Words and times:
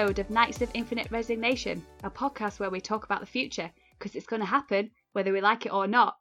episode 0.00 0.18
of 0.18 0.30
Knights 0.30 0.62
of 0.62 0.70
Infinite 0.72 1.10
Resignation, 1.10 1.84
a 2.02 2.10
podcast 2.10 2.58
where 2.58 2.70
we 2.70 2.80
talk 2.80 3.04
about 3.04 3.20
the 3.20 3.26
future, 3.26 3.70
because 3.98 4.16
it's 4.16 4.24
going 4.24 4.40
to 4.40 4.46
happen 4.46 4.90
whether 5.12 5.30
we 5.30 5.42
like 5.42 5.66
it 5.66 5.74
or 5.74 5.86
not. 5.86 6.16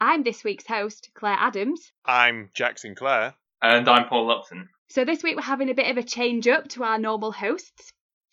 I'm 0.00 0.22
this 0.22 0.44
week's 0.44 0.68
host, 0.68 1.10
Claire 1.14 1.36
Adams. 1.40 1.90
I'm 2.04 2.50
Jack 2.54 2.78
Sinclair. 2.78 3.34
And 3.60 3.88
I'm 3.88 4.06
Paul 4.06 4.28
Lupton. 4.28 4.68
So 4.88 5.04
this 5.04 5.24
week 5.24 5.34
we're 5.34 5.42
having 5.42 5.68
a 5.68 5.74
bit 5.74 5.90
of 5.90 5.96
a 5.96 6.04
change 6.04 6.46
up 6.46 6.68
to 6.68 6.84
our 6.84 6.96
normal 6.96 7.32
hosts. 7.32 7.90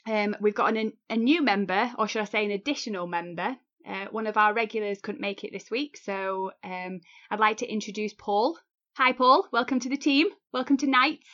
Um, 0.08 0.36
we've 0.40 0.54
got 0.54 0.78
an, 0.78 0.94
a 1.10 1.16
new 1.16 1.42
member, 1.42 1.92
or 1.98 2.08
should 2.08 2.22
I 2.22 2.26
say 2.26 2.46
an 2.46 2.52
additional 2.52 3.08
member. 3.08 3.56
Uh, 3.88 4.06
one 4.12 4.28
of 4.28 4.38
our 4.38 4.54
regulars 4.54 5.02
couldn't 5.02 5.20
make 5.20 5.44
it 5.44 5.52
this 5.52 5.72
week, 5.72 5.98
so 5.98 6.52
um, 6.64 7.02
I'd 7.32 7.40
like 7.40 7.58
to 7.58 7.68
introduce 7.68 8.14
Paul. 8.14 8.56
Hi, 8.98 9.14
Paul. 9.14 9.48
Welcome 9.52 9.80
to 9.80 9.90
the 9.90 9.98
team. 9.98 10.28
Welcome 10.54 10.78
to 10.78 10.88
Knights. 10.88 11.26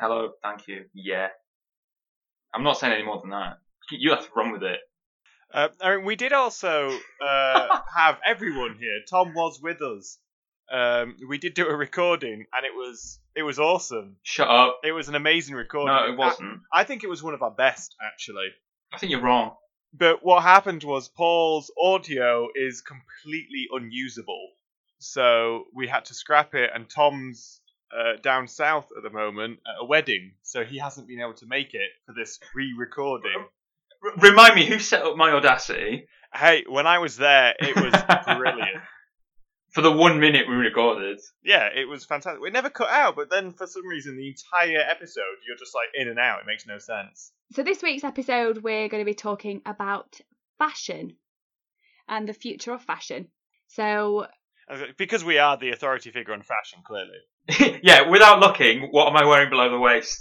Hello, 0.00 0.30
thank 0.42 0.68
you. 0.68 0.86
Yeah. 0.94 1.28
I'm 2.54 2.62
not 2.62 2.78
saying 2.78 2.92
any 2.92 3.04
more 3.04 3.20
than 3.20 3.30
that. 3.30 3.58
You 3.90 4.10
have 4.10 4.24
to 4.24 4.30
run 4.36 4.52
with 4.52 4.62
it. 4.62 4.80
Uh, 5.52 5.68
I 5.80 5.96
mean, 5.96 6.04
we 6.04 6.16
did 6.16 6.32
also 6.32 6.96
uh, 7.20 7.80
have 7.96 8.18
everyone 8.24 8.76
here. 8.78 9.00
Tom 9.08 9.34
was 9.34 9.60
with 9.60 9.82
us. 9.82 10.18
Um, 10.72 11.16
we 11.28 11.38
did 11.38 11.54
do 11.54 11.66
a 11.66 11.74
recording, 11.74 12.46
and 12.52 12.64
it 12.64 12.72
was 12.72 13.18
it 13.34 13.42
was 13.42 13.58
awesome. 13.58 14.16
Shut 14.22 14.48
up. 14.48 14.80
It 14.84 14.92
was 14.92 15.08
an 15.08 15.16
amazing 15.16 15.56
recording. 15.56 15.94
No, 15.94 16.12
it 16.12 16.16
wasn't. 16.16 16.60
I, 16.72 16.82
I 16.82 16.84
think 16.84 17.02
it 17.02 17.10
was 17.10 17.22
one 17.22 17.34
of 17.34 17.42
our 17.42 17.50
best, 17.50 17.96
actually. 18.00 18.48
I 18.92 18.98
think 18.98 19.10
you're 19.10 19.22
wrong. 19.22 19.56
But 19.92 20.24
what 20.24 20.44
happened 20.44 20.84
was 20.84 21.08
Paul's 21.08 21.72
audio 21.80 22.48
is 22.54 22.82
completely 22.82 23.66
unusable, 23.72 24.50
so 25.00 25.64
we 25.74 25.88
had 25.88 26.04
to 26.06 26.14
scrap 26.14 26.54
it. 26.54 26.70
And 26.72 26.88
Tom's 26.88 27.60
uh, 27.96 28.16
down 28.22 28.46
south 28.48 28.88
at 28.96 29.02
the 29.02 29.10
moment 29.10 29.58
at 29.66 29.82
a 29.82 29.84
wedding, 29.84 30.32
so 30.42 30.64
he 30.64 30.78
hasn't 30.78 31.08
been 31.08 31.20
able 31.20 31.34
to 31.34 31.46
make 31.46 31.74
it 31.74 31.90
for 32.06 32.12
this 32.12 32.38
re-recording. 32.54 33.44
R- 34.04 34.12
remind 34.18 34.54
me, 34.54 34.66
who 34.66 34.78
set 34.78 35.02
up 35.02 35.16
my 35.16 35.30
Audacity 35.30 36.06
Hey, 36.32 36.64
when 36.68 36.86
I 36.86 36.98
was 36.98 37.16
there, 37.16 37.54
it 37.58 37.74
was 37.74 37.92
brilliant. 38.38 38.80
for 39.72 39.80
the 39.82 39.90
one 39.90 40.20
minute 40.20 40.48
we 40.48 40.54
recorded? 40.54 41.18
Yeah, 41.42 41.66
it 41.74 41.88
was 41.88 42.04
fantastic. 42.04 42.40
It 42.46 42.52
never 42.52 42.70
cut 42.70 42.88
out, 42.90 43.16
but 43.16 43.30
then 43.30 43.52
for 43.52 43.66
some 43.66 43.86
reason, 43.86 44.16
the 44.16 44.28
entire 44.28 44.78
episode, 44.88 45.24
you're 45.46 45.56
just 45.58 45.74
like 45.74 45.88
in 45.94 46.06
and 46.08 46.18
out. 46.20 46.40
It 46.40 46.46
makes 46.46 46.66
no 46.68 46.78
sense. 46.78 47.32
So 47.52 47.64
this 47.64 47.82
week's 47.82 48.04
episode, 48.04 48.58
we're 48.62 48.88
going 48.88 49.00
to 49.00 49.10
be 49.10 49.14
talking 49.14 49.60
about 49.66 50.20
fashion 50.58 51.16
and 52.08 52.28
the 52.28 52.32
future 52.34 52.72
of 52.72 52.82
fashion. 52.82 53.26
So 53.66 54.26
I 54.68 54.72
was 54.72 54.82
like, 54.82 54.96
Because 54.96 55.24
we 55.24 55.38
are 55.38 55.56
the 55.56 55.70
authority 55.70 56.12
figure 56.12 56.32
on 56.32 56.42
fashion, 56.42 56.78
clearly. 56.86 57.18
yeah, 57.82 58.08
without 58.08 58.40
looking, 58.40 58.88
what 58.90 59.08
am 59.08 59.16
I 59.16 59.26
wearing 59.26 59.50
below 59.50 59.70
the 59.70 59.78
waist? 59.78 60.18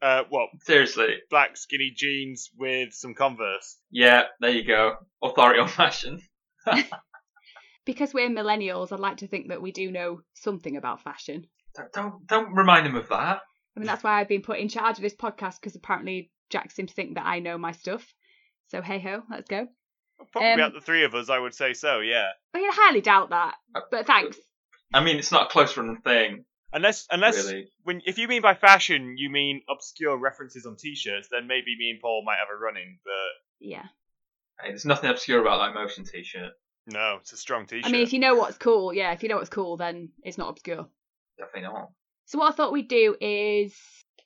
Uh, 0.00 0.22
what? 0.28 0.48
Seriously. 0.62 1.16
Black 1.30 1.56
skinny 1.56 1.92
jeans 1.94 2.50
with 2.56 2.92
some 2.92 3.14
Converse. 3.14 3.78
Yeah, 3.90 4.24
there 4.40 4.50
you 4.50 4.64
go. 4.64 4.96
Authority 5.22 5.60
on 5.60 5.68
fashion. 5.68 6.20
because 7.84 8.12
we're 8.12 8.28
millennials, 8.28 8.92
I'd 8.92 9.00
like 9.00 9.18
to 9.18 9.26
think 9.26 9.48
that 9.48 9.62
we 9.62 9.72
do 9.72 9.90
know 9.90 10.20
something 10.34 10.76
about 10.76 11.02
fashion. 11.02 11.46
Don't, 11.74 11.92
don't, 11.92 12.26
don't 12.26 12.54
remind 12.54 12.86
him 12.86 12.96
of 12.96 13.08
that. 13.08 13.40
I 13.76 13.80
mean, 13.80 13.86
that's 13.86 14.02
why 14.04 14.20
I've 14.20 14.28
been 14.28 14.42
put 14.42 14.58
in 14.58 14.68
charge 14.68 14.96
of 14.96 15.02
this 15.02 15.14
podcast 15.14 15.56
because 15.60 15.76
apparently 15.76 16.30
Jack 16.50 16.70
seems 16.70 16.90
to 16.90 16.94
think 16.94 17.14
that 17.14 17.26
I 17.26 17.40
know 17.40 17.58
my 17.58 17.72
stuff. 17.72 18.06
So 18.68 18.82
hey 18.82 18.98
ho, 18.98 19.22
let's 19.30 19.48
go. 19.48 19.68
Probably 20.32 20.50
Um, 20.50 20.60
out 20.60 20.72
the 20.72 20.80
three 20.80 21.04
of 21.04 21.14
us, 21.14 21.28
I 21.28 21.38
would 21.38 21.54
say 21.54 21.74
so. 21.74 22.00
Yeah. 22.00 22.28
I 22.54 22.58
mean, 22.58 22.68
I 22.68 22.72
highly 22.74 23.00
doubt 23.02 23.30
that, 23.30 23.54
but 23.90 24.06
thanks. 24.06 24.38
I 24.94 25.04
mean, 25.04 25.16
it's 25.18 25.30
not 25.30 25.46
a 25.46 25.50
close 25.50 25.76
run 25.76 26.00
thing, 26.02 26.44
Unless, 26.76 27.06
unless 27.10 27.46
really. 27.46 27.68
when 27.84 28.02
if 28.04 28.18
you 28.18 28.28
mean 28.28 28.42
by 28.42 28.52
fashion, 28.52 29.16
you 29.16 29.30
mean 29.30 29.62
obscure 29.66 30.18
references 30.18 30.66
on 30.66 30.76
t-shirts, 30.76 31.28
then 31.30 31.46
maybe 31.46 31.74
me 31.78 31.88
and 31.88 32.00
Paul 32.00 32.22
might 32.22 32.36
have 32.36 32.48
a 32.54 32.58
run-in. 32.58 32.98
But 33.02 33.66
Yeah. 33.66 33.84
Hey, 34.60 34.68
there's 34.68 34.84
nothing 34.84 35.08
obscure 35.08 35.40
about 35.40 35.58
that 35.64 35.74
motion 35.74 36.04
t-shirt. 36.04 36.52
no, 36.86 37.16
it's 37.22 37.32
a 37.32 37.38
strong 37.38 37.64
t-shirt. 37.64 37.86
I 37.86 37.90
mean, 37.90 38.02
if 38.02 38.12
you 38.12 38.18
know 38.18 38.34
what's 38.34 38.58
cool, 38.58 38.92
yeah, 38.92 39.12
if 39.12 39.22
you 39.22 39.30
know 39.30 39.36
what's 39.36 39.48
cool, 39.48 39.78
then 39.78 40.10
it's 40.22 40.36
not 40.36 40.50
obscure. 40.50 40.86
Definitely 41.38 41.62
not. 41.62 41.92
So 42.26 42.38
what 42.38 42.52
I 42.52 42.54
thought 42.54 42.72
we'd 42.72 42.88
do 42.88 43.16
is, 43.22 43.74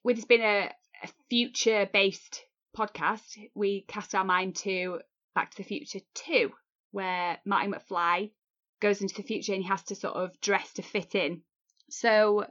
with 0.03 0.17
this 0.17 0.25
being 0.25 0.43
a, 0.43 0.73
a 1.05 1.09
future-based 1.29 2.43
podcast, 2.77 3.39
we 3.55 3.85
cast 3.87 4.13
our 4.17 4.25
mind 4.25 4.57
to 4.57 4.99
Back 5.37 5.53
to 5.53 5.59
the 5.59 5.63
Future 5.63 6.01
2, 6.15 6.51
where 6.91 7.39
Marty 7.45 7.71
McFly 7.71 8.33
goes 8.81 9.03
into 9.03 9.15
the 9.15 9.23
future 9.23 9.53
and 9.53 9.63
he 9.63 9.69
has 9.69 9.85
to 9.85 9.95
sort 9.95 10.17
of 10.17 10.41
dress 10.41 10.73
to 10.73 10.83
fit 10.83 11.15
in. 11.15 11.43
So, 11.91 12.47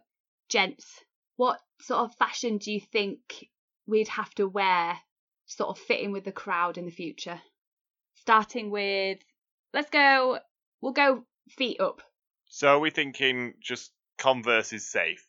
gents, 0.49 0.85
what 1.37 1.59
sort 1.81 2.01
of 2.01 2.15
fashion 2.15 2.57
do 2.57 2.71
you 2.71 2.81
think 2.81 3.19
we'd 3.87 4.07
have 4.09 4.33
to 4.35 4.47
wear 4.47 4.93
to 5.47 5.53
sort 5.53 5.69
of 5.69 5.79
fit 5.83 6.01
in 6.01 6.11
with 6.11 6.25
the 6.25 6.31
crowd 6.31 6.77
in 6.77 6.85
the 6.85 6.91
future? 6.91 7.39
Starting 8.15 8.69
with, 8.69 9.19
let's 9.73 9.89
go, 9.89 10.39
we'll 10.81 10.91
go 10.91 11.23
feet 11.49 11.79
up. 11.79 12.01
so 12.47 12.67
are 12.75 12.79
we 12.79 12.89
thinking 12.91 13.53
just 13.61 13.91
Converse 14.17 14.73
is 14.73 14.89
safe? 14.91 15.25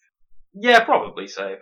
Yeah, 0.53 0.84
probably 0.84 1.28
safe. 1.28 1.60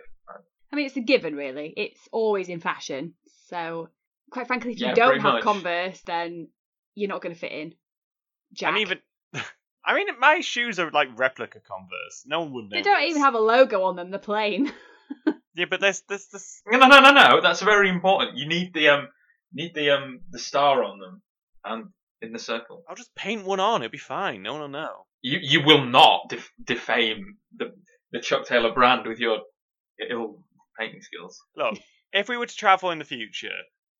I 0.71 0.75
mean, 0.75 0.87
it's 0.87 0.97
a 0.97 1.01
given, 1.01 1.35
really. 1.35 1.73
It's 1.77 2.07
always 2.11 2.49
in 2.49 2.59
fashion. 2.59 3.13
So, 3.47 3.89
quite 4.31 4.47
frankly, 4.47 4.71
if 4.73 4.79
you 4.79 4.87
Yeah, 4.87 4.93
don't 4.93 5.19
have 5.19 5.33
much. 5.33 5.43
Converse, 5.43 6.01
then 6.01 6.49
you're 6.95 7.09
not 7.09 7.21
going 7.21 7.33
to 7.33 7.39
fit 7.39 7.51
in. 7.51 7.75
Jack. 8.53 8.69
And 8.69 8.79
even, 8.79 8.99
I 9.89 9.95
mean, 9.95 10.07
my 10.19 10.41
shoes 10.41 10.79
are 10.79 10.91
like 10.91 11.09
replica 11.17 11.59
Converse. 11.59 12.23
No 12.27 12.41
one 12.41 12.53
would 12.53 12.69
know. 12.69 12.77
they 12.77 12.83
don't 12.83 13.01
even 13.03 13.23
have 13.23 13.33
a 13.33 13.39
logo 13.39 13.81
on 13.83 13.95
them. 13.95 14.11
They're 14.11 14.19
plain. 14.19 14.71
Yeah, 15.55 15.65
but 15.69 15.81
there's 15.81 16.03
there's 16.07 16.27
this. 16.27 16.61
No, 16.67 16.77
no, 16.77 16.99
no, 17.01 17.11
no. 17.11 17.41
That's 17.41 17.61
very 17.61 17.89
important. 17.89 18.37
You 18.37 18.47
need 18.47 18.73
the 18.73 18.89
um, 18.89 19.07
need 19.51 19.73
the 19.73 19.89
um, 19.89 20.21
the 20.29 20.39
star 20.39 20.83
on 20.85 20.99
them, 20.99 21.21
and 21.65 21.87
in 22.21 22.31
the 22.31 22.39
circle. 22.39 22.83
I'll 22.87 22.95
just 22.95 23.13
paint 23.15 23.43
one 23.43 23.59
on. 23.59 23.81
It'll 23.81 23.91
be 23.91 23.97
fine. 23.97 24.41
No 24.43 24.53
one 24.53 24.61
will 24.61 24.69
know. 24.69 25.05
You 25.21 25.39
you 25.41 25.65
will 25.65 25.83
not 25.83 26.29
def- 26.29 26.53
defame 26.63 27.37
the 27.57 27.73
the 28.11 28.21
Chuck 28.21 28.45
Taylor 28.45 28.71
brand 28.71 29.05
with 29.05 29.19
your 29.19 29.39
ill 30.09 30.43
painting 30.79 31.01
skills. 31.01 31.41
Look, 31.57 31.77
if 32.13 32.29
we 32.29 32.37
were 32.37 32.45
to 32.45 32.55
travel 32.55 32.91
in 32.91 32.99
the 32.99 33.03
future 33.05 33.49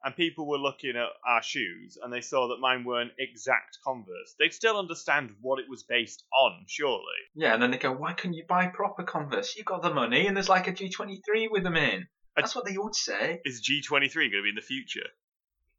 and 0.04 0.16
people 0.16 0.48
were 0.48 0.58
looking 0.58 0.92
at 0.96 1.08
our 1.28 1.44
shoes 1.44 1.98
and 2.02 2.12
they 2.14 2.22
saw 2.22 2.48
that 2.50 2.60
mine 2.60 2.84
weren't 2.86 3.12
exact 3.20 3.78
Converse, 3.86 4.36
they'd 4.40 4.54
still 4.54 4.78
understand 4.78 5.32
what 5.42 5.60
it 5.60 5.66
was 5.70 5.84
based 5.84 6.24
on, 6.34 6.64
surely. 6.68 7.04
Yeah, 7.36 7.54
and 7.54 7.62
then 7.62 7.72
they 7.72 7.78
go, 7.78 7.92
why 7.92 8.14
couldn't 8.14 8.36
you 8.36 8.46
buy 8.48 8.68
proper 8.68 9.04
Converse? 9.04 9.56
You've 9.58 9.66
got 9.66 9.82
the 9.82 9.94
money, 9.94 10.28
and 10.28 10.36
there's 10.36 10.50
like 10.50 10.68
a 10.68 10.74
G23 10.74 11.50
with 11.52 11.64
them 11.64 11.76
in. 11.76 12.08
That's 12.36 12.56
what 12.56 12.66
they 12.66 12.78
would 12.78 12.96
say. 12.96 13.42
Is 13.44 13.62
G23 13.62 14.14
going 14.14 14.32
to 14.32 14.44
be 14.44 14.50
in 14.50 14.56
the 14.56 14.62
future? 14.62 15.08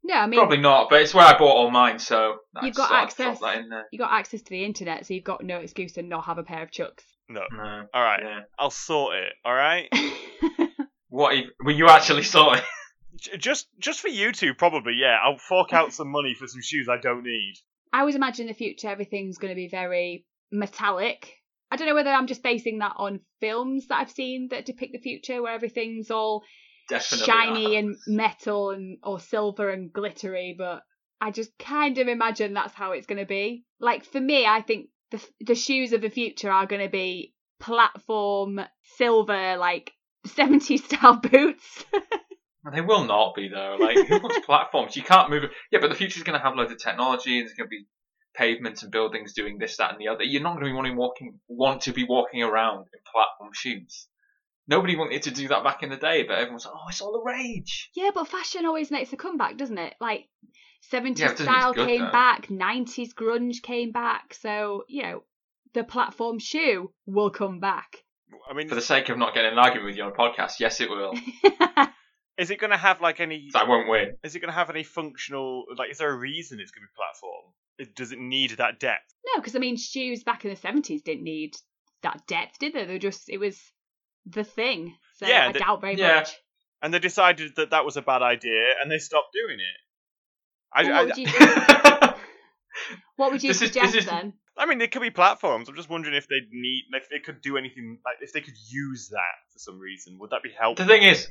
no, 0.03 0.15
I 0.15 0.27
mean, 0.27 0.39
Probably 0.39 0.57
not, 0.57 0.89
but 0.89 1.01
it's 1.01 1.13
where 1.13 1.25
I 1.25 1.37
bought 1.37 1.55
all 1.55 1.71
mine, 1.71 1.97
so 1.99 2.37
You've 2.61 2.75
got 2.75 2.91
I'll 2.91 3.03
access. 3.03 3.39
drop 3.39 3.53
that 3.53 3.63
in 3.63 3.69
there. 3.69 3.85
you 3.91 3.99
got 3.99 4.11
access 4.11 4.41
to 4.41 4.49
the 4.49 4.63
internet, 4.65 5.05
so 5.05 5.13
you've 5.13 5.23
got 5.23 5.43
no 5.43 5.57
excuse 5.57 5.93
to 5.93 6.01
not 6.03 6.25
have 6.25 6.37
a 6.37 6.43
pair 6.43 6.61
of 6.63 6.71
chucks. 6.71 7.03
No. 7.29 7.41
No, 7.51 7.83
All 7.93 8.03
right, 8.03 8.19
yeah. 8.23 8.39
I'll 8.59 8.69
sort 8.71 9.15
it. 9.17 9.33
All 9.45 9.53
right. 9.55 9.87
What? 11.09 11.35
If, 11.35 11.45
were 11.61 11.71
you 11.71 11.89
actually 11.89 12.23
saw 12.23 12.53
it? 12.53 12.59
J- 12.59 12.65
just 13.17 13.67
just 13.79 13.99
for 13.99 14.07
you 14.07 14.31
two, 14.31 14.53
probably. 14.53 14.93
Yeah, 14.95 15.17
I'll 15.23 15.37
fork 15.37 15.73
out 15.73 15.93
some 15.93 16.09
money 16.09 16.33
for 16.33 16.47
some 16.47 16.61
shoes 16.61 16.87
I 16.89 16.97
don't 16.97 17.23
need. 17.23 17.55
I 17.93 17.99
always 17.99 18.15
imagine 18.15 18.43
in 18.43 18.47
the 18.47 18.57
future 18.57 18.87
everything's 18.87 19.37
going 19.37 19.51
to 19.51 19.55
be 19.55 19.67
very 19.67 20.25
metallic. 20.51 21.33
I 21.69 21.77
don't 21.77 21.87
know 21.87 21.95
whether 21.95 22.09
I'm 22.11 22.27
just 22.27 22.43
basing 22.43 22.79
that 22.79 22.93
on 22.97 23.21
films 23.39 23.87
that 23.87 23.99
I've 23.99 24.11
seen 24.11 24.49
that 24.51 24.65
depict 24.65 24.93
the 24.93 24.99
future, 24.99 25.41
where 25.41 25.53
everything's 25.53 26.11
all 26.11 26.43
Definitely. 26.89 27.25
shiny 27.25 27.75
are. 27.75 27.79
and 27.79 27.95
metal 28.07 28.71
and 28.71 28.97
or 29.03 29.19
silver 29.19 29.69
and 29.69 29.91
glittery, 29.91 30.55
but 30.57 30.83
I 31.21 31.31
just 31.31 31.57
kind 31.57 31.97
of 31.97 32.07
imagine 32.07 32.53
that's 32.53 32.73
how 32.73 32.91
it's 32.91 33.07
going 33.07 33.19
to 33.19 33.25
be. 33.25 33.63
Like 33.79 34.05
for 34.05 34.19
me, 34.19 34.45
I 34.45 34.61
think 34.61 34.89
the 35.11 35.25
the 35.41 35.55
shoes 35.55 35.93
of 35.93 36.01
the 36.01 36.09
future 36.09 36.51
are 36.51 36.65
going 36.65 36.81
to 36.81 36.89
be 36.91 37.33
platform 37.59 38.59
silver, 38.97 39.57
like 39.57 39.93
70s 40.27 40.83
style 40.83 41.17
boots. 41.17 41.85
They 42.73 42.81
will 42.81 43.05
not 43.05 43.33
be 43.35 43.47
though. 43.49 43.77
Like 43.79 44.07
who 44.07 44.19
wants 44.19 44.39
platforms? 44.45 44.95
You 44.95 45.03
can't 45.03 45.29
move. 45.29 45.43
it. 45.45 45.51
Yeah, 45.71 45.79
but 45.79 45.89
the 45.89 45.95
future 45.95 46.17
is 46.17 46.23
going 46.23 46.37
to 46.37 46.43
have 46.43 46.55
loads 46.55 46.71
of 46.71 46.77
technology, 46.77 47.39
and 47.39 47.47
there's 47.47 47.55
going 47.57 47.67
to 47.67 47.71
be 47.71 47.85
pavements 48.35 48.83
and 48.83 48.91
buildings 48.91 49.33
doing 49.33 49.57
this, 49.57 49.77
that, 49.77 49.91
and 49.91 49.99
the 49.99 50.07
other. 50.09 50.23
You're 50.23 50.41
not 50.43 50.53
going 50.53 50.65
to 50.65 50.69
be 50.71 50.75
wanting 50.75 50.95
walking 50.95 51.39
want 51.47 51.81
to 51.81 51.93
be 51.93 52.05
walking 52.07 52.43
around 52.43 52.85
in 52.93 52.99
platform 53.11 53.51
shoes. 53.53 54.07
Nobody 54.67 54.95
wanted 54.95 55.23
to 55.23 55.31
do 55.31 55.47
that 55.47 55.63
back 55.63 55.81
in 55.83 55.89
the 55.89 55.97
day, 55.97 56.23
but 56.23 56.37
everyone's 56.37 56.65
like, 56.65 56.75
oh, 56.77 56.87
it's 56.87 57.01
all 57.01 57.11
the 57.13 57.23
rage. 57.23 57.89
yeah, 57.95 58.11
but 58.13 58.27
fashion 58.27 58.65
always 58.65 58.91
makes 58.91 59.11
a 59.11 59.17
comeback, 59.17 59.57
doesn't 59.57 59.77
it? 59.77 59.95
Like 59.99 60.29
70s 60.93 60.93
Yeah, 60.93 61.05
it 61.09 61.17
doesn't 61.17 61.19
mean 61.19 61.29
it's 61.29 61.41
style 61.41 61.73
good, 61.73 61.87
came 61.87 62.01
though. 62.01 62.11
back, 62.11 62.47
90s 62.47 63.09
grunge 63.13 63.61
came 63.63 63.91
back, 63.91 64.33
so 64.35 64.83
you 64.87 65.03
know 65.03 65.23
the 65.73 65.83
platform 65.83 66.37
shoe 66.37 66.91
will 67.07 67.31
come 67.31 67.59
back. 67.59 67.97
I 68.49 68.53
mean, 68.53 68.69
For 68.69 68.75
the 68.75 68.81
sake 68.81 69.09
of 69.09 69.17
not 69.17 69.33
getting 69.33 69.51
an 69.53 69.57
argument 69.59 69.87
with 69.87 69.97
you 69.97 70.03
on 70.03 70.11
a 70.11 70.15
podcast, 70.15 70.59
yes, 70.59 70.79
it 70.79 70.89
will. 70.89 71.13
is 72.37 72.49
it 72.51 72.59
going 72.59 72.71
to 72.71 72.77
have 72.77 73.01
like 73.01 73.19
any? 73.19 73.49
I 73.55 73.63
won't 73.65 73.87
win. 73.89 74.15
Is 74.23 74.35
it 74.35 74.39
going 74.39 74.49
to 74.51 74.55
have 74.57 74.69
any 74.69 74.83
functional? 74.83 75.65
Like, 75.77 75.91
is 75.91 75.97
there 75.97 76.09
a 76.11 76.15
reason 76.17 76.59
it's 76.59 76.71
going 76.71 76.83
to 76.83 76.87
be 76.87 76.95
platform? 76.95 77.53
It, 77.77 77.95
does 77.95 78.11
it 78.11 78.19
need 78.19 78.51
that 78.57 78.79
depth? 78.79 79.13
No, 79.25 79.39
because 79.41 79.55
I 79.55 79.59
mean, 79.59 79.77
shoes 79.77 80.23
back 80.23 80.43
in 80.45 80.49
the 80.51 80.55
seventies 80.55 81.01
didn't 81.01 81.23
need 81.23 81.55
that 82.03 82.25
depth, 82.27 82.59
did 82.59 82.73
they? 82.73 82.85
They 82.85 82.93
were 82.93 82.99
just 82.99 83.29
it 83.29 83.37
was 83.37 83.59
the 84.25 84.43
thing. 84.43 84.95
So 85.17 85.27
Yeah, 85.27 85.47
I 85.47 85.51
the- 85.51 85.59
doubt 85.59 85.81
very 85.81 85.95
yeah. 85.97 86.15
much. 86.15 86.35
and 86.81 86.93
they 86.93 86.99
decided 86.99 87.55
that 87.57 87.71
that 87.71 87.85
was 87.85 87.97
a 87.97 88.01
bad 88.01 88.21
idea, 88.21 88.73
and 88.81 88.91
they 88.91 88.97
stopped 88.97 89.33
doing 89.33 89.59
it. 89.59 89.77
I, 90.73 90.83
Well, 90.83 90.93
I, 90.93 91.03
what 91.05 91.07
would 91.07 91.17
you 91.17 92.11
What 93.17 93.31
would 93.31 93.43
you 93.43 93.49
This 93.49 93.61
is- 93.61 93.67
suggest 93.69 93.93
this 93.93 94.03
is- 94.05 94.09
then? 94.09 94.33
I 94.57 94.65
mean, 94.65 94.81
it 94.81 94.91
could 94.91 95.01
be 95.01 95.09
platforms. 95.09 95.69
I'm 95.69 95.75
just 95.75 95.89
wondering 95.89 96.13
if 96.13 96.27
they'd 96.27 96.49
need, 96.51 96.83
if 96.93 97.07
they 97.09 97.19
could 97.19 97.41
do 97.41 97.55
anything, 97.57 97.99
like 98.05 98.17
if 98.21 98.33
they 98.33 98.41
could 98.41 98.53
use 98.69 99.07
that 99.09 99.35
for 99.53 99.59
some 99.59 99.79
reason. 99.79 100.17
Would 100.19 100.31
that 100.31 100.43
be 100.43 100.49
helpful? 100.51 100.85
the 100.85 100.91
thing 100.91 101.03
is, 101.03 101.27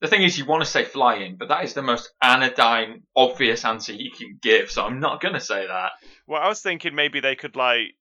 the 0.00 0.08
thing 0.08 0.22
is, 0.22 0.38
you 0.38 0.44
want 0.46 0.62
to 0.64 0.70
say 0.70 0.84
flying, 0.84 1.36
but 1.36 1.48
that 1.48 1.64
is 1.64 1.74
the 1.74 1.82
most 1.82 2.10
anodyne, 2.22 3.02
obvious 3.14 3.64
answer 3.64 3.92
you 3.92 4.10
can 4.10 4.38
give. 4.42 4.70
So 4.70 4.84
I'm 4.84 5.00
not 5.00 5.20
gonna 5.20 5.40
say 5.40 5.66
that. 5.66 5.92
Well, 6.26 6.40
I 6.42 6.48
was 6.48 6.60
thinking 6.62 6.94
maybe 6.94 7.20
they 7.20 7.36
could 7.36 7.56
like, 7.56 7.94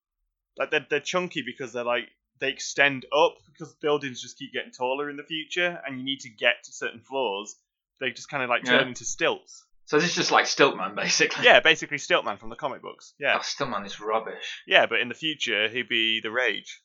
like 0.57 0.71
they're, 0.71 0.85
they're 0.89 0.99
chunky 0.99 1.43
because 1.45 1.73
they're 1.73 1.83
like 1.83 2.07
they 2.39 2.49
extend 2.49 3.05
up 3.13 3.33
because 3.47 3.73
buildings 3.81 4.21
just 4.21 4.37
keep 4.37 4.53
getting 4.53 4.71
taller 4.71 5.09
in 5.09 5.17
the 5.17 5.23
future, 5.23 5.79
and 5.85 5.97
you 5.97 6.05
need 6.05 6.19
to 6.21 6.29
get 6.29 6.63
to 6.65 6.71
certain 6.71 7.01
floors. 7.01 7.55
They 7.99 8.11
just 8.11 8.29
kind 8.29 8.43
of 8.43 8.49
like 8.49 8.63
turn 8.63 8.81
Yeah. 8.81 8.87
into 8.87 9.03
stilts. 9.03 9.65
So 9.85 9.97
this 9.97 10.09
is 10.11 10.15
just 10.15 10.31
like 10.31 10.45
Stiltman, 10.45 10.95
basically. 10.95 11.43
Yeah, 11.43 11.59
basically 11.61 11.97
Stiltman 11.97 12.39
from 12.39 12.49
the 12.49 12.55
comic 12.55 12.81
books. 12.81 13.13
Yeah, 13.19 13.35
Oh, 13.37 13.39
Stiltman 13.39 13.85
is 13.87 13.99
rubbish. 13.99 14.61
yeah, 14.67 14.85
but 14.85 14.99
in 14.99 15.09
the 15.09 15.15
future 15.15 15.67
he'd 15.67 15.89
be 15.89 16.21
the 16.21 16.29
Rage, 16.31 16.79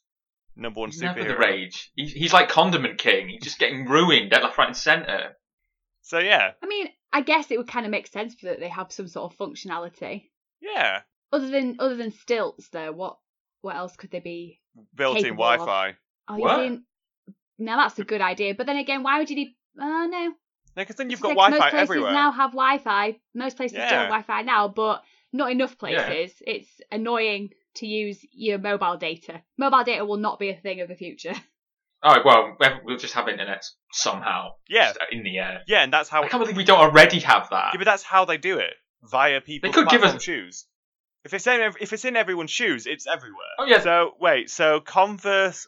number 0.57 0.81
one 0.81 0.91
He's 0.91 1.01
superhero. 1.03 1.17
never 1.17 1.29
the 1.29 1.37
rage. 1.39 1.91
He's, 1.97 2.13
he's 2.13 2.33
like 2.33 2.49
Condiment 2.49 2.99
King. 2.99 3.29
He's 3.29 3.43
just 3.43 3.59
getting 3.59 3.87
ruined 3.87 4.33
at 4.33 4.43
left, 4.43 4.59
right, 4.59 4.69
and 4.69 4.77
centre. 4.77 5.37
So 6.03 6.19
yeah, 6.19 6.53
I 6.63 6.67
mean, 6.67 6.89
I 7.13 7.23
guess 7.23 7.51
it 7.51 7.57
would 7.59 7.69
kind 7.69 7.87
of 7.87 7.91
make 7.91 8.07
sense 8.07 8.35
for 8.35 8.47
that 8.47 8.61
they 8.61 8.69
have 8.69 8.93
some 8.93 9.09
sort 9.09 9.33
of 9.33 9.39
functionality. 9.39 10.31
yeah, 10.61 11.01
Other 11.33 11.49
than 11.49 11.77
other 11.79 11.97
than 11.97 12.11
stilts, 12.13 12.69
though, 12.69 12.93
what 12.93 13.17
what 13.63 13.77
else 13.77 13.97
could 13.97 14.11
they 14.11 14.21
be? 14.21 14.61
built-in 14.95 15.35
Wi-Fi. 15.37 15.95
Oh, 16.29 16.37
What? 16.37 16.59
you 16.61 16.69
think? 16.69 16.81
Now 17.59 17.77
that's 17.79 17.99
a 17.99 18.05
good 18.05 18.21
idea, 18.21 18.55
but 18.55 18.67
then 18.67 18.77
again, 18.77 19.03
why 19.03 19.19
would 19.19 19.31
you 19.31 19.37
need? 19.37 19.55
Oh 19.81 20.07
no, 20.11 20.33
Because 20.77 20.97
then 20.97 21.09
you've 21.11 21.19
It's 21.21 21.23
got 21.23 21.37
like 21.37 21.51
most 21.53 21.59
Wi-Fi 21.59 21.71
places 21.71 21.91
everywhere. 21.91 22.13
now 22.13 22.33
have 22.33 22.51
Wi-Fi. 22.51 23.17
Most 23.35 23.57
places 23.57 23.77
do 23.77 23.79
Yeah. 23.79 23.89
have 23.89 24.09
Wi-Fi 24.09 24.43
now, 24.43 24.69
but 24.69 25.03
not 25.33 25.51
enough 25.53 25.77
Yeah. 25.83 26.07
places. 26.09 26.37
It's 26.47 26.69
annoying 26.93 27.51
to 27.77 27.87
use 27.87 28.25
your 28.33 28.59
mobile 28.59 28.97
data. 28.97 29.43
Mobile 29.59 29.85
data 29.85 30.05
will 30.05 30.17
not 30.19 30.39
be 30.39 30.51
a 30.51 30.57
thing 30.57 30.81
of 30.81 30.89
the 30.89 30.97
future. 30.97 31.35
Oh 32.07 32.19
well, 32.23 32.55
we'll- 32.61 32.81
we'll 32.85 32.97
just 32.99 33.15
have 33.15 33.29
internet 33.29 33.65
somehow. 33.91 34.51
Yeah, 34.69 34.93
in 35.11 35.23
the 35.23 35.39
air. 35.39 35.63
yeah, 35.67 35.83
and 35.83 35.91
that's 35.91 36.11
how. 36.11 36.23
I 36.23 36.29
can't 36.29 36.43
believe 36.43 36.55
we 36.55 36.63
don't 36.65 36.79
already 36.81 37.19
have 37.21 37.49
that. 37.49 37.71
Yeah, 37.73 37.79
but 37.79 37.87
that's 37.87 38.03
how 38.03 38.27
they 38.27 38.37
do 38.37 38.59
it 38.59 38.75
via 39.05 39.41
people's 39.41 39.75
could 39.75 39.89
give 39.89 40.03
us- 40.03 40.23
shoes. 40.23 40.67
If 41.25 41.33
it's 41.33 41.47
in 41.47 41.73
if 41.81 41.95
it's 41.95 42.05
in 42.05 42.15
everyone's 42.15 42.51
shoes, 42.51 42.87
it's 42.87 43.07
everywhere. 43.07 43.39
Oh, 43.59 43.65
yeah. 43.65 43.81
So 43.81 44.11
wait, 44.21 44.51
so 44.51 44.81
Converse 44.81 45.67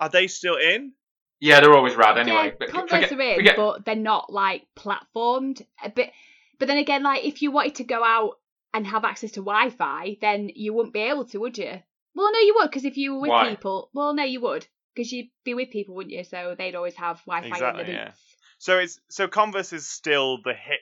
are 0.00 0.08
they 0.08 0.26
still 0.26 0.56
in? 0.56 0.92
Yeah, 1.38 1.60
they're 1.60 1.72
always 1.72 1.94
rad 1.94 2.18
anyway. 2.18 2.46
yeah, 2.46 2.50
but 2.58 2.70
Converse 2.70 2.90
forget- 3.04 3.12
are 3.12 3.20
in, 3.22 3.36
forget- 3.36 3.56
but 3.56 3.84
they're 3.84 3.94
not 3.94 4.32
like 4.32 4.66
platformed. 4.76 5.62
A 5.84 5.88
bit, 5.90 6.10
but 6.58 6.66
then 6.66 6.78
again, 6.78 7.04
like 7.04 7.24
if 7.24 7.42
you 7.42 7.52
wanted 7.52 7.76
to 7.76 7.84
go 7.84 8.02
out 8.02 8.38
and 8.76 8.86
have 8.86 9.04
access 9.06 9.32
to 9.32 9.40
Wi-Fi, 9.40 10.18
then 10.20 10.50
you 10.54 10.74
wouldn't 10.74 10.92
be 10.92 11.00
able 11.00 11.24
to, 11.24 11.38
would 11.38 11.56
you? 11.56 11.80
Well, 12.14 12.30
no, 12.30 12.38
you 12.40 12.54
would 12.58 12.70
because 12.70 12.84
if 12.84 12.98
you 12.98 13.14
were 13.14 13.20
with 13.20 13.30
Why? 13.30 13.48
people, 13.48 13.90
well, 13.94 14.14
no, 14.14 14.22
you 14.22 14.42
would 14.42 14.66
because 14.94 15.10
you'd 15.10 15.28
be 15.44 15.54
with 15.54 15.70
people, 15.70 15.94
wouldn't 15.94 16.12
you? 16.14 16.24
So 16.24 16.54
they'd 16.56 16.74
always 16.74 16.94
have 16.96 17.20
Wi-Fi 17.26 17.48
Exactly, 17.48 17.80
in 17.80 17.86
the 17.86 17.92
yeah. 17.92 18.10
So 18.58 18.78
it's 18.78 19.00
so 19.08 19.28
Converse 19.28 19.72
is 19.72 19.86
still 19.88 20.38
the 20.42 20.52
hip, 20.52 20.80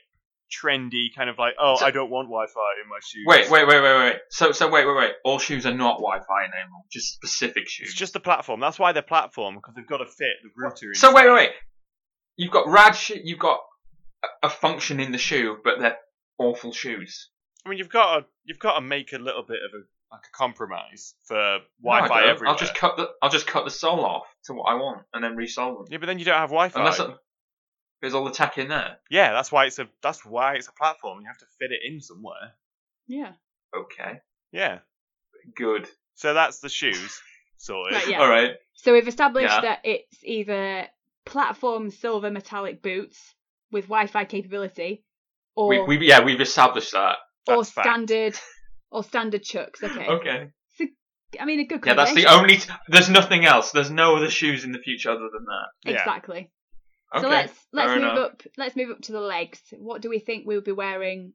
trendy 0.51 1.07
kind 1.17 1.31
of 1.31 1.39
like 1.39 1.55
oh 1.61 1.77
So- 1.79 1.87
I 1.87 1.93
don't 1.93 2.11
want 2.11 2.27
Wi-Fi 2.27 2.71
in 2.83 2.89
my 2.89 2.99
shoes. 3.05 3.25
Wait, 3.27 3.49
wait, 3.49 3.67
wait, 3.69 3.81
wait, 3.81 3.99
wait. 3.99 4.17
So, 4.31 4.51
so 4.51 4.69
wait, 4.69 4.87
wait, 4.87 4.97
wait. 4.97 5.13
All 5.25 5.39
shoes 5.39 5.67
are 5.67 5.75
not 5.75 5.99
Wi-Fi 5.99 6.45
anymore. 6.45 6.83
Just 6.91 7.15
specific 7.15 7.69
shoes. 7.69 7.89
It's 7.91 7.99
just 7.99 8.17
a 8.17 8.21
platform. 8.21 8.59
That's 8.59 8.79
why 8.79 8.93
they're 8.93 9.03
platform 9.03 9.55
because 9.55 9.75
they've 9.77 9.87
got 9.87 9.99
to 9.99 10.07
fit 10.07 10.35
the 10.43 10.51
router. 10.57 10.89
in. 10.89 10.95
So 10.95 11.15
wait, 11.15 11.27
wait, 11.27 11.35
wait. 11.35 11.51
You've 12.37 12.53
got 12.53 12.67
rad 12.69 12.93
shoe. 12.93 13.21
You've 13.23 13.39
got 13.39 13.61
a, 14.25 14.47
a 14.47 14.51
function 14.51 14.99
in 14.99 15.13
the 15.13 15.19
shoe, 15.19 15.59
but 15.63 15.79
they're 15.81 15.99
awful 16.39 16.73
shoes. 16.73 17.31
I 17.65 17.69
mean, 17.69 17.79
you've 17.79 17.89
got 17.91 18.19
to 18.21 18.27
you've 18.45 18.59
got 18.59 18.75
to 18.75 18.81
make 18.81 19.13
a 19.13 19.19
little 19.19 19.43
bit 19.43 19.59
of 19.65 19.79
a 19.81 19.85
like 20.15 20.23
a 20.33 20.37
compromise 20.37 21.15
for 21.25 21.59
Wi-Fi 21.83 22.21
don't. 22.21 22.29
everywhere. 22.29 22.53
I'll 22.53 22.59
just 22.59 22.75
cut 22.75 22.97
the. 22.97 23.09
I'll 23.23 23.31
just 23.31 23.47
cut 23.47 23.65
the 23.65 23.71
sole 23.71 24.05
off 24.05 24.27
to 24.45 24.55
what 24.55 24.65
I 24.65 24.75
want, 24.75 25.03
and 25.13 25.25
then 25.25 25.37
resole 25.37 25.79
them. 25.79 25.87
Yeah, 25.91 25.99
but 25.99 26.07
then 26.07 26.19
you 26.19 26.25
don't 26.25 26.35
have 26.39 26.51
Wi-Fi. 26.51 26.79
Unless 26.81 27.01
it- 27.01 27.11
there's 28.01 28.13
all 28.15 28.25
the 28.25 28.33
tech 28.33 28.59
in 28.59 28.69
there. 28.69 28.99
Yeah, 29.09 29.33
that's 29.33 29.51
why 29.51 29.65
it's 29.65 29.79
a 29.79 29.89
that's 30.03 30.25
why 30.27 30.55
it's 30.57 30.69
a 30.69 30.73
platform. 30.73 31.21
You 31.23 31.27
have 31.29 31.39
to 31.39 31.47
fit 31.59 31.71
it 31.73 31.81
in 31.91 32.01
somewhere. 32.03 32.53
Yeah. 33.07 33.33
Okay, 33.75 34.21
Yeah. 34.53 34.81
good. 35.57 35.89
So 36.15 36.35
that's 36.35 36.61
the 36.61 36.69
shoes 36.69 37.21
sorted. 37.57 37.95
Right, 37.95 38.09
yeah. 38.09 38.21
All 38.21 38.29
right. 38.29 38.53
So 38.75 38.93
we've 38.93 39.09
established 39.09 39.53
Yeah. 39.55 39.61
that 39.63 39.81
it's 39.85 40.19
either 40.23 40.87
platform 41.25 41.91
silver 41.91 42.31
metallic 42.31 42.83
boots 42.83 43.35
with 43.73 43.85
Wi-Fi 43.87 44.27
capability, 44.27 45.03
or 45.57 45.69
We, 45.69 45.81
we, 45.99 46.07
yeah, 46.09 46.23
we've 46.23 46.41
established 46.41 46.93
that. 46.93 47.17
Or 47.47 47.65
fact. 47.65 47.87
standard 47.87 48.39
or 48.91 49.05
standard 49.05 49.43
chucks. 49.43 49.83
Okay. 49.83 50.07
Okay. 50.07 50.51
I 51.41 51.45
mean, 51.45 51.61
a 51.61 51.65
good 51.65 51.85
Yeah, 51.85 51.95
that's 51.95 52.15
the 52.15 52.27
only. 52.27 52.59
T- 52.59 52.71
there's 52.89 53.09
nothing 53.09 53.45
else. 53.45 53.73
There's 53.73 53.91
no 53.91 54.17
other 54.17 54.31
shoes 54.31 54.65
in 54.65 54.73
the 54.73 54.79
future 54.79 55.11
other 55.11 55.29
than 55.33 55.45
that. 55.45 55.91
Yeah. 55.91 55.99
Exactly. 55.99 56.51
Okay. 57.15 57.23
so 57.23 57.29
let's 57.29 57.53
let's 57.73 57.93
fair 57.93 58.01
move 58.01 58.13
enough. 58.13 58.19
up. 58.19 58.43
Let's 58.57 58.77
move 58.77 58.91
up 58.91 59.01
to 59.03 59.13
the 59.13 59.21
legs. 59.21 59.61
What 59.73 60.03
do 60.03 60.11
we 60.11 60.19
think 60.19 60.47
we'll 60.47 60.61
be 60.61 60.73
wearing 60.73 61.33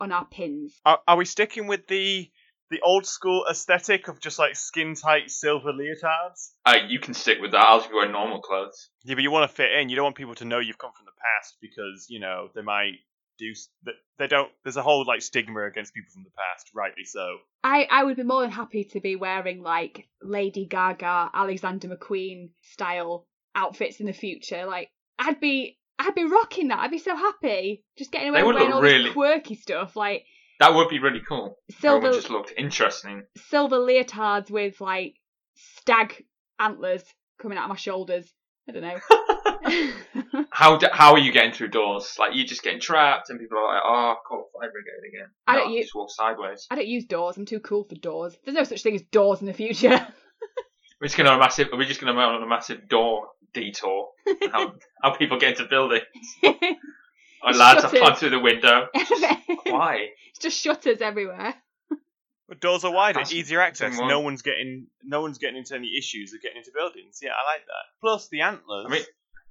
on 0.00 0.12
our 0.12 0.24
pins? 0.24 0.74
Are, 0.84 1.00
are 1.06 1.16
we 1.16 1.24
sticking 1.24 1.66
with 1.66 1.86
the 1.86 2.30
the 2.70 2.80
old 2.82 3.06
school 3.06 3.46
aesthetic 3.50 4.08
of 4.08 4.20
just 4.20 4.38
like 4.38 4.56
skin 4.56 4.94
tight 4.94 5.30
silver 5.30 5.72
leotards? 5.72 6.50
Uh, 6.64 6.76
you 6.88 7.00
can 7.00 7.14
stick 7.14 7.38
with 7.40 7.52
that. 7.52 7.66
I'll 7.66 7.80
just 7.80 7.92
wear 7.92 8.10
normal 8.10 8.40
clothes. 8.40 8.90
Yeah, 9.04 9.14
but 9.14 9.22
you 9.22 9.30
want 9.30 9.50
to 9.50 9.54
fit 9.54 9.72
in. 9.72 9.88
You 9.88 9.96
don't 9.96 10.04
want 10.04 10.16
people 10.16 10.36
to 10.36 10.44
know 10.44 10.58
you've 10.58 10.78
come 10.78 10.92
from 10.96 11.06
the 11.06 11.12
past 11.12 11.56
because 11.60 12.06
you 12.08 12.20
know 12.20 12.48
they 12.54 12.62
might 12.62 12.94
do. 13.40 13.50
s- 13.50 13.68
th- 13.84 13.96
They 14.18 14.26
don't. 14.28 14.50
There's 14.62 14.76
a 14.76 14.82
whole 14.82 15.04
like 15.04 15.22
stigma 15.22 15.66
against 15.66 15.92
people 15.94 16.10
from 16.12 16.22
the 16.24 16.30
past, 16.30 16.70
rightly 16.74 17.04
so. 17.04 17.38
I 17.64 17.86
I 17.90 18.04
would 18.04 18.16
be 18.16 18.22
more 18.22 18.42
than 18.42 18.50
happy 18.50 18.84
to 18.92 19.00
be 19.00 19.16
wearing 19.16 19.62
like 19.62 20.08
Lady 20.22 20.66
Gaga, 20.66 21.30
Alexander 21.34 21.88
McQueen 21.88 22.50
style 22.62 23.26
outfits 23.54 23.98
in 24.00 24.06
the 24.06 24.12
future. 24.12 24.64
Like 24.66 24.90
I'd 25.18 25.40
be 25.40 25.78
I'd 25.98 26.14
be 26.14 26.24
rocking 26.24 26.68
that. 26.68 26.78
I'd 26.78 26.90
be 26.90 26.98
so 26.98 27.16
happy 27.16 27.82
just 27.98 28.12
getting 28.12 28.28
away 28.30 28.42
with 28.42 28.54
wearing 28.56 28.72
all 28.72 28.80
really- 28.82 29.04
this 29.04 29.12
quirky 29.12 29.54
stuff 29.56 29.96
like 29.96 30.24
That 30.60 30.74
would 30.74 30.88
be 30.88 30.98
really 31.00 31.22
cool. 31.28 31.56
It 31.68 31.74
silver 31.76 32.08
would 32.08 32.14
just 32.14 32.30
looked 32.30 32.52
interesting. 32.56 33.24
silver 33.36 33.76
leotards 33.78 34.50
with 34.50 34.80
like 34.80 35.14
stag 35.54 36.24
antlers 36.58 37.02
coming 37.40 37.58
out 37.58 37.64
of 37.64 37.70
my 37.70 37.76
shoulders. 37.76 38.32
I 38.68 38.72
don't 38.72 38.82
know. 38.82 39.00
How 40.50 40.76
d- 40.76 40.86
how 40.92 41.12
are 41.12 41.18
you 41.18 41.32
getting 41.32 41.52
through 41.52 41.68
doors? 41.68 42.16
Like 42.18 42.30
you're 42.34 42.46
just 42.46 42.62
getting 42.62 42.80
trapped, 42.80 43.30
and 43.30 43.38
people 43.40 43.58
are 43.58 43.74
like, 43.74 43.82
"Oh, 43.84 44.14
call 44.26 44.48
fire 44.58 44.70
brigade 44.70 45.08
again." 45.08 45.28
I 45.46 45.54
No, 45.56 45.60
don't 45.64 45.72
use- 45.72 45.84
just 45.86 45.94
walk 45.94 46.10
sideways. 46.10 46.66
I 46.70 46.76
don't 46.76 46.86
use 46.86 47.04
doors. 47.04 47.36
I'm 47.36 47.46
too 47.46 47.60
cool 47.60 47.84
for 47.84 47.94
doors. 47.96 48.36
There's 48.44 48.54
no 48.56 48.64
such 48.64 48.82
thing 48.82 48.94
as 48.94 49.02
doors 49.02 49.40
in 49.40 49.46
the 49.46 49.52
future. 49.52 49.88
We're 51.00 51.06
just 51.06 51.16
gonna 51.16 51.30
have 51.30 51.38
a 51.38 51.42
massive. 51.42 51.68
We're 51.72 51.84
just 51.84 52.00
gonna 52.00 52.12
go 52.12 52.18
on 52.20 52.42
a 52.42 52.46
massive 52.46 52.88
door 52.88 53.28
detour. 53.54 54.08
how, 54.52 54.74
how 55.02 55.14
people 55.16 55.38
get 55.38 55.52
into 55.58 55.64
buildings. 55.64 56.04
Our 57.42 57.54
lads 57.54 57.82
have 57.82 57.90
Shutters. 57.90 58.00
climbed 58.00 58.16
through 58.18 58.30
the 58.30 58.38
window. 58.38 58.86
Why? 59.66 60.08
It's 60.28 60.38
just 60.40 60.60
shutters 60.60 61.00
everywhere. 61.00 61.54
But 62.48 62.60
doors 62.60 62.84
are 62.84 62.92
wider, 62.92 63.14
That's- 63.20 63.32
easier 63.32 63.60
access. 63.60 63.96
No 63.98 64.20
one's 64.20 64.42
getting 64.42 64.88
no 65.02 65.22
one's 65.22 65.38
getting 65.38 65.56
into 65.56 65.74
any 65.74 65.96
issues 65.96 66.34
of 66.34 66.42
getting 66.42 66.58
into 66.58 66.70
buildings. 66.74 67.20
Yeah, 67.22 67.30
I 67.30 67.50
like 67.54 67.64
that. 67.64 67.84
Plus 68.00 68.28
the 68.28 68.42
antlers. 68.42 68.86
I 68.86 68.90
mean- 68.92 69.02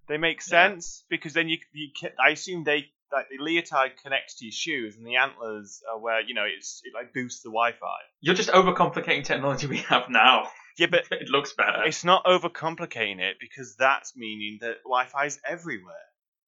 they 0.10 0.18
make 0.18 0.40
Yeah. 0.40 0.72
sense 0.72 1.06
because 1.10 1.32
then 1.34 1.48
you 1.48 1.60
you 1.72 1.90
I 2.24 2.32
assume 2.32 2.66
they 2.66 2.90
like 3.12 3.28
the 3.30 3.42
leotard 3.44 3.94
connects 4.04 4.36
to 4.40 4.46
your 4.46 4.52
shoes 4.52 4.96
and 4.98 5.06
the 5.08 5.16
antlers 5.16 5.82
are 5.92 5.98
where 6.00 6.22
you 6.22 6.34
know 6.34 6.44
it's 6.46 6.82
it 6.84 6.94
like 6.94 7.14
boosts 7.14 7.42
the 7.44 7.50
Wi-Fi. 7.50 7.98
You're 8.22 8.36
just 8.36 8.50
overcomplicating 8.50 9.24
technology 9.24 9.66
we 9.68 9.78
have 9.78 10.10
now. 10.10 10.50
Yeah, 10.78 10.88
but 10.92 11.06
It 11.12 11.30
looks 11.30 11.54
better. 11.54 11.84
it's 11.86 12.04
not 12.04 12.26
overcomplicating 12.26 13.20
it 13.20 13.38
because 13.40 13.76
that's 13.78 14.16
meaning 14.16 14.58
that 14.62 14.78
Wi-Fi 14.84 15.26
is 15.26 15.40
everywhere. 15.48 15.96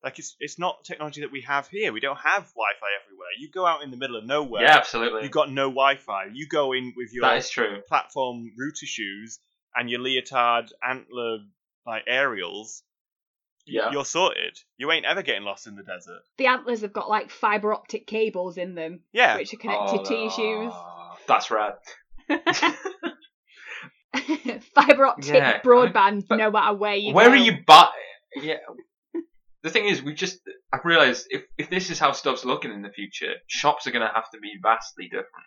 Like 0.03 0.17
it's 0.19 0.35
it's 0.39 0.57
not 0.57 0.83
technology 0.83 1.21
that 1.21 1.31
we 1.31 1.41
have 1.41 1.67
here. 1.67 1.93
We 1.93 1.99
don't 1.99 2.17
have 2.17 2.43
Wi-Fi 2.53 2.87
everywhere. 3.03 3.27
You 3.39 3.49
go 3.51 3.65
out 3.65 3.83
in 3.83 3.91
the 3.91 3.97
middle 3.97 4.15
of 4.17 4.25
nowhere. 4.25 4.63
yeah, 4.63 4.77
absolutely. 4.77 5.23
You've 5.23 5.31
got 5.31 5.51
no 5.51 5.69
Wi-Fi. 5.69 6.25
You 6.33 6.47
go 6.47 6.73
in 6.73 6.93
with 6.95 7.13
your 7.13 7.21
that 7.23 7.37
is 7.37 7.49
true. 7.49 7.81
platform 7.87 8.51
router 8.57 8.85
shoes 8.85 9.39
and 9.75 9.89
your 9.89 9.99
leotard 9.99 10.71
antler 10.87 11.39
like 11.85 12.03
aerials. 12.07 12.83
Yeah. 13.71 13.91
You're 13.91 14.05
sorted. 14.05 14.57
You 14.77 14.91
ain't 14.91 15.05
ever 15.05 15.21
getting 15.21 15.43
lost 15.43 15.65
in 15.67 15.75
the 15.75 15.83
desert. 15.83 16.21
The 16.37 16.47
antlers 16.47 16.81
have 16.81 16.93
got 16.93 17.09
like 17.09 17.31
fiber 17.31 17.73
optic 17.73 18.05
cables 18.07 18.57
in 18.57 18.75
them, 18.75 18.99
Yeah. 19.13 19.37
which 19.37 19.53
are 19.53 19.57
connected 19.57 20.01
oh, 20.01 20.03
to 20.03 20.13
your 20.13 20.29
shoes. 20.31 20.73
Oh, 20.75 21.15
That's 21.27 21.49
rad. 21.51 21.73
fiber 24.75 25.05
optic 25.07 25.33
Yeah, 25.33 25.61
broadband, 25.61 26.27
but 26.27 26.37
no 26.37 26.51
matter 26.51 26.75
where 26.75 26.95
you 26.95 27.13
Where 27.13 27.27
go. 27.27 27.31
are 27.33 27.37
you 27.37 27.57
buy? 27.65 27.89
Yeah. 28.35 28.57
The 29.63 29.69
thing 29.69 29.85
is, 29.85 30.01
we 30.01 30.13
just 30.15 30.39
I 30.73 30.79
realised 30.83 31.27
if 31.29 31.43
if 31.57 31.69
this 31.69 31.89
is 31.91 31.99
how 31.99 32.11
stuff's 32.13 32.43
looking 32.43 32.71
in 32.71 32.81
the 32.81 32.89
future, 32.89 33.33
shops 33.47 33.85
are 33.87 33.91
going 33.91 34.05
to 34.05 34.11
have 34.13 34.29
to 34.31 34.39
be 34.39 34.53
vastly 34.61 35.05
different. 35.05 35.45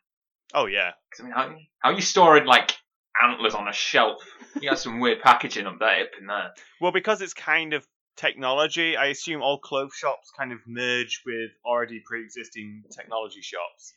Oh 0.54 0.66
yeah. 0.66 0.92
'Cause, 1.12 1.20
I 1.20 1.24
mean, 1.24 1.32
how 1.32 1.54
how 1.80 1.90
are 1.90 1.94
you 1.94 2.00
storing 2.00 2.44
like 2.46 2.76
antlers 3.20 3.54
on 3.54 3.66
a 3.68 3.72
shelf? 3.72 4.22
You 4.60 4.70
got 4.70 4.78
some 4.78 5.00
weird 5.00 5.20
packaging 5.20 5.66
up 5.66 5.78
there, 5.80 6.02
up 6.04 6.10
in 6.20 6.26
there. 6.28 6.52
Well, 6.80 6.92
because 6.92 7.20
it's 7.22 7.34
kind 7.34 7.72
of 7.74 7.84
technology, 8.16 8.96
I 8.96 9.06
assume 9.06 9.42
all 9.42 9.58
clothes 9.58 9.94
shops 9.94 10.30
kind 10.36 10.52
of 10.52 10.58
merge 10.66 11.22
with 11.26 11.50
already 11.64 12.00
pre-existing 12.04 12.84
technology 12.96 13.40
shops. 13.42 13.92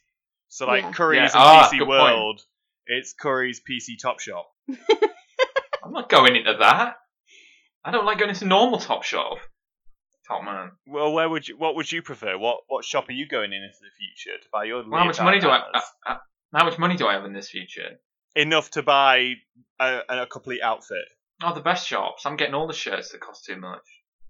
So 0.50 0.66
like 0.66 0.84
Yeah. 0.84 0.92
Curry's 0.92 1.18
Yeah, 1.18 1.24
and 1.26 1.32
ah, 1.36 1.70
PC 1.72 1.80
good 1.80 1.88
point. 1.88 1.90
World, 1.90 2.42
it's 2.86 3.14
Curry's 3.14 3.62
PC 3.62 4.00
Top 4.02 4.20
Shop. 4.20 4.50
I'm 5.84 5.92
not 5.94 6.10
going 6.10 6.36
into 6.36 6.56
that. 6.60 6.98
I 7.84 7.92
don't 7.92 8.06
like 8.06 8.18
going 8.18 8.30
into 8.30 8.46
normal 8.46 8.80
Top 8.80 9.04
Shop. 9.04 9.38
Top 10.28 10.44
man. 10.44 10.72
Well, 10.86 11.14
where 11.14 11.30
would 11.30 11.48
you? 11.48 11.58
What 11.58 11.76
would 11.76 11.90
you 11.90 12.02
prefer? 12.02 12.38
What 12.38 12.60
what 12.68 12.84
shop 12.84 13.08
are 13.08 13.14
you 13.14 13.28
going 13.28 13.54
in 13.54 13.64
into 13.64 13.78
the 13.80 13.90
future 13.98 14.38
to 14.38 14.48
buy 14.52 14.66
your? 14.66 14.84
Well, 14.88 15.00
how 15.00 15.06
much 15.06 15.22
money 15.22 15.40
do 15.40 15.48
I. 15.48 15.60
I, 15.74 15.82
I? 16.06 16.18
How 16.54 16.66
much 16.66 16.78
money 16.78 16.98
do 16.98 17.08
I 17.08 17.14
have 17.14 17.24
in 17.24 17.32
this 17.32 17.50
future? 17.50 18.00
Enough 18.36 18.72
to 18.72 18.84
buy 18.84 19.36
a, 19.80 20.02
a 20.10 20.26
complete 20.28 20.62
outfit. 20.62 21.06
Oh, 21.42 21.54
the 21.54 21.62
best 21.62 21.88
shops. 21.88 22.26
I'm 22.26 22.36
getting 22.36 22.56
all 22.56 22.68
the 22.68 22.74
shirts 22.74 23.12
that 23.12 23.22
cost 23.22 23.46
too 23.46 23.56
much 23.58 23.86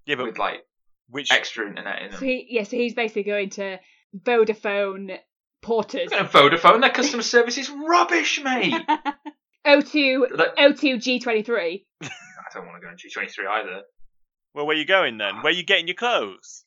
Yeah, 0.08 0.14
but 0.16 0.24
with 0.26 0.38
like 0.38 0.64
which? 1.10 1.30
extra 1.30 1.68
internet 1.68 2.02
in 2.02 2.10
them. 2.10 2.18
So 2.18 2.24
he, 2.24 2.46
yeah, 2.48 2.62
so 2.62 2.76
he's 2.78 2.94
basically 2.94 3.24
going 3.24 3.50
to 3.50 3.78
Vodafone 4.16 5.18
Porters. 5.60 6.10
I'm 6.12 6.28
going 6.32 6.50
to 6.50 6.56
Vodafone. 6.56 6.80
Their 6.80 6.90
customer 6.90 7.22
service 7.22 7.58
is 7.58 7.68
rubbish, 7.68 8.40
mate. 8.42 8.72
O2 9.66 10.30
Like, 10.34 10.56
O2 10.56 10.96
G23. 10.96 11.84
I 12.02 12.08
don't 12.54 12.66
want 12.66 12.80
to 12.80 12.86
go 12.86 12.90
in 12.90 12.96
G23 12.96 13.46
either. 13.46 13.82
Well, 14.54 14.66
where 14.66 14.74
are 14.74 14.80
you 14.80 14.86
going 14.86 15.18
then? 15.18 15.42
Where 15.42 15.52
are 15.52 15.56
you 15.56 15.62
getting 15.62 15.88
your 15.88 15.94
clothes? 15.94 16.64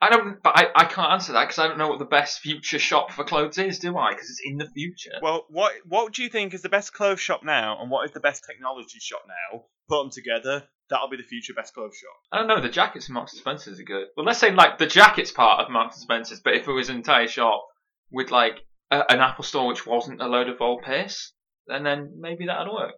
I 0.00 0.08
don't, 0.08 0.42
but 0.42 0.56
I, 0.56 0.68
I 0.74 0.84
can't 0.86 1.12
answer 1.12 1.34
that 1.34 1.44
because 1.44 1.58
I 1.58 1.68
don't 1.68 1.76
know 1.76 1.88
what 1.88 1.98
the 1.98 2.06
best 2.06 2.40
future 2.40 2.78
shop 2.78 3.12
for 3.12 3.24
clothes 3.24 3.58
is, 3.58 3.80
do 3.80 3.98
I? 3.98 4.12
Because 4.12 4.30
it's 4.30 4.40
in 4.44 4.56
the 4.56 4.68
future. 4.68 5.18
Well, 5.20 5.44
what 5.50 5.72
what 5.86 6.14
do 6.14 6.22
you 6.22 6.30
think 6.30 6.54
is 6.54 6.62
the 6.62 6.68
best 6.70 6.94
clothes 6.94 7.20
shop 7.20 7.42
now, 7.42 7.80
and 7.80 7.90
what 7.90 8.06
is 8.06 8.12
the 8.12 8.20
best 8.20 8.44
technology 8.48 8.98
shop 8.98 9.22
now? 9.26 9.64
Put 9.88 10.02
them 10.02 10.10
together. 10.10 10.64
That'll 10.88 11.08
be 11.08 11.16
the 11.16 11.22
future 11.24 11.52
best 11.52 11.74
clothes 11.74 11.96
shop. 11.96 12.14
I 12.30 12.38
don't 12.38 12.46
know. 12.46 12.60
The 12.60 12.68
jackets 12.68 13.08
in 13.08 13.14
Marks 13.14 13.32
and 13.32 13.40
Spencers 13.40 13.80
are 13.80 13.84
good. 13.84 14.06
Well, 14.16 14.24
let's 14.24 14.38
say 14.38 14.52
like 14.52 14.78
the 14.78 14.86
jackets 14.86 15.32
part 15.32 15.60
of 15.60 15.70
Marks 15.70 15.96
and 15.96 16.02
Spencers, 16.02 16.40
but 16.40 16.54
if 16.54 16.68
it 16.68 16.72
was 16.72 16.88
an 16.88 16.96
entire 16.96 17.26
shop 17.26 17.66
with 18.10 18.30
like 18.30 18.60
a, 18.90 19.02
an 19.10 19.20
Apple 19.20 19.44
store 19.44 19.66
which 19.66 19.86
wasn't 19.86 20.20
a 20.20 20.26
load 20.26 20.48
of 20.48 20.60
old 20.60 20.82
piss, 20.82 21.32
then 21.66 21.82
then 21.82 22.14
maybe 22.18 22.46
that'd 22.46 22.72
work. 22.72 22.92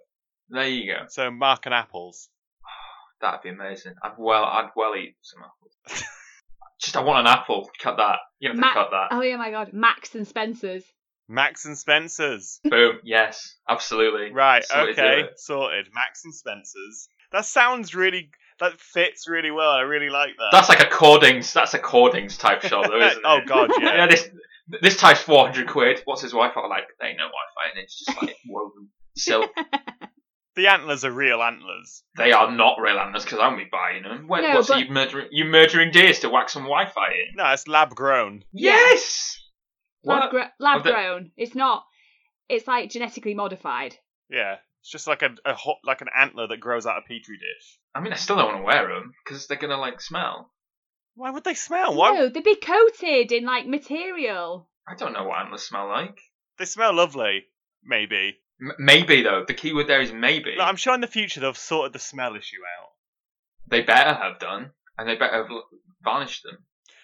There 0.50 0.68
you 0.68 0.92
go. 0.92 1.06
So 1.08 1.30
Mark 1.30 1.66
and 1.66 1.74
Apples. 1.74 2.28
That'd 3.20 3.42
be 3.42 3.48
amazing. 3.50 3.94
I'd 4.02 4.12
well, 4.18 4.44
I'd 4.44 4.70
well 4.76 4.94
eat 4.96 5.16
some 5.22 5.40
apples. 5.42 6.04
Just 6.80 6.96
I 6.96 7.02
want 7.02 7.26
an 7.26 7.32
apple. 7.32 7.68
Cut 7.80 7.96
that. 7.96 8.18
You 8.38 8.50
have 8.50 8.56
to 8.56 8.60
Ma- 8.60 8.72
cut 8.72 8.90
that. 8.92 9.08
Oh 9.10 9.20
yeah, 9.20 9.36
my 9.36 9.50
God, 9.50 9.72
Max 9.72 10.14
and 10.14 10.26
Spencers. 10.28 10.84
Max 11.28 11.66
and 11.66 11.76
Spencer's. 11.76 12.60
Boom. 12.64 13.00
Yes. 13.04 13.56
Absolutely. 13.68 14.32
Right. 14.32 14.64
That's 14.68 14.72
the 14.72 14.78
way 14.78 14.86
to 14.86 14.94
do 14.94 15.02
okay. 15.24 15.28
Sorted. 15.36 15.88
Max 15.92 16.24
and 16.24 16.34
Spencer's. 16.34 17.08
That 17.32 17.44
sounds 17.44 17.94
really. 17.94 18.30
That 18.60 18.80
fits 18.80 19.28
really 19.28 19.52
well. 19.52 19.70
I 19.70 19.82
really 19.82 20.10
like 20.10 20.30
that. 20.36 20.48
That's 20.50 20.68
like 20.68 20.80
a 20.80 20.86
Cordings. 20.90 21.52
That's 21.52 21.74
a 21.74 21.78
Cordings 21.78 22.36
type 22.38 22.62
shop, 22.62 22.86
though, 22.88 23.00
isn't 23.00 23.22
oh? 23.24 23.38
God, 23.46 23.70
yeah. 23.80 23.94
yeah, 23.98 24.06
this 24.08 24.28
this 24.82 24.96
type's 24.96 25.20
four 25.20 25.44
hundred 25.46 25.68
quid. 25.68 26.02
What's 26.06 26.22
his 26.22 26.32
Wi-Fi 26.32 26.66
like? 26.66 26.88
There 26.98 27.08
ain't 27.08 27.18
no 27.18 27.24
Wi-Fi, 27.28 27.70
and 27.70 27.78
it's 27.84 28.04
just 28.04 28.20
like 28.20 28.34
woven 28.48 28.88
silk. 29.16 29.50
The 30.56 30.66
antlers 30.66 31.04
are 31.04 31.12
real 31.12 31.40
antlers. 31.40 32.02
They 32.16 32.32
are 32.32 32.50
not 32.50 32.80
real 32.80 32.98
antlers 32.98 33.22
because 33.22 33.38
I'm 33.40 33.56
be 33.56 33.68
buying 33.70 34.02
them. 34.02 34.26
What, 34.26 34.40
No, 34.42 34.56
what's 34.56 34.66
but- 34.66 34.80
you 34.80 34.90
murdering? 34.90 35.28
You 35.30 35.44
murdering 35.44 35.92
deers 35.92 36.18
to 36.20 36.28
whack 36.30 36.48
some 36.48 36.64
Wi-Fi 36.64 37.06
in? 37.12 37.36
No, 37.36 37.48
it's 37.52 37.68
lab 37.68 37.94
grown. 37.94 38.42
Yes. 38.52 39.38
Lab, 40.02 40.18
What? 40.22 40.30
gro- 40.32 40.44
lab 40.58 40.82
the- 40.82 40.90
grown. 40.90 41.30
It's 41.36 41.54
not. 41.54 41.84
It's 42.48 42.66
like 42.66 42.90
genetically 42.90 43.34
modified. 43.34 43.94
Yeah, 44.30 44.56
it's 44.80 44.90
just 44.90 45.06
like 45.06 45.22
a, 45.22 45.30
a 45.44 45.54
hot, 45.54 45.76
like 45.84 46.00
an 46.00 46.08
antler 46.16 46.46
that 46.48 46.60
grows 46.60 46.86
out 46.86 46.98
of 46.98 47.04
petri 47.04 47.36
dish. 47.36 47.78
I 47.94 48.00
mean, 48.00 48.12
I 48.12 48.16
still 48.16 48.36
don't 48.36 48.46
want 48.46 48.58
to 48.58 48.64
wear 48.64 48.88
them 48.88 49.12
because 49.24 49.46
they're 49.46 49.56
gonna 49.58 49.76
like 49.78 50.00
smell. 50.00 50.52
Why 51.14 51.30
would 51.30 51.44
they 51.44 51.54
smell? 51.54 51.94
Why 51.96 52.12
No, 52.14 52.28
they'd 52.28 52.44
be 52.44 52.56
coated 52.56 53.32
in 53.32 53.44
like 53.44 53.66
material. 53.66 54.68
I 54.86 54.94
don't 54.94 55.12
know 55.12 55.24
what 55.24 55.38
antlers 55.40 55.62
smell 55.62 55.88
like. 55.88 56.18
they 56.58 56.64
smell 56.64 56.94
lovely? 56.94 57.44
Maybe. 57.84 58.38
M- 58.60 58.72
maybe 58.78 59.22
though. 59.22 59.44
The 59.46 59.54
key 59.54 59.72
word 59.72 59.88
there 59.88 60.00
is 60.00 60.12
maybe. 60.12 60.56
No, 60.56 60.64
I'm 60.64 60.76
sure 60.76 60.94
in 60.94 61.00
the 61.00 61.06
future 61.06 61.40
they'll 61.40 61.50
have 61.50 61.58
sorted 61.58 61.92
the 61.92 61.98
smell 61.98 62.36
issue 62.36 62.56
out. 62.80 62.90
They 63.70 63.82
better 63.82 64.14
have 64.14 64.38
done, 64.38 64.70
and 64.96 65.08
they 65.08 65.16
better 65.16 65.42
have 65.42 65.50
l- 65.50 65.68
varnished 66.02 66.42
them. 66.44 66.58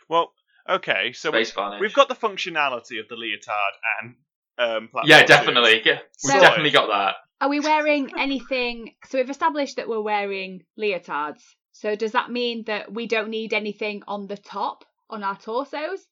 Well, 0.09 0.33
okay, 0.69 1.13
so 1.13 1.31
we, 1.31 1.45
Space 1.45 1.53
varnish. 1.55 1.81
we've 1.81 1.95
got 1.95 2.09
the 2.09 2.15
functionality 2.15 3.01
of 3.01 3.09
the 3.09 3.17
leotard 3.17 3.75
and 4.03 4.15
um, 4.59 4.89
platform 4.89 5.05
Yeah, 5.07 5.25
definitely. 5.25 5.83
Yeah, 5.85 5.99
we've 6.25 6.33
So- 6.35 6.41
definitely 6.41 6.71
got 6.71 6.89
that. 6.89 7.17
Are 7.41 7.49
we 7.49 7.61
wearing 7.61 8.11
anything? 8.19 8.95
So 9.09 9.19
we've 9.19 9.29
established 9.29 9.77
that 9.77 9.89
we're 9.89 10.01
wearing 10.01 10.63
leotards. 10.79 11.43
So 11.73 11.95
does 11.97 12.13
that 12.13 12.31
mean 12.31 12.65
that 12.67 12.93
we 12.93 13.07
don't 13.07 13.29
need 13.29 13.53
anything 13.53 14.03
on 14.07 14.27
the 14.29 14.37
top 14.37 14.85
on 15.11 15.23
our 15.25 15.37
torsos, 15.37 16.07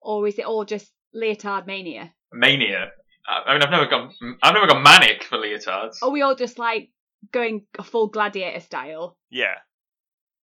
or 0.00 0.26
is 0.26 0.38
it 0.38 0.46
all 0.46 0.64
just 0.64 0.90
leotard 1.14 1.66
mania? 1.66 2.12
Mania. 2.32 2.90
I 3.26 3.42
I 3.46 3.52
mean, 3.52 3.62
I've 3.62 3.70
never 3.70 3.86
gone. 3.86 4.12
I've 4.42 4.54
never 4.54 4.66
gone 4.66 4.82
manic 4.82 5.22
for 5.24 5.38
leotards. 5.38 6.02
Are 6.02 6.10
we 6.10 6.22
all 6.22 6.34
just 6.34 6.58
like 6.58 6.90
going 7.30 7.66
a 7.78 7.84
full 7.84 8.08
gladiator 8.08 8.60
style? 8.60 9.16
Yeah. 9.30 9.54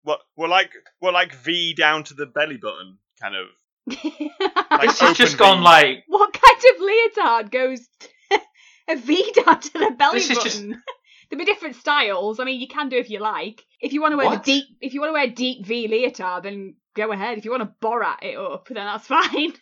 Well, 0.04 0.18
we're 0.36 0.48
like 0.48 0.72
we're 1.00 1.12
like 1.12 1.34
V 1.34 1.72
down 1.74 2.04
to 2.04 2.14
the 2.14 2.26
belly 2.26 2.58
button, 2.58 2.98
kind 3.20 3.34
of. 3.36 3.46
Like 3.88 4.88
this 4.88 5.00
has 5.00 5.16
just 5.16 5.38
gone 5.38 5.58
V. 5.58 5.64
like. 5.64 6.04
what 6.08 6.32
kind 6.32 6.62
of 6.74 6.80
leotard 6.80 7.50
goes 7.50 7.88
a 8.88 8.96
V 8.96 9.32
down 9.32 9.60
to 9.60 9.72
the 9.72 9.94
belly 9.98 10.18
This 10.18 10.30
is 10.30 10.38
just- 10.38 10.56
button? 10.62 10.82
There'll 11.28 11.44
be 11.44 11.52
different 11.52 11.74
styles. 11.74 12.38
I 12.38 12.44
mean, 12.44 12.60
you 12.60 12.68
can 12.68 12.88
do 12.88 12.96
if 12.98 13.10
you 13.10 13.18
like. 13.18 13.60
If 13.80 13.92
you 13.92 14.00
want 14.00 14.12
to 14.12 14.16
wear 14.16 14.26
What? 14.26 14.44
the 14.44 14.52
deep, 14.60 14.64
if 14.80 14.94
you 14.94 15.00
want 15.00 15.08
to 15.10 15.14
wear 15.14 15.26
deep 15.28 15.66
V 15.66 15.88
leotard, 15.88 16.44
then 16.44 16.76
go 16.94 17.10
ahead. 17.10 17.36
If 17.36 17.44
you 17.44 17.50
want 17.50 17.64
to 17.64 17.74
Borat 17.84 18.22
it 18.22 18.38
up, 18.38 18.68
then 18.68 18.76
that's 18.76 19.06
fine. 19.08 19.52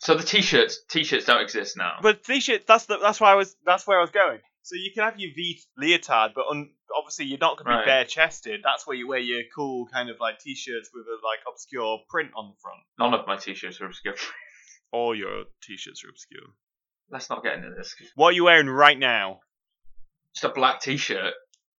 So 0.00 0.14
the 0.16 0.22
t-shirts, 0.22 0.80
t-shirts 0.90 1.24
don't 1.24 1.40
exist 1.40 1.78
now. 1.78 1.94
But 2.02 2.22
t-shirts. 2.24 2.66
That's 2.68 2.84
the, 2.84 2.98
that's 2.98 3.18
why 3.22 3.32
I 3.32 3.34
was 3.36 3.56
that's 3.64 3.86
where 3.86 3.96
I 3.98 4.02
was 4.02 4.10
going. 4.10 4.40
So 4.64 4.74
you 4.76 4.90
can 4.94 5.04
have 5.04 5.18
your 5.18 5.30
V 5.34 5.60
leotard, 5.78 6.32
but 6.34 6.44
un, 6.50 6.68
obviously 6.96 7.24
you're 7.26 7.38
not 7.38 7.56
going 7.56 7.66
to 7.66 7.70
be 7.72 7.76
Right. 7.76 7.86
bare 7.86 8.04
chested. 8.04 8.60
That's 8.64 8.86
where 8.86 8.96
you 8.96 9.08
wear 9.08 9.18
your 9.18 9.42
cool 9.54 9.86
kind 9.92 10.10
of 10.10 10.16
like 10.20 10.38
t-shirts 10.38 10.90
with 10.92 11.04
a 11.06 11.14
like 11.26 11.40
obscure 11.48 12.00
print 12.08 12.30
on 12.36 12.48
the 12.50 12.56
front. 12.60 12.80
None 12.98 13.14
of 13.18 13.26
my 13.26 13.36
t-shirts 13.36 13.80
are 13.80 13.86
obscure. 13.86 14.14
All 14.92 15.14
your 15.14 15.44
t-shirts 15.62 16.04
are 16.04 16.08
obscure. 16.10 16.42
Let's 17.10 17.30
not 17.30 17.42
get 17.42 17.54
into 17.54 17.70
this. 17.76 17.94
What 18.14 18.28
are 18.28 18.32
you 18.32 18.44
wearing 18.44 18.68
right 18.68 18.98
now? 18.98 19.40
Just 20.34 20.44
a 20.44 20.48
black 20.48 20.80
t-shirt 20.80 21.34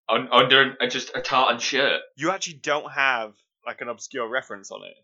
un- 0.08 0.28
under 0.32 0.76
and 0.80 0.90
just 0.90 1.10
a 1.14 1.20
tartan 1.20 1.58
shirt. 1.60 2.00
You 2.16 2.30
actually 2.30 2.54
don't 2.62 2.90
have 2.92 3.34
like 3.66 3.80
an 3.80 3.88
obscure 3.88 4.28
reference 4.28 4.70
on 4.70 4.84
it. 4.84 4.94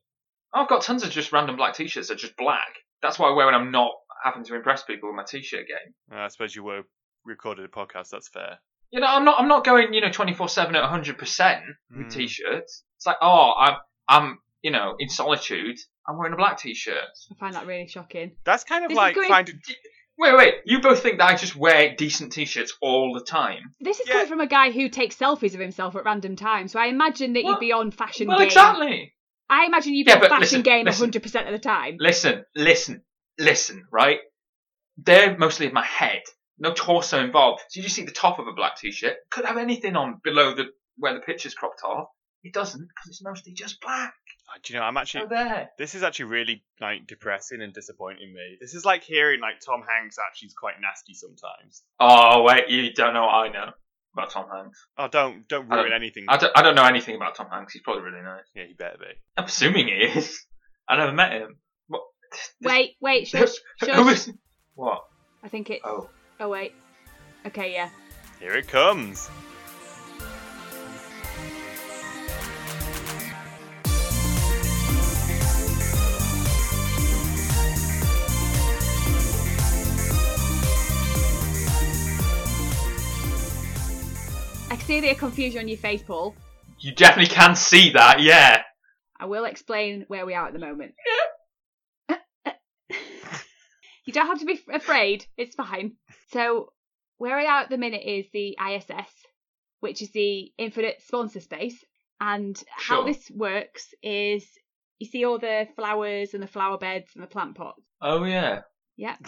I've 0.55 0.69
got 0.69 0.83
tons 0.83 1.03
of 1.03 1.11
just 1.11 1.33
random 1.33 1.57
black 1.57 1.75
t-shirts 1.75 2.09
that 2.09 2.15
are 2.15 2.19
just 2.19 2.37
black. 2.37 2.77
That's 3.03 3.19
what 3.19 3.31
I 3.31 3.35
wear 3.35 3.47
when 3.47 3.55
I'm 3.55 3.71
not 3.73 3.93
having 4.23 4.45
to 4.45 4.55
impress 4.55 4.83
people 4.85 5.09
with 5.09 5.17
my 5.17 5.25
t-shirt 5.25 5.67
game. 5.67 5.95
Uh, 6.13 6.23
I 6.23 6.29
suppose 6.29 6.55
you 6.55 6.63
were 6.63 6.83
recorded 7.25 7.65
a 7.65 7.69
podcast. 7.69 8.11
That's 8.11 8.29
fair. 8.29 8.59
You 8.93 9.01
know, 9.01 9.07
I'm 9.09 9.25
not. 9.25 9.41
I'm 9.41 9.49
not 9.49 9.65
going. 9.65 9.93
You 9.95 10.01
know, 10.03 10.09
24/7 10.11 10.75
at 10.75 10.83
100 10.83 11.19
percent 11.19 11.63
with 11.91 12.07
Mm. 12.07 12.13
t-shirts. 12.13 12.85
It's 12.97 13.07
like, 13.07 13.17
oh, 13.21 13.53
I'm. 13.59 13.77
I'm. 14.09 14.39
You 14.63 14.71
know, 14.71 14.95
in 15.01 15.09
solitude. 15.09 15.77
I'm 16.07 16.17
wearing 16.19 16.33
a 16.35 16.37
black 16.37 16.59
t-shirt. 16.59 16.95
I 17.31 17.35
find 17.41 17.55
that 17.55 17.67
really 17.67 17.89
shocking. 17.89 18.37
That's 18.45 18.63
kind 18.65 18.85
of 18.85 18.91
This 18.91 18.95
is 18.97 18.99
like 18.99 19.15
going- 19.17 19.29
finding. 19.29 19.61
Wait, 20.19 20.37
wait. 20.37 20.55
You 20.67 20.81
both 20.81 21.03
think 21.03 21.19
that 21.19 21.31
I 21.31 21.35
just 21.37 21.57
wear 21.57 21.95
decent 21.97 22.33
t-shirts 22.33 22.77
all 22.83 23.13
the 23.15 23.25
time? 23.25 23.75
This 23.81 23.99
is 23.99 24.07
Yeah. 24.07 24.15
coming 24.15 24.29
from 24.29 24.41
a 24.41 24.47
guy 24.47 24.71
who 24.71 24.89
takes 24.89 25.17
selfies 25.17 25.55
of 25.55 25.61
himself 25.61 25.97
at 25.97 26.05
random 26.05 26.37
times. 26.37 26.73
So 26.73 26.79
I 26.81 26.87
imagine 26.87 27.33
that 27.33 27.43
Well- 27.45 27.55
you'd 27.55 27.61
be 27.61 27.73
on 27.73 27.91
fashion 27.93 28.29
well, 28.29 28.39
game. 28.39 28.47
exactly. 28.47 29.15
I 29.49 29.65
imagine 29.67 29.95
you'd 29.95 30.05
be 30.05 30.11
Yeah, 30.11 30.17
on 30.19 30.23
fashion 30.23 30.41
listen, 30.41 30.63
game 30.63 30.85
listen. 30.87 31.11
100% 31.11 31.47
of 31.47 31.53
the 31.53 31.59
time. 31.59 31.97
Listen, 31.99 32.45
listen, 32.55 33.03
listen. 33.39 33.85
Right? 33.91 34.21
They're 34.97 35.37
mostly 35.39 35.67
in 35.67 35.73
my 35.73 35.85
head. 35.85 36.23
No 36.59 36.73
torso 36.73 37.19
involved. 37.23 37.63
So 37.71 37.79
you 37.79 37.83
just 37.85 37.97
see 37.97 38.05
the 38.05 38.13
top 38.13 38.39
of 38.39 38.47
a 38.47 38.53
black 38.53 38.77
t-shirt. 38.77 39.17
Could 39.31 39.45
have 39.47 39.57
anything 39.57 39.97
on 39.97 40.21
below 40.23 40.55
the 40.55 40.67
where 40.99 41.15
the 41.15 41.21
picture's 41.21 41.55
cropped 41.55 41.83
off. 41.85 42.09
It 42.45 42.53
doesn't 42.53 42.81
because 42.89 43.09
it's 43.09 43.23
mostly 43.23 43.53
just 43.53 43.81
black. 43.81 44.15
Oh, 44.49 44.59
do 44.63 44.73
you 44.75 44.79
know? 44.81 44.85
I'm 44.85 44.97
actually. 44.97 45.23
So 45.23 45.29
there. 45.29 45.71
This 45.79 45.95
is 45.95 46.03
actually 46.03 46.27
really 46.27 46.65
like 46.81 47.07
depressing 47.07 47.63
and 47.63 47.73
disappointing 47.73 48.33
me. 48.35 48.57
This 48.61 48.75
is 48.75 48.85
like 48.85 49.03
hearing 49.05 49.41
like 49.41 49.61
Tom 49.65 49.83
Hanks 49.89 50.17
actually 50.19 50.47
is 50.49 50.55
quite 50.55 50.75
nasty 50.81 51.15
sometimes. 51.15 51.83
Oh 52.01 52.43
wait, 52.43 52.69
you 52.69 52.93
don't 52.93 53.15
know 53.15 53.23
what 53.27 53.35
I 53.35 53.49
know 53.53 53.71
about 54.15 54.31
Tom 54.31 54.47
Hanks. 54.53 54.85
Oh, 54.99 55.09
don't 55.09 55.47
don't 55.49 55.71
I 55.73 55.77
ruin 55.77 55.91
don't- 55.91 56.01
anything. 56.03 56.27
I 56.29 56.37
don't, 56.37 56.53
I 56.57 56.63
don't 56.63 56.75
know 56.75 56.85
anything 56.85 57.15
about 57.17 57.37
Tom 57.37 57.47
Hanks. 57.51 57.73
He's 57.75 57.83
probably 57.83 58.03
really 58.03 58.23
nice. 58.23 58.43
Yeah, 58.55 58.65
he 58.67 58.75
better 58.75 58.99
be. 58.99 59.07
I'm 59.37 59.45
assuming 59.45 59.87
he 59.87 59.95
is. 59.95 60.45
I 60.89 60.97
never 60.97 61.13
met 61.13 61.33
him. 61.33 61.57
What? 61.87 62.03
Wait, 62.61 62.97
wait, 63.01 63.29
shush, 63.29 63.53
Who 63.81 63.87
shush. 63.87 64.13
is? 64.29 64.33
What? 64.75 65.03
I 65.45 65.49
think 65.49 65.71
it's. 65.71 65.81
Oh. 65.85 66.11
Oh, 66.41 66.49
wait. 66.49 66.75
Okay, 67.47 67.73
yeah. 67.73 67.91
Here 68.41 68.55
it 68.55 68.69
comes. 68.69 69.31
I 84.69 84.77
can 84.77 84.87
see 84.87 85.01
the 85.01 85.15
confusion 85.15 85.61
on 85.61 85.69
your 85.69 85.77
face, 85.79 86.03
Paul. 86.03 86.35
You 86.81 86.93
definitely 86.93 87.33
can 87.33 87.55
see 87.55 87.91
that, 87.91 88.21
yeah. 88.21 88.63
I 89.21 89.27
will 89.27 89.45
explain 89.45 90.05
where 90.09 90.27
we 90.27 90.35
are 90.35 90.49
at 90.49 90.53
the 90.53 90.59
moment. 90.59 90.95
you 94.05 94.13
don't 94.13 94.27
have 94.27 94.41
to 94.41 94.45
be 94.45 94.59
afraid. 94.73 95.27
It's 95.37 95.55
fine. 95.55 95.93
So, 96.33 96.73
where 97.19 97.37
we 97.37 97.47
are 97.47 97.61
at 97.61 97.71
the 97.71 97.79
minute 97.79 98.03
is 98.05 98.27
the 98.33 98.57
ISS, 98.59 99.11
which 99.81 100.03
is 100.03 100.11
the 100.13 100.53
Infinite 100.59 101.03
Sponsor 101.03 101.41
Space. 101.41 101.85
And 102.21 102.61
how 102.71 102.97
Sure. 103.03 103.05
this 103.07 103.31
works 103.31 103.95
is 104.03 104.47
you 104.99 105.07
see 105.07 105.25
all 105.25 105.39
the 105.39 105.67
flowers 105.75 106.35
and 106.35 106.43
the 106.43 106.47
flower 106.47 106.79
beds 106.79 107.11
and 107.15 107.23
the 107.23 107.29
plant 107.29 107.57
pots. 107.57 107.83
Oh 108.01 108.25
yeah. 108.25 108.63
Yeah. 108.97 109.17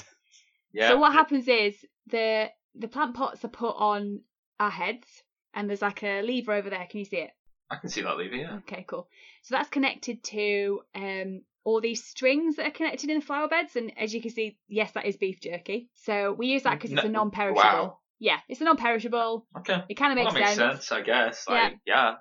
Yeah. 0.73 0.88
So 0.88 0.99
what 0.99 1.12
happens 1.12 1.46
is 1.46 1.76
the 2.08 2.50
the 2.75 2.88
plant 2.88 3.14
pots 3.14 3.44
are 3.44 3.49
put 3.49 3.76
on 3.76 4.23
our 4.58 4.70
heads, 4.70 5.06
and 5.54 5.68
there's 5.68 5.82
like 5.82 6.02
a 6.02 6.20
lever 6.20 6.52
over 6.52 6.68
there. 6.68 6.84
Can 6.90 6.99
you 6.99 7.04
see 7.04 7.18
it? 7.18 7.30
I 7.70 7.76
can 7.76 7.88
see 7.90 8.02
that 8.02 8.16
lever, 8.18 8.34
yeah. 8.34 8.56
Okay, 8.56 8.84
cool. 8.88 9.08
So 9.42 9.54
that's 9.54 9.68
connected 9.68 10.25
to 10.25 10.80
um 10.96 11.42
all 11.64 11.80
these 11.80 12.04
strings 12.04 12.56
that 12.56 12.66
are 12.66 12.71
connected 12.71 13.11
in 13.11 13.18
the 13.18 13.25
flower 13.25 13.49
beds, 13.49 13.75
and 13.76 13.92
as 13.99 14.14
you 14.14 14.21
can 14.21 14.30
see, 14.30 14.59
yes, 14.68 14.92
that 14.92 15.06
is 15.06 15.16
beef 15.16 15.40
jerky. 15.40 15.88
So 15.94 16.33
we 16.33 16.49
use 16.49 16.62
that 16.64 16.75
because 16.75 16.92
it's 16.92 17.04
a 17.04 17.09
non-perishable. 17.09 17.62
wow. 17.62 17.99
Yeah, 18.21 18.38
it's 18.49 18.61
a 18.61 18.64
non-perishable. 18.64 19.47
Okay. 19.59 19.83
It 19.88 19.94
kind 19.94 20.12
of 20.12 20.23
makes, 20.23 20.35
makes 20.35 20.54
sense. 20.54 20.87
sense. 20.87 20.92
I 20.92 21.00
guess. 21.02 21.44
Yeah. 21.49 21.54
Like, 21.54 21.78
yeah. 21.87 22.14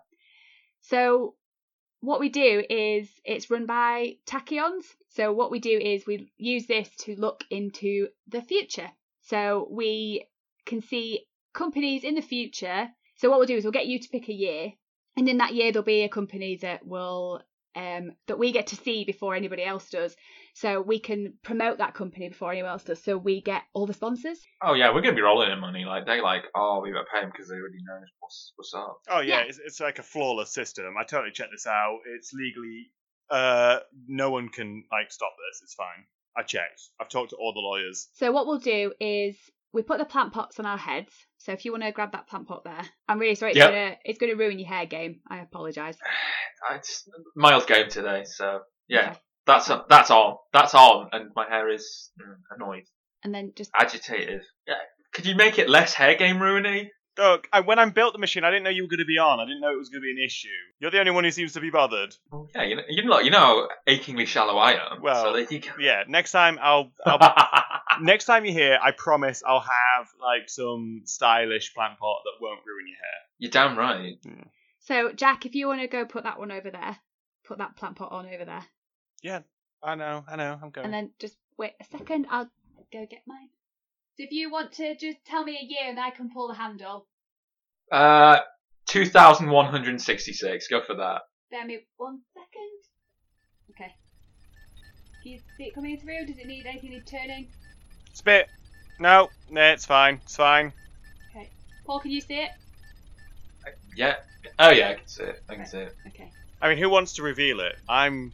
So 0.81 1.35
what 1.99 2.19
we 2.19 2.29
do 2.29 2.63
is 2.69 3.09
it's 3.23 3.49
run 3.49 3.65
by 3.65 4.15
tachyons. 4.25 4.83
So 5.09 5.31
what 5.31 5.51
we 5.51 5.59
do 5.59 5.77
is 5.77 6.05
we 6.05 6.31
use 6.37 6.65
this 6.65 6.89
to 7.01 7.15
look 7.15 7.43
into 7.49 8.07
the 8.27 8.41
future. 8.41 8.89
So 9.21 9.67
we 9.71 10.25
can 10.65 10.81
see 10.81 11.25
companies 11.53 12.03
in 12.03 12.15
the 12.15 12.21
future. 12.21 12.89
So 13.15 13.29
what 13.29 13.39
we'll 13.39 13.47
do 13.47 13.55
is 13.55 13.63
we'll 13.63 13.71
get 13.71 13.87
you 13.87 13.99
to 13.99 14.09
pick 14.09 14.27
a 14.27 14.33
year, 14.33 14.73
and 15.15 15.29
in 15.29 15.37
that 15.37 15.53
year 15.53 15.71
there'll 15.71 15.85
be 15.85 16.01
a 16.01 16.09
company 16.09 16.57
that 16.61 16.85
will 16.85 17.41
um, 17.75 18.11
that 18.27 18.37
we 18.39 18.51
get 18.51 18.67
to 18.67 18.75
see 18.75 19.03
before 19.03 19.35
anybody 19.35 19.63
else 19.63 19.89
does. 19.89 20.15
So 20.55 20.81
we 20.81 20.99
can 20.99 21.33
promote 21.43 21.79
that 21.79 21.93
company 21.93 22.29
before 22.29 22.51
anyone 22.51 22.71
else 22.71 22.83
does. 22.83 23.03
So 23.03 23.17
we 23.17 23.41
get 23.41 23.63
all 23.73 23.87
the 23.87 23.93
sponsors. 23.93 24.39
Oh 24.61 24.73
yeah, 24.73 24.93
we're 24.93 25.01
gonna 25.01 25.15
be 25.15 25.21
rolling 25.21 25.51
in 25.51 25.59
money. 25.59 25.85
Like 25.85 26.05
they 26.05 26.21
like, 26.21 26.43
oh, 26.55 26.81
we 26.81 26.91
better 26.91 27.05
pay 27.11 27.21
them 27.21 27.31
because 27.31 27.49
they 27.49 27.55
already 27.55 27.79
know 27.83 27.99
what's 28.19 28.53
what's 28.55 28.73
up. 28.73 28.99
Oh 29.09 29.19
yeah, 29.19 29.39
Yeah. 29.39 29.45
It's, 29.47 29.59
it's 29.63 29.79
like 29.79 29.99
a 29.99 30.03
flawless 30.03 30.53
system. 30.53 30.93
I 30.99 31.03
totally 31.03 31.31
checked 31.31 31.51
this 31.51 31.67
out. 31.67 31.99
It's 32.15 32.31
legally, 32.33 32.91
uh, 33.29 33.79
no 34.07 34.29
one 34.29 34.49
can 34.49 34.83
like 34.91 35.11
stop 35.11 35.33
this. 35.49 35.61
It's 35.63 35.73
fine. 35.73 36.05
I 36.37 36.43
checked. 36.43 36.81
I've 36.99 37.09
talked 37.09 37.31
to 37.31 37.35
all 37.35 37.53
the 37.53 37.59
lawyers. 37.59 38.09
So 38.13 38.31
what 38.31 38.47
we'll 38.47 38.59
do 38.59 38.91
is 38.99 39.35
we 39.71 39.81
put 39.81 39.97
the 39.97 40.05
plant 40.05 40.33
pots 40.33 40.59
on 40.59 40.65
our 40.65 40.77
heads. 40.77 41.11
So 41.43 41.51
if 41.51 41.65
you 41.65 41.71
want 41.71 41.83
to 41.83 41.91
grab 41.91 42.13
that 42.13 42.27
plant 42.27 42.47
pot 42.47 42.63
there, 42.63 42.81
I'm 43.07 43.19
really 43.19 43.35
sorry. 43.35 43.51
It's 43.51 43.57
Yep. 43.59 43.69
gonna 43.69 43.97
it's 44.05 44.17
gonna 44.17 44.35
ruin 44.35 44.59
your 44.59 44.69
hair 44.69 44.85
game. 44.85 45.19
I 45.29 45.39
apologise. 45.39 45.97
It's 46.75 47.05
Miles 47.35 47.65
game 47.65 47.89
today, 47.89 48.23
so 48.23 48.61
yeah, 48.87 49.09
Okay. 49.09 49.19
that's 49.45 49.69
that's 49.89 50.09
on. 50.09 50.37
That's 50.53 50.73
on, 50.73 51.09
and 51.11 51.31
my 51.35 51.45
hair 51.47 51.69
is 51.69 52.09
mm, 52.17 52.35
annoyed, 52.55 52.83
And 53.25 53.35
then 53.35 53.51
just 53.53 53.69
agitated. 53.77 54.43
Yeah. 54.65 54.75
Could 55.13 55.25
you 55.25 55.35
make 55.35 55.59
it 55.59 55.69
less 55.69 55.93
hair 55.93 56.15
game 56.15 56.37
ruiny? 56.37 56.87
Look, 57.17 57.47
I, 57.53 57.59
when 57.59 57.77
I 57.79 57.87
built 57.89 58.13
the 58.13 58.19
machine, 58.19 58.43
I 58.45 58.49
didn't 58.49 58.63
know 58.63 58.71
you 58.71 58.83
were 58.83 58.89
going 58.89 58.97
to 58.99 59.05
be 59.05 59.19
on. 59.19 59.39
I 59.39 59.43
didn't 59.45 59.59
know 59.61 59.71
it 59.71 59.77
was 59.77 59.89
going 59.89 60.01
to 60.01 60.05
be 60.05 60.11
an 60.19 60.25
issue. 60.25 60.47
You're 60.79 60.89
the 60.89 60.99
only 60.99 61.11
one 61.11 61.25
who 61.25 61.29
seems 61.31 61.53
to 61.53 61.59
be 61.61 61.69
bothered. 61.69 62.15
Well, 62.31 62.47
yeah, 62.55 62.63
you 62.63 62.75
know, 62.77 62.81
you 62.89 63.03
know, 63.05 63.19
you 63.19 63.29
know 63.29 63.37
how 63.39 63.67
achingly 63.85 64.25
shallow 64.25 64.57
I 64.57 64.71
am. 64.71 65.01
Well, 65.01 65.33
so 65.33 65.35
you 65.35 65.59
go. 65.59 65.69
Yeah, 65.79 66.05
next 66.07 66.31
time 66.31 66.57
I'll, 66.59 66.91
I'll 67.05 67.19
next 68.01 68.25
time 68.25 68.45
you're 68.45 68.53
here, 68.53 68.79
I 68.81 68.91
promise 68.91 69.43
I'll 69.45 69.59
have 69.59 70.07
like 70.21 70.49
some 70.49 71.01
stylish 71.05 71.73
plant 71.73 71.99
pot 71.99 72.21
that 72.25 72.41
won't 72.41 72.59
ruin 72.65 72.87
your 72.87 72.97
hair. 72.97 73.19
You're 73.39 73.51
damn 73.51 73.77
right. 73.77 74.15
so 74.79 75.11
Jack, 75.13 75.45
if 75.45 75.55
you 75.55 75.67
want 75.67 75.81
to 75.81 75.87
go 75.87 76.05
put 76.05 76.23
that 76.23 76.39
one 76.39 76.51
over 76.51 76.69
there, 76.71 76.97
put 77.45 77.57
that 77.59 77.75
plant 77.75 77.95
pot 77.97 78.11
on 78.11 78.27
over 78.27 78.45
there, 78.45 78.63
Yeah, 79.21 79.39
I 79.83 79.95
know, 79.95 80.23
I 80.27 80.35
know, 80.35 80.57
I'm 80.61 80.69
going. 80.69 80.85
and 80.85 80.93
then 80.93 81.11
just 81.19 81.35
wait 81.57 81.73
a 81.81 81.85
second. 81.85 82.27
I'll 82.29 82.49
go 82.91 83.05
get 83.09 83.21
mine. 83.27 83.49
So 84.17 84.23
if 84.23 84.31
you 84.31 84.51
want 84.51 84.71
to 84.73 84.95
just 84.95 85.17
tell 85.25 85.43
me 85.43 85.57
a 85.59 85.65
year, 85.65 85.89
and 85.89 85.99
I 85.99 86.11
can 86.11 86.29
pull 86.31 86.47
the 86.47 86.53
handle. 86.53 87.07
Uh, 87.91 88.39
two 88.87 89.05
thousand 89.05 89.49
one 89.49 89.65
hundred 89.65 89.99
sixty-six. 89.99 90.67
Go 90.67 90.81
for 90.83 90.95
that. 90.95 91.21
Bear 91.49 91.65
me 91.65 91.79
one 91.97 92.19
second. 92.33 93.71
Okay. 93.71 93.91
Can 95.23 95.31
you 95.31 95.39
see 95.57 95.63
it 95.65 95.73
coming 95.75 95.99
through? 95.99 96.25
Does 96.27 96.37
it 96.37 96.45
need 96.47 96.65
anything 96.67 96.91
need 96.91 97.07
turning? 97.07 97.49
Spit. 98.13 98.47
No, 98.99 99.29
no, 99.49 99.61
it's 99.73 99.85
fine. 99.85 100.19
It's 100.23 100.35
fine. 100.35 100.71
Okay. 101.31 101.49
Paul, 101.85 101.99
can 101.99 102.11
you 102.11 102.21
see 102.21 102.35
it? 102.35 102.51
Yeah. 103.95 104.15
Oh 104.59 104.69
yeah, 104.71 104.89
I 104.89 104.93
can 104.95 105.07
see 105.07 105.23
it. 105.23 105.43
I 105.49 105.55
can 105.55 105.65
see 105.65 105.77
it. 105.79 105.95
Okay. 106.07 106.31
I 106.61 106.69
mean, 106.69 106.77
who 106.77 106.89
wants 106.89 107.13
to 107.13 107.23
reveal 107.23 107.59
it? 107.59 107.75
I'm. 107.89 108.31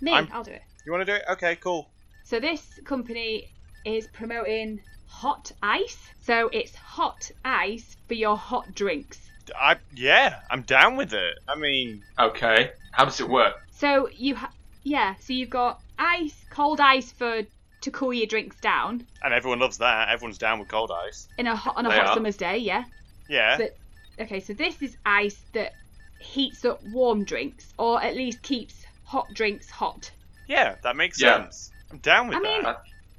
Me, 0.00 0.12
I'm- 0.12 0.28
I'll 0.32 0.44
do 0.44 0.52
it. 0.52 0.62
You 0.84 0.92
want 0.92 1.04
to 1.06 1.12
do 1.12 1.16
it? 1.16 1.24
Okay, 1.32 1.56
cool. 1.56 1.88
So 2.24 2.38
this 2.40 2.62
company 2.84 3.48
is 3.84 4.06
promoting 4.08 4.80
hot 5.08 5.50
ice. 5.62 5.98
So 6.22 6.48
it's 6.52 6.74
hot 6.74 7.30
ice 7.44 7.96
for 8.08 8.14
your 8.14 8.36
hot 8.36 8.74
drinks. 8.74 9.18
I 9.58 9.76
yeah, 9.94 10.40
I'm 10.50 10.62
down 10.62 10.96
with 10.96 11.12
it. 11.12 11.38
I 11.48 11.56
mean, 11.56 12.02
Okay. 12.18 12.70
How 12.92 13.04
does 13.04 13.20
it 13.20 13.28
work? 13.28 13.54
So 13.72 14.08
you 14.12 14.34
ha- 14.36 14.52
yeah, 14.82 15.14
so 15.20 15.32
you've 15.32 15.50
got 15.50 15.80
ice, 15.98 16.34
cold 16.50 16.80
ice 16.80 17.12
for 17.12 17.42
to 17.86 17.90
cool 17.90 18.12
your 18.12 18.26
drinks 18.26 18.56
down 18.60 19.06
and 19.22 19.32
everyone 19.34 19.58
loves 19.58 19.78
that. 19.78 20.08
Everyone's 20.10 20.38
down 20.38 20.58
with 20.60 20.68
cold 20.68 20.90
ice. 20.92 21.26
in 21.38 21.46
a 21.46 21.56
hot, 21.56 21.76
on 21.76 21.86
a 21.86 21.88
They 21.88 21.96
hot 21.96 22.08
are. 22.08 22.14
summer's 22.14 22.36
day, 22.36 22.58
yeah. 22.58 22.84
Yeah. 23.28 23.56
But 23.58 23.76
okay, 24.20 24.40
so 24.40 24.52
this 24.52 24.80
is 24.82 24.96
ice 25.04 25.40
that 25.54 25.72
heats 26.18 26.64
up 26.64 26.82
warm 26.92 27.24
drinks 27.24 27.72
or 27.78 28.02
at 28.02 28.14
least 28.16 28.42
keeps 28.42 28.84
hot 29.04 29.26
drinks 29.34 29.68
hot. 29.70 30.10
Yeah, 30.46 30.76
that 30.82 30.94
makes 30.96 31.20
Yeah. 31.20 31.42
sense. 31.42 31.72
I'm 31.90 31.98
down 31.98 32.28
with 32.28 32.36
I 32.36 32.40
mean. 32.40 32.64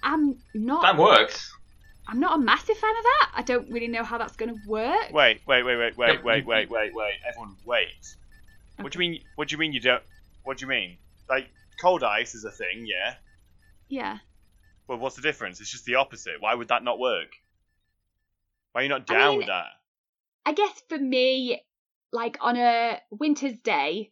I'm 0.04 0.38
not 0.54 0.84
That 0.84 0.98
works. 0.98 1.54
I'm 2.08 2.20
not 2.22 2.36
a 2.38 2.40
massive 2.42 2.78
fan 2.78 2.96
of 2.98 3.04
that. 3.04 3.32
I 3.36 3.42
don't 3.42 3.70
really 3.70 3.88
know 3.90 4.04
how 4.04 4.18
that's 4.18 4.36
going 4.38 4.54
to 4.56 4.62
work. 4.70 5.12
Wait, 5.12 5.42
wait, 5.46 5.64
wait, 5.64 5.76
wait, 5.78 5.98
wait, 5.98 6.24
wait, 6.24 6.46
wait, 6.46 6.70
wait, 6.70 6.94
wait. 6.94 7.14
Everyone, 7.28 7.56
wait. 7.66 8.16
What 8.80 8.94
do 8.94 8.98
you 9.04 9.10
mean? 9.10 9.22
What 9.36 9.50
do 9.50 9.54
you 9.54 9.58
mean 9.58 9.74
you 9.74 9.80
don't? 9.82 10.04
What 10.44 10.58
do 10.58 10.64
you 10.66 10.70
mean? 10.70 10.98
Like 11.30 11.50
cold 11.82 12.04
ice 12.04 12.34
is 12.36 12.46
a 12.46 12.52
thing, 12.52 12.86
yeah. 12.86 13.16
Yeah. 13.90 14.18
Well, 14.88 14.98
what's 14.98 15.16
the 15.16 15.22
difference? 15.22 15.60
It's 15.60 15.72
just 15.72 15.86
the 15.86 15.96
opposite. 15.96 16.36
Why 16.40 16.54
would 16.56 16.70
that 16.70 16.84
not 16.84 17.00
work? 17.00 17.30
Why 18.72 18.82
are 18.82 18.84
you 18.84 18.90
not 18.90 19.10
I 19.10 19.14
down 19.14 19.30
mean- 19.32 19.38
with 19.40 19.48
that? 19.48 19.68
I 20.46 20.54
guess 20.54 20.82
for 20.88 20.98
me, 20.98 21.62
like 22.14 22.38
on 22.40 22.56
a 22.56 23.02
winter's 23.12 23.60
day, 23.60 24.12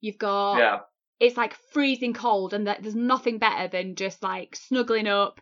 you've 0.00 0.16
got 0.18 0.56
Yeah. 0.58 0.80
it's 1.20 1.36
like 1.36 1.54
freezing 1.72 2.14
cold, 2.14 2.54
and 2.54 2.66
that 2.66 2.82
there's 2.82 2.94
nothing 2.94 3.38
better 3.38 3.68
than 3.68 3.94
just 3.94 4.22
like 4.22 4.56
snuggling 4.56 5.06
up 5.06 5.40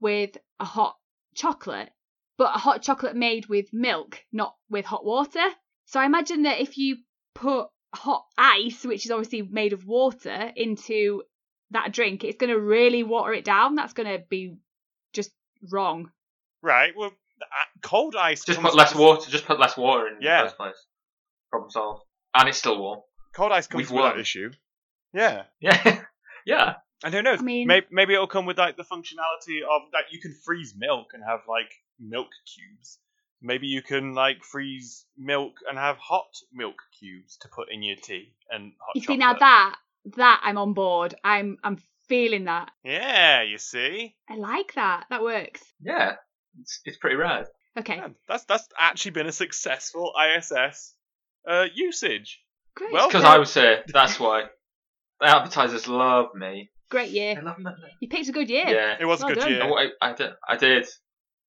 with 0.00 0.38
a 0.58 0.64
hot 0.64 0.96
chocolate, 1.34 1.90
but 2.38 2.54
a 2.56 2.58
hot 2.58 2.80
chocolate 2.82 3.14
made 3.14 3.46
with 3.46 3.72
milk, 3.74 4.24
not 4.32 4.56
with 4.70 4.86
hot 4.86 5.04
water. 5.04 5.44
So 5.84 6.00
I 6.00 6.06
imagine 6.06 6.42
that 6.44 6.60
if 6.60 6.78
you 6.78 6.98
put 7.34 7.68
hot 7.94 8.24
ice, 8.38 8.84
which 8.84 9.04
is 9.04 9.10
obviously 9.10 9.42
made 9.42 9.74
of 9.74 9.84
water, 9.86 10.50
into 10.56 11.24
that 11.70 11.92
drink, 11.92 12.24
it's 12.24 12.36
going 12.38 12.50
to 12.52 12.58
really 12.60 13.02
water 13.02 13.32
it 13.32 13.44
down. 13.44 13.74
That's 13.74 13.92
going 13.92 14.08
to 14.08 14.24
be 14.28 14.56
just 15.12 15.30
wrong. 15.70 16.10
Right. 16.62 16.92
Well, 16.96 17.10
uh, 17.42 17.78
cold 17.82 18.16
ice. 18.16 18.44
Just 18.44 18.58
comes 18.60 18.70
put 18.70 18.78
less 18.78 18.92
with- 18.94 19.00
water. 19.00 19.30
Just 19.30 19.46
put 19.46 19.58
less 19.58 19.76
water 19.76 20.08
in 20.08 20.18
Yeah. 20.20 20.42
the 20.42 20.48
first 20.48 20.56
place. 20.56 20.86
Problem 21.50 21.70
solved. 21.70 22.02
And 22.34 22.48
it's 22.48 22.58
still 22.58 22.78
warm. 22.80 23.00
Cold 23.34 23.52
ice 23.52 23.66
comes 23.66 23.82
We've 23.82 23.90
with 23.90 24.04
that 24.04 24.18
issue. 24.18 24.50
Yeah. 25.12 25.44
Yeah. 25.60 26.00
yeah. 26.46 26.74
And 27.04 27.12
who 27.14 27.22
knows? 27.22 27.40
I 27.40 27.42
mean- 27.42 27.66
maybe, 27.66 27.86
maybe 27.90 28.14
it'll 28.14 28.26
come 28.26 28.46
with 28.46 28.58
like 28.58 28.76
the 28.76 28.82
functionality 28.84 29.60
of 29.62 29.82
that 29.92 30.04
you 30.12 30.20
can 30.20 30.34
freeze 30.44 30.74
milk 30.76 31.08
and 31.12 31.22
have 31.22 31.40
like 31.48 31.70
milk 32.00 32.28
cubes. 32.54 32.98
Maybe 33.42 33.66
you 33.66 33.82
can 33.82 34.14
like 34.14 34.42
freeze 34.42 35.04
milk 35.18 35.52
and 35.68 35.76
have 35.78 35.98
hot 35.98 36.26
milk 36.52 36.76
cubes 36.98 37.36
to 37.42 37.48
put 37.48 37.68
in 37.70 37.82
your 37.82 37.96
tea 37.96 38.32
and 38.50 38.72
hot 38.80 38.92
You 38.94 39.02
see 39.02 39.06
chocolate. 39.06 39.18
now 39.20 39.34
that 39.34 39.76
that 40.16 40.40
I'm 40.44 40.58
on 40.58 40.74
board. 40.74 41.14
I'm 41.24 41.58
I'm 41.64 41.78
feeling 42.08 42.44
that. 42.44 42.70
Yeah, 42.84 43.42
you 43.42 43.58
see. 43.58 44.14
I 44.28 44.36
like 44.36 44.74
that. 44.74 45.06
That 45.10 45.22
works. 45.22 45.62
Yeah. 45.82 46.12
It's, 46.60 46.80
it's 46.84 46.96
pretty 46.98 47.16
rad. 47.16 47.46
Okay, 47.76 47.96
Yeah, 47.96 48.08
that's 48.28 48.44
that's 48.44 48.68
actually 48.78 49.10
been 49.12 49.26
a 49.26 49.32
successful 49.32 50.12
ISS 50.22 50.94
uh, 51.48 51.64
usage. 51.74 52.40
great. 52.76 52.92
well- 52.92 53.08
Because 53.08 53.24
I 53.24 53.38
was 53.38 53.52
here. 53.52 53.82
That's 53.92 54.20
why. 54.20 54.44
The 55.20 55.26
advertisers 55.26 55.88
love 55.88 56.34
me. 56.34 56.70
great 56.90 57.10
They 57.12 57.18
year. 57.32 57.42
love 57.42 57.58
me. 57.58 57.70
You 58.00 58.08
picked 58.08 58.28
a 58.28 58.32
good 58.32 58.50
year. 58.50 58.68
Yeah. 58.68 58.96
It 59.00 59.04
was 59.06 59.22
a 59.22 59.26
good 59.26 59.38
done. 59.38 59.50
year. 59.50 59.62
I, 59.64 59.88
I 60.00 60.12
did. 60.12 60.30
I 60.48 60.56
did. 60.56 60.86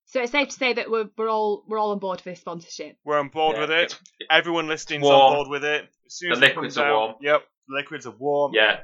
So 0.07 0.21
it's 0.21 0.31
safe 0.31 0.49
to 0.49 0.55
say 0.55 0.73
that 0.73 0.89
we're 0.89 1.09
we're 1.17 1.29
all 1.29 1.63
we're 1.67 1.77
all 1.79 1.91
on 1.91 1.99
board 1.99 2.21
for 2.21 2.29
this 2.29 2.39
sponsorship. 2.39 2.95
We're 3.03 3.19
on 3.19 3.29
board 3.29 3.55
Yeah, 3.55 3.61
with 3.61 3.71
it. 3.71 3.83
it's- 3.91 3.99
Everyone 4.29 4.67
listening's 4.67 5.03
warm. 5.03 5.15
on 5.21 5.33
board 5.35 5.47
with 5.49 5.63
it. 5.65 5.83
As 6.05 6.13
soon 6.15 6.29
The 6.29 6.35
as 6.37 6.41
it 6.41 6.45
liquids 6.55 6.75
comes 6.75 6.77
are 6.85 6.89
out- 6.91 6.95
warm. 6.99 7.15
Yep, 7.21 7.41
the 7.41 7.47
liquids 7.69 8.05
are 8.05 8.11
warm. 8.17 8.51
Yeah. 8.53 8.79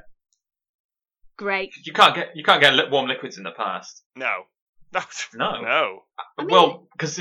Great. 1.36 1.74
You 1.84 1.92
can't 1.92 2.14
get 2.14 2.30
you 2.36 2.44
can't 2.44 2.60
get 2.60 2.74
li- 2.74 2.88
warm 2.90 3.06
liquids 3.08 3.38
in 3.38 3.44
the 3.44 3.52
past. 3.52 4.02
No. 4.16 4.42
No. 4.94 5.00
No. 5.34 5.60
No. 5.62 6.00
Uh, 6.18 6.22
I 6.38 6.44
mean- 6.44 6.50
well, 6.52 6.88
because 6.92 7.20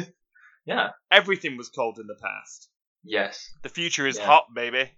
yeah. 0.65 0.89
Everything 1.12 1.58
was 1.58 1.69
cold 1.69 1.97
in 2.00 2.08
the 2.08 2.17
past. 2.21 2.69
Yes. 3.04 3.50
The 3.63 3.69
future 3.69 4.06
is 4.06 4.17
Yeah. 4.17 4.26
hot, 4.26 4.45
baby. 4.54 4.91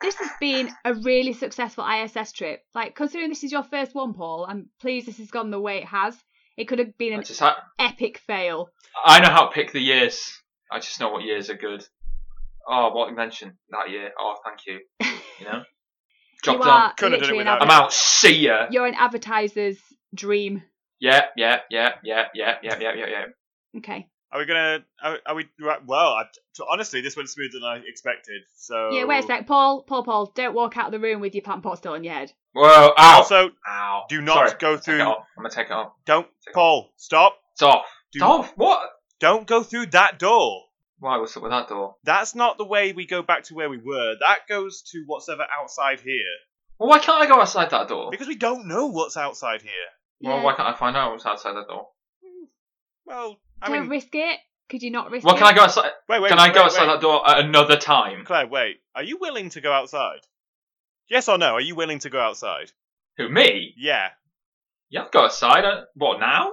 this 0.00 0.14
has 0.16 0.30
been 0.40 0.70
a 0.84 0.94
really 0.94 1.32
successful 1.32 1.84
ISS 1.84 2.32
trip. 2.32 2.62
Like, 2.74 2.94
considering 2.94 3.30
this 3.30 3.44
is 3.44 3.50
your 3.52 3.62
first 3.64 3.94
one, 3.94 4.12
Paul, 4.14 4.46
I'm 4.48 4.68
pleased 4.80 5.06
this 5.08 5.18
has 5.18 5.30
gone 5.30 5.50
the 5.50 5.60
way 5.60 5.78
it 5.78 5.86
has. 5.86 6.16
It 6.56 6.66
could 6.68 6.78
have 6.78 6.96
been 6.98 7.12
I 7.14 7.16
an 7.16 7.24
just 7.24 7.40
ha- 7.40 7.62
epic 7.78 8.18
fail. 8.26 8.68
I 9.04 9.20
know 9.20 9.30
how 9.30 9.46
to 9.46 9.52
pick 9.52 9.72
the 9.72 9.80
years. 9.80 10.38
I 10.70 10.78
just 10.80 11.00
know 11.00 11.10
what 11.10 11.24
years 11.24 11.48
are 11.50 11.56
good. 11.56 11.82
Oh, 12.68 12.90
what 12.92 13.08
you 13.10 13.16
mentioned 13.16 13.52
that 13.70 13.90
year. 13.90 14.10
Oh, 14.18 14.36
thank 14.44 14.60
you. 14.66 14.80
You 15.40 15.44
know, 15.46 15.62
job 16.42 16.58
you 16.58 16.64
done. 16.64 16.92
Couldn't 16.96 17.12
have 17.20 17.22
done 17.28 17.34
it 17.34 17.38
without 17.38 17.62
I'm 17.62 17.70
out. 17.70 17.92
See 17.92 18.34
ya. 18.46 18.66
You're 18.70 18.86
an 18.86 18.94
advertiser's 18.94 19.78
dream. 20.14 20.62
Yeah, 21.00 21.26
yeah, 21.36 21.60
yeah, 21.70 21.92
yeah, 22.04 22.24
yeah, 22.34 22.56
yeah, 22.62 22.76
yeah, 22.80 22.92
yeah, 22.94 23.06
yeah. 23.08 23.24
Okay. 23.78 24.06
Are 24.32 24.38
we 24.38 24.46
gonna? 24.46 24.84
Are, 25.02 25.18
are 25.26 25.34
we? 25.34 25.48
Well, 25.86 26.12
I, 26.14 26.24
so 26.52 26.64
honestly, 26.70 27.00
this 27.00 27.16
went 27.16 27.28
smoother 27.28 27.54
than 27.60 27.64
I 27.64 27.78
expected. 27.84 28.42
So 28.56 28.90
Yeah, 28.92 29.04
wait 29.04 29.24
a 29.24 29.26
sec. 29.26 29.46
Paul, 29.46 29.82
Paul, 29.82 30.04
Paul, 30.04 30.32
don't 30.36 30.54
walk 30.54 30.76
out 30.76 30.86
of 30.86 30.92
the 30.92 31.00
room 31.00 31.20
with 31.20 31.34
your 31.34 31.42
plant 31.42 31.62
pot 31.64 31.78
still 31.78 31.94
on 31.94 32.04
your 32.04 32.14
head. 32.14 32.32
Whoa, 32.52 32.92
ow, 32.96 33.16
Also, 33.18 33.50
ow. 33.68 34.04
do 34.08 34.20
not 34.20 34.48
Sorry, 34.48 34.58
go 34.60 34.76
through. 34.76 35.00
I'm 35.02 35.16
gonna 35.36 35.50
take 35.50 35.66
it 35.66 35.72
off. 35.72 35.92
Don't, 36.06 36.26
Take 36.44 36.52
it 36.52 36.54
Paul. 36.54 36.92
Stop. 36.96 37.38
It's 37.54 37.62
off. 37.62 37.84
Do- 38.12 38.18
It's 38.18 38.22
off. 38.22 38.52
What? 38.56 38.88
Don't 39.18 39.46
go 39.48 39.62
through 39.64 39.86
that 39.86 40.18
door. 40.20 40.62
Why? 41.00 41.16
What's 41.18 41.36
up 41.36 41.42
with 41.42 41.52
that 41.52 41.68
door? 41.68 41.96
That's 42.04 42.34
not 42.34 42.58
the 42.58 42.64
way 42.64 42.92
we 42.92 43.06
go 43.06 43.22
back 43.22 43.44
to 43.44 43.54
where 43.54 43.68
we 43.70 43.78
were. 43.78 44.16
That 44.20 44.40
goes 44.48 44.82
to 44.92 45.02
what's 45.06 45.28
ever 45.28 45.46
outside 45.58 46.00
here. 46.00 46.22
Well, 46.78 46.88
why 46.90 46.98
can't 46.98 47.22
I 47.22 47.26
go 47.26 47.40
outside 47.40 47.70
that 47.70 47.88
door? 47.88 48.10
Because 48.10 48.28
we 48.28 48.36
don't 48.36 48.66
know 48.68 48.86
what's 48.86 49.16
outside 49.16 49.62
here. 49.62 49.70
Well, 50.22 50.36
Yeah. 50.38 50.42
why 50.44 50.54
can't 50.54 50.68
I 50.68 50.74
find 50.78 50.96
out 50.96 51.12
what's 51.12 51.26
outside 51.26 51.54
that 51.54 51.68
door? 51.68 51.88
Well, 53.06 53.36
I 53.60 53.68
don't 53.68 53.80
mean, 53.82 53.88
risk 53.90 54.08
it. 54.14 54.38
Could 54.68 54.82
you 54.82 54.90
not 54.90 55.10
risk 55.10 55.26
Well, 55.26 55.34
it? 55.34 55.38
can 55.38 55.46
I 55.48 55.52
go 55.54 55.62
outside? 55.62 55.90
wait, 56.08 56.20
wait. 56.22 56.28
Can 56.28 56.38
I 56.38 56.48
wait, 56.48 56.54
go 56.54 56.60
wait. 56.60 56.66
outside 56.66 56.86
that 56.86 57.00
door 57.00 57.28
at 57.28 57.40
another 57.44 57.76
time? 57.76 58.24
Claire, 58.24 58.46
wait. 58.46 58.80
Are 58.94 59.02
you 59.02 59.18
willing 59.18 59.50
to 59.50 59.60
go 59.60 59.72
outside? 59.72 60.20
Yes 61.08 61.28
or 61.28 61.38
no? 61.38 61.54
Are 61.54 61.60
you 61.60 61.74
willing 61.74 61.98
to 62.00 62.10
go 62.10 62.20
outside? 62.20 62.70
Who 63.16 63.28
me? 63.28 63.74
Yeah. 63.76 64.10
Yeah, 64.90 65.02
I'll 65.02 65.10
go 65.10 65.24
outside. 65.24 65.64
Uh, 65.64 65.84
What 65.94 66.20
now? 66.20 66.52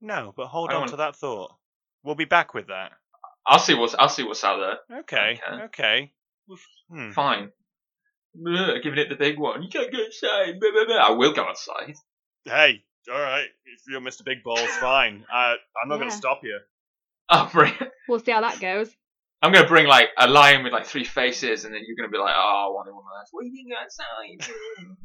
No, 0.00 0.34
but 0.36 0.48
hold 0.48 0.70
I 0.70 0.74
on 0.74 0.80
want- 0.80 0.90
to 0.90 0.96
that 0.98 1.16
thought. 1.16 1.54
We'll 2.02 2.14
be 2.16 2.26
back 2.26 2.52
with 2.54 2.66
that. 2.68 2.92
I'll 3.46 3.58
see 3.58 3.74
what's 3.74 3.94
I'll 3.98 4.08
see 4.08 4.24
what's 4.24 4.42
out 4.44 4.58
there. 4.88 4.98
Okay. 5.00 5.40
Okay. 5.46 5.62
Okay. 5.64 6.12
Hmm. 6.90 7.10
Fine. 7.10 7.50
Ugh, 8.46 8.82
giving 8.82 8.98
it 8.98 9.08
the 9.08 9.16
big 9.16 9.38
one. 9.38 9.62
You 9.62 9.68
can't 9.68 9.90
go 9.90 9.98
outside. 10.04 10.60
Blah, 10.60 10.70
blah, 10.72 10.84
blah. 10.86 11.06
I 11.06 11.10
will 11.12 11.32
go 11.32 11.42
outside. 11.44 11.94
Hey, 12.44 12.82
all 13.12 13.20
right. 13.20 13.46
If 13.64 13.80
you're 13.88 14.00
Mr. 14.00 14.24
Big 14.24 14.42
Balls, 14.44 14.60
fine. 14.78 15.24
Uh, 15.32 15.54
I'm 15.82 15.88
not 15.88 15.96
going 15.96 16.10
to 16.10 16.16
stop 16.16 16.40
you. 16.42 16.58
I'll 17.28 17.48
bring. 17.50 17.72
We'll 18.08 18.20
see 18.20 18.30
how 18.30 18.42
that 18.42 18.60
goes. 18.60 18.94
I'm 19.42 19.52
gonna 19.52 19.66
bring 19.66 19.86
like 19.88 20.10
a 20.16 20.28
lion 20.28 20.62
with 20.62 20.72
like 20.72 20.86
three 20.86 21.02
faces, 21.04 21.64
and 21.64 21.74
then 21.74 21.82
you're 21.84 21.96
gonna 21.96 22.10
be 22.10 22.18
like, 22.18 22.34
"Oh, 22.36 22.68
I 22.68 22.72
wanted 22.72 22.92
one 22.92 23.02
of 23.02 23.10
those." 23.20 23.28
What 23.32 23.40
are 23.40 23.44
you 23.48 23.64
doing 23.64 23.76
outside? 23.76 24.54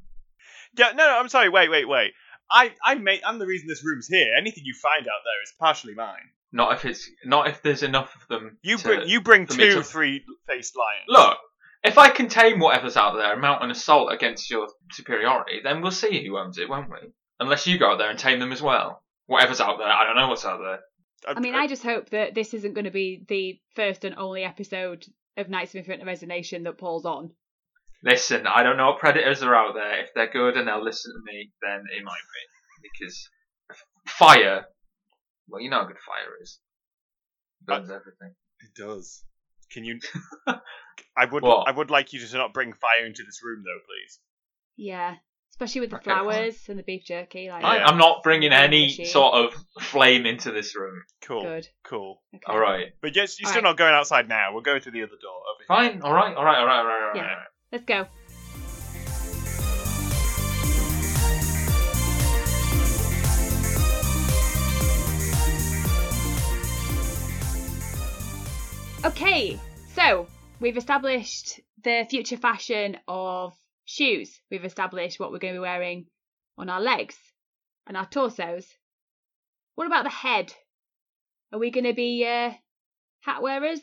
Yeah. 0.78 0.92
No, 0.96 1.06
no. 1.08 1.20
I'm 1.20 1.28
sorry. 1.30 1.50
Wait, 1.50 1.70
wait, 1.70 1.88
wait. 1.88 2.14
I, 2.52 2.74
I 2.84 2.96
made. 2.96 3.22
I'm 3.26 3.40
the 3.40 3.46
reason 3.48 3.68
this 3.68 3.84
room's 3.86 4.08
here. 4.08 4.34
Anything 4.38 4.64
you 4.66 4.74
find 4.74 5.02
out 5.02 5.22
there 5.24 5.44
is 5.44 5.54
partially 5.60 5.94
mine. 5.94 6.30
not 6.52 6.74
if 6.74 6.86
it's 6.86 7.10
not 7.26 7.48
if 7.48 7.62
there's 7.62 7.84
enough 7.84 8.16
of 8.16 8.28
them. 8.28 8.58
You 8.62 8.78
to- 8.78 8.84
bring. 8.84 9.08
You 9.08 9.22
bring 9.22 9.48
for 9.48 9.54
me 9.56 9.66
two 9.70 9.76
to- 9.76 9.84
three-faced 9.84 10.76
lions. 10.76 11.06
Look, 11.08 11.38
if 11.84 11.98
I 11.98 12.10
contain 12.10 12.60
whatever's 12.60 12.98
out 12.98 13.16
there 13.16 13.32
and 13.32 13.42
mount 13.42 13.64
an 13.64 13.72
assault 13.72 14.12
against 14.12 14.50
your 14.50 14.68
superiority, 14.92 15.62
then 15.64 15.82
we'll 15.82 15.92
see 15.92 16.26
who 16.26 16.38
owns 16.38 16.58
it, 16.58 16.70
won't 16.70 16.90
we? 16.90 17.10
Unless 17.40 17.66
you 17.68 17.80
go 17.80 17.92
out 17.92 17.98
there 17.98 18.10
and 18.10 18.20
tame 18.20 18.40
them 18.40 18.52
as 18.52 18.62
well. 18.62 19.04
Whatever's 19.26 19.62
out 19.62 19.78
there, 19.78 19.88
I 19.88 20.04
don't 20.06 20.16
know 20.16 20.28
what's 20.28 20.46
out 20.46 20.60
there. 20.60 20.80
Uh, 21.28 21.34
I 21.38 21.40
mean, 21.40 21.56
I 21.56 21.68
just 21.68 21.84
hope 21.84 22.10
that 22.10 22.36
this 22.36 22.54
isn't 22.54 22.74
going 22.74 22.86
to 22.86 22.92
be 22.92 23.24
the 23.28 23.60
first 23.76 24.04
and 24.04 24.16
only 24.18 24.44
episode 24.44 25.06
of 25.38 25.50
Knights 25.50 25.72
of 25.74 25.78
Infinite 25.80 26.06
Resignation 26.06 26.64
that 26.64 26.78
Paul's 26.78 27.06
on. 27.06 27.32
Listen, 28.04 28.48
I 28.48 28.64
don't 28.64 28.78
know 28.78 28.88
what 28.88 29.00
predators 29.00 29.44
are 29.44 29.56
out 29.56 29.74
there. 29.76 30.02
If 30.02 30.10
they're 30.16 30.32
good 30.32 30.58
and 30.58 30.68
they'll 30.68 30.84
listen 30.84 31.14
to 31.14 31.32
me, 31.32 31.52
then 31.62 31.84
it 31.96 32.04
might 32.04 32.14
be. 32.14 32.90
Because 33.00 33.30
fire, 34.08 34.66
well, 35.48 35.62
you 35.62 35.70
know 35.70 35.82
how 35.82 35.86
good 35.86 35.98
fire 36.06 36.34
is. 36.42 36.60
Burns 37.64 37.90
uh, 37.92 37.96
everything. 37.96 38.34
It 38.62 38.74
does. 38.76 39.24
Can 39.72 39.84
you? 39.86 40.00
I 40.48 41.26
would. 41.32 41.44
What? 41.44 41.68
I 41.68 41.72
would 41.72 41.92
like 41.92 42.12
you 42.14 42.20
to 42.26 42.38
not 42.38 42.54
bring 42.54 42.74
fire 42.74 43.06
into 43.06 43.24
this 43.24 43.40
room, 43.44 43.64
though, 43.64 43.80
please. 43.86 44.20
Yeah, 44.78 45.16
especially 45.52 45.82
with 45.82 45.92
the 45.92 45.98
Okay, 45.98 46.10
fine. 46.10 46.24
flowers 46.24 46.58
and 46.70 46.80
the 46.80 46.84
beef 46.84 47.04
jerky. 47.06 47.50
Like, 47.50 47.64
I, 47.64 47.78
Yeah. 47.78 47.86
I'm 47.86 47.98
not 48.00 48.24
bringing 48.24 48.52
any 48.52 48.86
Machine. 48.88 49.06
sort 49.06 49.36
of 49.36 49.54
flame 49.80 50.26
into 50.26 50.52
this 50.52 50.76
room. 50.76 51.04
Cool. 51.22 51.44
good. 51.44 51.68
Cool. 51.84 52.22
Okay. 52.34 52.44
All 52.48 52.60
right. 52.60 52.88
But 53.02 53.16
yes, 53.16 53.40
you're 53.40 53.48
All 53.48 53.52
still 53.52 53.62
right. 53.62 53.70
not 53.70 53.78
going 53.78 53.94
outside 53.94 54.28
now. 54.28 54.54
We're 54.56 54.62
going 54.62 54.82
through 54.82 54.94
the 54.94 55.04
other 55.04 55.12
door 55.22 55.32
over 55.54 55.60
here. 55.60 55.68
Fine. 55.94 56.02
All 56.02 56.14
right. 56.14 56.36
All 56.36 56.44
right. 56.44 56.58
All 56.58 56.66
right. 56.66 56.80
All 56.80 56.86
right. 56.86 57.02
All 57.02 57.08
right. 57.10 57.16
Yeah. 57.16 57.22
all 57.22 57.28
right. 57.28 57.38
Let's 57.72 57.86
go. 57.86 58.06
Okay, 69.04 69.60
so 69.96 70.28
we've 70.60 70.78
established 70.78 71.60
the 71.84 72.06
future 72.10 72.38
fashion 72.38 72.98
of 73.08 73.54
shoes. 73.86 74.40
We've 74.52 74.66
established 74.66 75.20
what 75.20 75.32
we're 75.32 75.40
going 75.40 75.54
to 75.54 75.60
be 75.60 75.62
wearing 75.62 76.06
on 76.58 76.70
our 76.70 76.82
legs 76.82 77.18
and 77.88 77.98
our 77.98 78.06
torsos. 78.06 78.68
What 79.76 79.88
about 79.88 80.04
the 80.04 80.10
head? 80.10 80.54
Are 81.52 81.60
we 81.60 81.72
going 81.72 81.86
to 81.86 81.94
be 81.94 82.26
uh, 82.26 82.52
hat 83.22 83.42
wearers? 83.42 83.82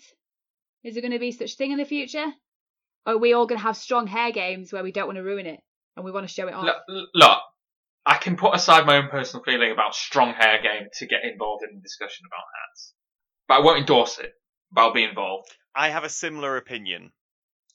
Is 0.84 0.94
there 0.94 1.02
going 1.02 1.12
to 1.12 1.18
be 1.18 1.32
such 1.32 1.56
thing 1.56 1.72
in 1.72 1.78
the 1.78 1.84
future? 1.84 2.26
Or 3.08 3.14
are 3.14 3.18
we 3.18 3.32
all 3.32 3.46
going 3.46 3.58
to 3.58 3.62
have 3.62 3.76
strong 3.76 4.06
hair 4.06 4.30
games 4.32 4.70
where 4.70 4.82
we 4.82 4.92
don't 4.92 5.06
want 5.06 5.16
to 5.16 5.22
ruin 5.22 5.46
it 5.46 5.60
and 5.96 6.04
we 6.04 6.12
want 6.12 6.28
to 6.28 6.32
show 6.32 6.46
it 6.46 6.52
off? 6.52 6.66
Look, 6.66 7.08
look, 7.14 7.38
I 8.04 8.18
can 8.18 8.36
put 8.36 8.54
aside 8.54 8.84
my 8.84 8.98
own 8.98 9.08
personal 9.08 9.42
feeling 9.42 9.72
about 9.72 9.94
strong 9.94 10.34
hair 10.34 10.60
game 10.62 10.88
to 10.98 11.06
get 11.06 11.24
involved 11.24 11.64
in 11.64 11.74
the 11.74 11.80
discussion 11.80 12.26
about 12.26 12.44
hats, 12.68 12.92
but 13.48 13.54
I 13.54 13.60
won't 13.60 13.78
endorse 13.78 14.18
it. 14.18 14.34
But 14.70 14.82
I'll 14.82 14.92
be 14.92 15.04
involved. 15.04 15.48
I 15.74 15.88
have 15.88 16.04
a 16.04 16.10
similar 16.10 16.58
opinion. 16.58 17.12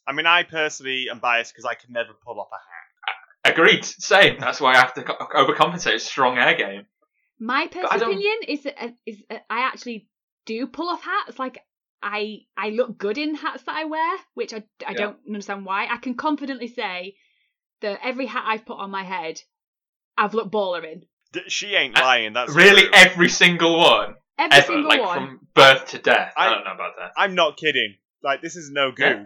I 0.05 0.13
mean, 0.13 0.27
I 0.27 0.43
personally 0.43 1.07
am 1.09 1.17
biased 1.17 1.51
because 1.51 1.65
I 1.65 1.73
can 1.73 1.91
never 1.91 2.11
pull 2.23 2.39
off 2.39 2.49
a 2.51 2.55
hat. 2.55 3.53
Agreed. 3.55 3.83
Same. 3.83 4.39
That's 4.39 4.61
why 4.61 4.73
I 4.73 4.77
have 4.77 4.93
to 4.93 5.01
overcompensate. 5.01 5.99
Strong 6.01 6.35
hair 6.35 6.55
game. 6.55 6.85
My 7.39 7.67
personal 7.71 8.11
opinion 8.11 8.37
is 8.47 8.63
that 8.63 8.75
uh, 8.79 8.89
is 9.07 9.23
uh, 9.31 9.37
I 9.49 9.61
actually 9.61 10.07
do 10.45 10.67
pull 10.67 10.89
off 10.89 11.01
hats. 11.01 11.39
Like 11.39 11.59
I 12.03 12.39
I 12.57 12.69
look 12.69 12.97
good 12.97 13.17
in 13.17 13.35
hats 13.35 13.63
that 13.63 13.75
I 13.75 13.85
wear, 13.85 14.17
which 14.33 14.53
I 14.53 14.63
I 14.85 14.91
Yeah. 14.91 14.97
don't 14.97 15.17
understand 15.27 15.65
why. 15.65 15.87
I 15.89 15.97
can 15.97 16.15
confidently 16.15 16.67
say 16.67 17.15
that 17.81 17.99
every 18.03 18.25
hat 18.25 18.43
I've 18.45 18.65
put 18.65 18.77
on 18.77 18.91
my 18.91 19.03
head, 19.03 19.41
I've 20.17 20.33
looked 20.33 20.51
baller 20.53 20.83
in. 20.83 21.03
D- 21.31 21.41
She 21.47 21.73
ain't 21.75 21.95
lying. 21.95 22.33
That's 22.33 22.53
really, 22.53 22.83
true. 22.83 22.91
every 22.93 23.29
single 23.29 23.77
one, 23.77 24.15
Every 24.37 24.57
ever, 24.57 24.67
single 24.67 24.89
like 24.89 25.01
one. 25.01 25.17
from 25.17 25.47
birth 25.55 25.87
to 25.89 25.97
death. 25.97 26.33
I, 26.37 26.47
I- 26.47 26.49
don't 26.53 26.63
know 26.65 26.73
about 26.73 26.93
that. 26.99 27.11
I'm 27.17 27.35
not 27.35 27.57
kidding. 27.57 27.95
Like 28.23 28.41
this 28.41 28.55
is 28.55 28.69
no 28.71 28.91
goof. 28.91 29.05
Yeah. 29.05 29.25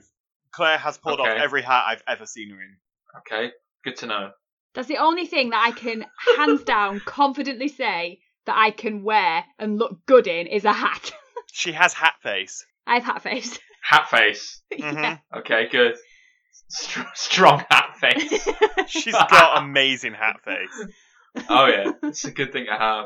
Claire 0.52 0.78
has 0.78 0.98
pulled 0.98 1.20
off 1.20 1.28
every 1.28 1.62
hat 1.62 1.84
I've 1.88 2.04
ever 2.08 2.26
seen 2.26 2.50
her 2.50 2.62
in. 2.62 2.78
Okay, 3.20 3.52
good 3.84 3.96
to 3.98 4.06
know. 4.08 4.32
That's 4.74 4.88
the 4.88 4.98
only 4.98 5.26
thing 5.26 5.50
that 5.52 5.64
I 5.68 5.72
can 5.72 6.06
hands 6.38 6.64
down 6.64 7.00
confidently 7.06 7.68
say 7.68 8.20
that 8.46 8.56
I 8.58 8.72
can 8.72 9.04
wear 9.04 9.44
and 9.60 9.78
look 9.78 10.06
good 10.06 10.26
in 10.28 10.48
is 10.48 10.66
a 10.66 10.74
hat. 10.74 11.12
She 11.58 11.72
has 11.72 11.92
hat 11.92 12.14
face. 12.22 12.64
I 12.86 13.00
have 13.00 13.04
hat 13.04 13.24
face. 13.24 13.58
Hat 13.82 14.10
face. 14.10 14.62
yeah. 14.78 15.18
Okay, 15.38 15.68
good. 15.72 15.96
Str- 16.68 17.02
strong 17.16 17.64
hat 17.70 17.96
face. 18.00 18.48
She's 18.88 19.14
got 19.14 19.64
amazing 19.64 20.14
hat 20.14 20.42
face. 20.44 20.88
oh 21.50 21.66
yeah, 21.66 21.92
it's 22.04 22.26
a 22.26 22.32
good 22.32 22.52
thing 22.52 22.66
to 22.66 22.78
have. 22.78 23.06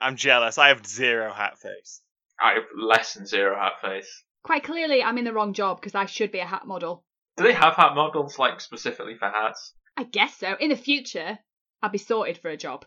I'm 0.00 0.14
jealous. 0.16 0.58
I 0.58 0.68
have 0.68 0.86
zero 0.86 1.32
hat 1.32 1.58
face. 1.58 2.02
I 2.40 2.52
have 2.52 2.64
less 2.76 3.14
than 3.14 3.26
zero 3.26 3.56
hat 3.58 3.80
face. 3.80 4.22
Quite 4.44 4.62
clearly, 4.62 5.02
I'm 5.02 5.18
in 5.18 5.24
the 5.24 5.32
wrong 5.32 5.54
job 5.54 5.80
because 5.80 5.94
I 5.96 6.06
should 6.06 6.30
be 6.30 6.38
a 6.40 6.46
hat 6.46 6.66
model. 6.66 7.04
Do 7.36 7.42
they 7.44 7.54
have 7.54 7.74
hat 7.74 7.94
models 7.96 8.38
like 8.38 8.60
specifically 8.60 9.16
for 9.18 9.28
hats? 9.30 9.72
I 9.96 10.04
guess 10.04 10.36
so. 10.36 10.54
In 10.60 10.68
the 10.68 10.76
future, 10.76 11.38
I'll 11.82 11.90
be 11.90 11.98
sorted 11.98 12.38
for 12.38 12.50
a 12.50 12.56
job. 12.56 12.84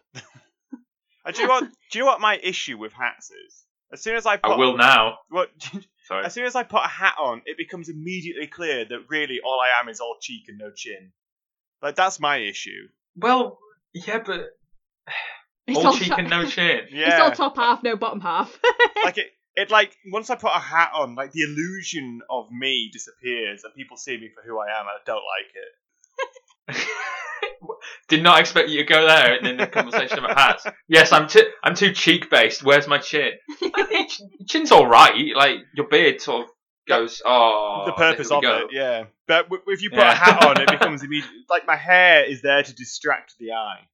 Uh, 1.26 1.32
do 1.32 1.42
you 1.42 1.48
know 1.48 1.54
what? 1.54 1.64
Do 1.92 2.00
you 2.00 2.06
know 2.06 2.12
what 2.12 2.22
my 2.22 2.38
issue 2.42 2.78
with 2.78 2.94
hats 2.94 3.32
is? 3.32 3.66
As 3.94 4.02
soon 4.02 4.16
as 4.16 4.26
I 4.26 4.38
put 4.38 4.52
I 4.52 4.56
will 4.58 4.78
now. 4.78 5.18
what, 5.30 5.50
Sorry. 6.08 6.26
as 6.26 6.34
soon 6.34 6.46
as 6.46 6.56
I 6.56 6.64
put 6.64 6.82
a 6.84 6.88
hat 6.88 7.16
on, 7.20 7.42
it 7.46 7.58
becomes 7.58 7.90
immediately 7.90 8.48
clear 8.48 8.86
that 8.86 9.00
really 9.10 9.40
all 9.44 9.60
I 9.60 9.82
am 9.82 9.90
is 9.90 10.00
all 10.00 10.16
cheek 10.22 10.44
and 10.48 10.58
no 10.58 10.72
chin. 10.72 11.12
Like 11.82 11.96
that's 11.96 12.20
my 12.20 12.38
issue. 12.38 12.88
Well, 13.18 13.60
yeah, 13.94 14.20
but 14.26 14.50
It's 15.68 15.78
all 15.78 15.88
all 15.88 15.94
cheek 15.98 16.08
top- 16.10 16.20
and 16.20 16.30
no 16.30 16.46
chin. 16.50 16.82
It's 16.86 16.94
Yeah. 16.94 17.22
all 17.24 17.32
top 17.32 17.56
half, 17.58 17.84
no 17.84 17.96
bottom 17.96 18.22
half. 18.22 18.58
like 19.04 19.18
it, 19.18 19.28
it 19.56 19.70
like 19.70 19.96
once 20.12 20.30
I 20.30 20.36
put 20.36 20.52
a 20.56 20.60
hat 20.60 20.92
on, 20.94 21.16
like 21.16 21.32
the 21.34 21.42
illusion 21.44 22.22
of 22.30 22.50
me 22.52 22.90
disappears 22.94 23.64
and 23.64 23.74
people 23.76 23.98
see 23.98 24.18
me 24.18 24.30
for 24.34 24.42
who 24.48 24.60
I 24.60 24.68
am, 24.68 24.86
and 24.88 24.90
I 24.90 25.00
don't 25.06 25.24
like 26.68 26.78
it. 26.78 26.88
Did 28.08 28.24
not 28.24 28.40
expect 28.40 28.70
you 28.70 28.78
to 28.80 28.84
go 28.84 29.06
there 29.06 29.36
in 29.36 29.58
the 29.58 29.68
conversation 29.78 30.20
about 30.20 30.38
hats. 30.38 30.66
Yes, 30.88 31.12
I'm 31.12 31.28
too 31.28 31.44
I'm 31.64 31.76
too 31.76 31.92
cheek 31.94 32.30
based. 32.30 32.64
Where's 32.64 32.88
my 32.88 32.98
chin? 32.98 33.32
Like, 33.62 33.74
your 33.92 33.98
your 34.40 34.48
chin's 34.48 34.72
all 34.72 34.86
right. 34.88 35.14
Like 35.36 35.58
your 35.76 35.88
beard 35.88 36.22
sort 36.22 36.46
of 36.46 36.50
goes, 36.88 37.22
oh, 37.26 37.84
the 37.86 37.94
purpose 37.94 38.32
of 38.32 38.42
go. 38.42 38.58
it, 38.66 38.68
yeah. 38.72 39.04
But 39.28 39.44
w- 39.44 39.62
if 39.68 39.82
you 39.82 39.92
put 39.92 40.00
Yeah. 40.00 40.12
a 40.12 40.16
hat 40.16 40.46
on, 40.46 40.60
it 40.62 40.68
becomes 40.72 41.04
immediate. 41.04 41.30
Like 41.50 41.66
my 41.68 41.76
hair 41.76 42.24
is 42.26 42.42
there 42.42 42.64
to 42.64 42.74
distract 42.74 43.36
the 43.40 43.54
eye. 43.54 43.88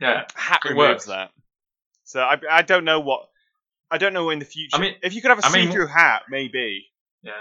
Yeah, 0.00 0.24
Hat 0.34 0.60
It 0.64 0.70
removes 0.70 0.78
works. 0.88 1.04
that. 1.06 1.30
So 2.04 2.20
I, 2.22 2.38
I 2.50 2.62
don't 2.62 2.84
know 2.84 3.00
what. 3.00 3.28
I 3.90 3.98
don't 3.98 4.14
know 4.14 4.30
in 4.30 4.38
the 4.38 4.44
future. 4.46 4.76
I 4.76 4.80
mean- 4.80 4.94
if 5.02 5.14
you 5.14 5.20
could 5.20 5.28
have 5.28 5.40
a 5.40 5.46
I 5.46 5.50
see-through 5.50 5.88
hat, 5.88 6.22
maybe. 6.30 6.86
yeah. 7.22 7.32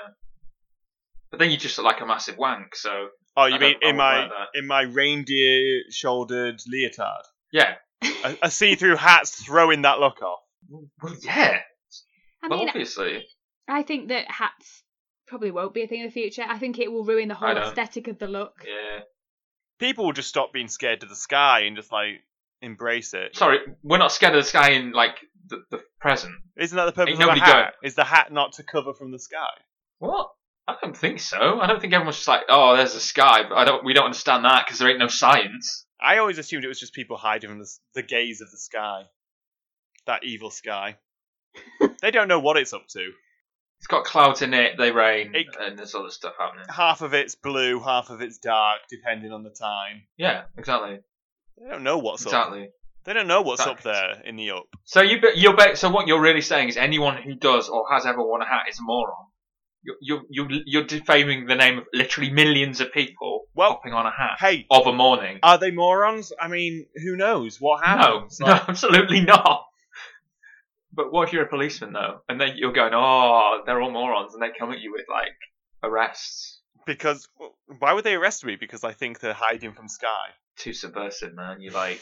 But 1.32 1.40
then 1.40 1.52
you 1.52 1.58
just 1.58 1.78
look 1.78 1.86
like 1.86 2.02
a 2.02 2.06
massive 2.06 2.38
wank. 2.38 2.76
So 2.76 3.08
Oh, 3.40 3.46
you 3.46 3.56
I 3.56 3.60
mean 3.60 3.76
in 3.82 3.96
my 3.96 4.30
in 4.54 4.68
my 4.68 4.82
reindeer-shouldered 4.82 6.62
leotard? 6.68 7.24
yeah, 7.52 7.76
A, 8.24 8.38
a 8.44 8.52
see-through 8.52 8.96
hat's 8.96 9.44
throwing 9.44 9.84
that 9.84 10.00
look 10.00 10.22
off. 10.22 10.40
well, 10.70 11.16
yeah. 11.22 11.60
I 12.44 12.48
well, 12.48 12.60
mean, 12.60 12.70
obviously, 12.70 13.26
I 13.68 13.84
think 13.84 14.10
that 14.10 14.30
hats 14.30 14.84
probably 15.28 15.52
won't 15.52 15.74
be 15.74 15.84
a 15.84 15.88
thing 15.88 16.02
in 16.02 16.06
the 16.08 16.12
future. 16.12 16.44
I 16.48 16.58
think 16.58 16.80
it 16.80 16.92
will 16.92 17.04
ruin 17.04 17.28
the 17.28 17.36
whole 17.36 17.56
aesthetic 17.56 18.08
of 18.08 18.18
the 18.20 18.28
look. 18.28 18.54
yeah. 18.66 19.02
People 19.80 20.06
will 20.06 20.14
just 20.14 20.28
stop 20.30 20.52
being 20.52 20.68
scared 20.68 21.04
of 21.04 21.10
the 21.10 21.16
sky 21.16 21.62
and 21.62 21.76
just 21.78 21.92
like 21.92 22.22
embrace 22.62 23.14
it. 23.14 23.36
Sorry, 23.36 23.60
we're 23.84 23.98
not 23.98 24.12
scared 24.12 24.36
of 24.36 24.44
the 24.44 24.50
sky 24.50 24.72
in 24.72 24.92
like 24.92 25.16
the, 25.48 25.64
the 25.72 25.82
present. 26.02 26.34
Isn't 26.58 26.76
that 26.76 26.86
the 26.86 26.92
purpose 26.92 27.14
Ain't 27.14 27.24
of 27.24 27.30
a 27.30 27.36
nobody 27.36 27.42
hat? 27.42 27.74
Is 27.84 27.96
the 27.96 28.04
hat 28.04 28.32
not 28.34 28.54
to 28.54 28.64
cover 28.64 28.94
from 28.94 29.12
the 29.12 29.20
sky? 29.20 29.48
What? 30.00 30.32
I 30.70 30.76
don't 30.82 30.96
think 30.98 31.20
so. 31.20 31.60
I 31.60 31.68
don't 31.68 31.82
think 31.82 31.94
everyone's 31.94 32.18
just 32.18 32.28
like, 32.28 32.42
oh, 32.50 32.76
there's 32.78 32.94
the 32.94 33.00
sky. 33.00 33.44
But 33.48 33.56
I 33.58 33.66
don't. 33.66 33.84
We 33.84 33.94
don't 33.94 34.06
understand 34.06 34.46
that 34.46 34.66
because 34.66 34.80
there 34.80 34.90
ain't 34.90 35.00
no 35.00 35.08
science. 35.08 35.86
I 36.02 36.18
always 36.18 36.38
assumed 36.38 36.64
it 36.64 36.68
was 36.70 36.80
just 36.80 36.94
people 36.94 37.18
hiding 37.18 37.50
from 37.50 37.60
the, 37.60 37.70
the 37.96 38.04
gaze 38.04 38.42
of 38.42 38.50
the 38.52 38.58
sky. 38.58 39.04
That 40.06 40.24
evil 40.24 40.50
sky. 40.52 40.96
they 42.02 42.12
don't 42.12 42.28
know 42.28 42.40
what 42.40 42.58
it's 42.58 42.74
up 42.74 42.88
to. 42.90 43.12
It's 43.80 43.88
got 43.88 44.04
clouds 44.06 44.42
in 44.42 44.54
it. 44.54 44.78
They 44.78 44.92
rain, 44.92 45.32
It- 45.34 45.56
and 45.60 45.78
there's 45.80 45.96
other 45.96 46.10
stuff 46.10 46.34
happening. 46.38 46.66
Half 46.70 47.02
of 47.02 47.14
it's 47.14 47.36
blue, 47.36 47.80
half 47.80 48.10
of 48.10 48.22
it's 48.22 48.38
dark, 48.38 48.80
depending 48.90 49.32
on 49.32 49.44
the 49.44 49.50
time. 49.52 50.04
Yeah, 50.18 50.44
exactly, 50.58 51.00
They 51.58 51.70
don't 51.70 51.84
know 51.84 51.98
what's 51.98 52.24
up. 52.26 52.28
exactly. 52.28 52.70
They 53.06 53.14
don't 53.14 53.28
know 53.28 53.42
what's 53.42 53.62
up 53.66 53.78
Exactly. 53.78 53.92
there 53.94 54.22
in 54.30 54.36
the 54.36 54.52
up. 54.52 54.66
So 54.84 55.02
you 55.02 55.22
be- 55.22 55.32
you're. 55.36 55.56
So 55.76 55.90
what 55.90 56.08
you're 56.08 56.22
really 56.22 56.42
saying 56.42 56.68
is 56.70 56.76
anyone 56.78 57.22
who 57.22 57.34
does 57.36 57.70
or 57.70 57.86
has 57.92 58.06
ever 58.06 58.22
worn 58.22 58.42
a 58.42 58.46
hat 58.46 58.64
is 58.70 58.78
a 58.80 58.84
moron. 58.84 59.16
You're 60.02 60.22
you're 60.30 60.48
you're, 60.66 60.84
defaming 60.84 61.46
the 61.46 61.56
name 61.56 61.78
of 61.78 61.86
literally 61.94 62.32
millions 62.32 62.82
of 62.82 62.92
people 62.92 63.46
Well- 63.56 63.76
popping 63.76 63.94
on 63.94 64.06
a 64.06 64.12
hat 64.12 64.38
Hey, 64.40 64.66
of 64.70 64.86
a 64.88 64.94
morning. 64.94 65.40
are 65.42 65.58
they 65.58 65.72
morons? 65.72 66.34
I 66.40 66.48
mean, 66.50 66.86
who 66.96 67.16
knows 67.16 67.62
what 67.62 67.82
No, 67.82 67.88
happens? 67.88 68.40
no, 68.42 68.48
Like, 68.48 68.70
absolutely 68.70 69.22
not. 69.22 69.66
But 70.92 71.12
what 71.14 71.28
if 71.28 71.34
you're 71.34 71.44
a 71.46 71.48
policeman 71.50 71.94
though, 71.94 72.22
and 72.28 72.42
then 72.42 72.58
you're 72.58 72.74
going, 72.74 72.94
oh, 72.94 73.62
they're 73.66 73.82
all 73.82 73.92
morons, 73.92 74.34
and 74.34 74.42
they 74.44 74.50
come 74.58 74.72
at 74.72 74.80
you 74.80 74.92
with 74.92 75.06
like 75.10 75.36
arrests? 75.84 76.58
because 76.86 77.28
why 77.80 77.94
would 77.94 78.04
they 78.04 78.16
arrest 78.16 78.44
me? 78.44 78.56
Because 78.56 78.84
I 78.84 78.94
think 78.94 79.20
they're 79.20 79.34
hiding 79.34 79.74
from 79.74 79.88
sky. 79.88 80.30
Too 80.58 80.74
subversive, 80.74 81.36
man. 81.36 81.62
You're 81.62 81.74
like, 81.74 82.02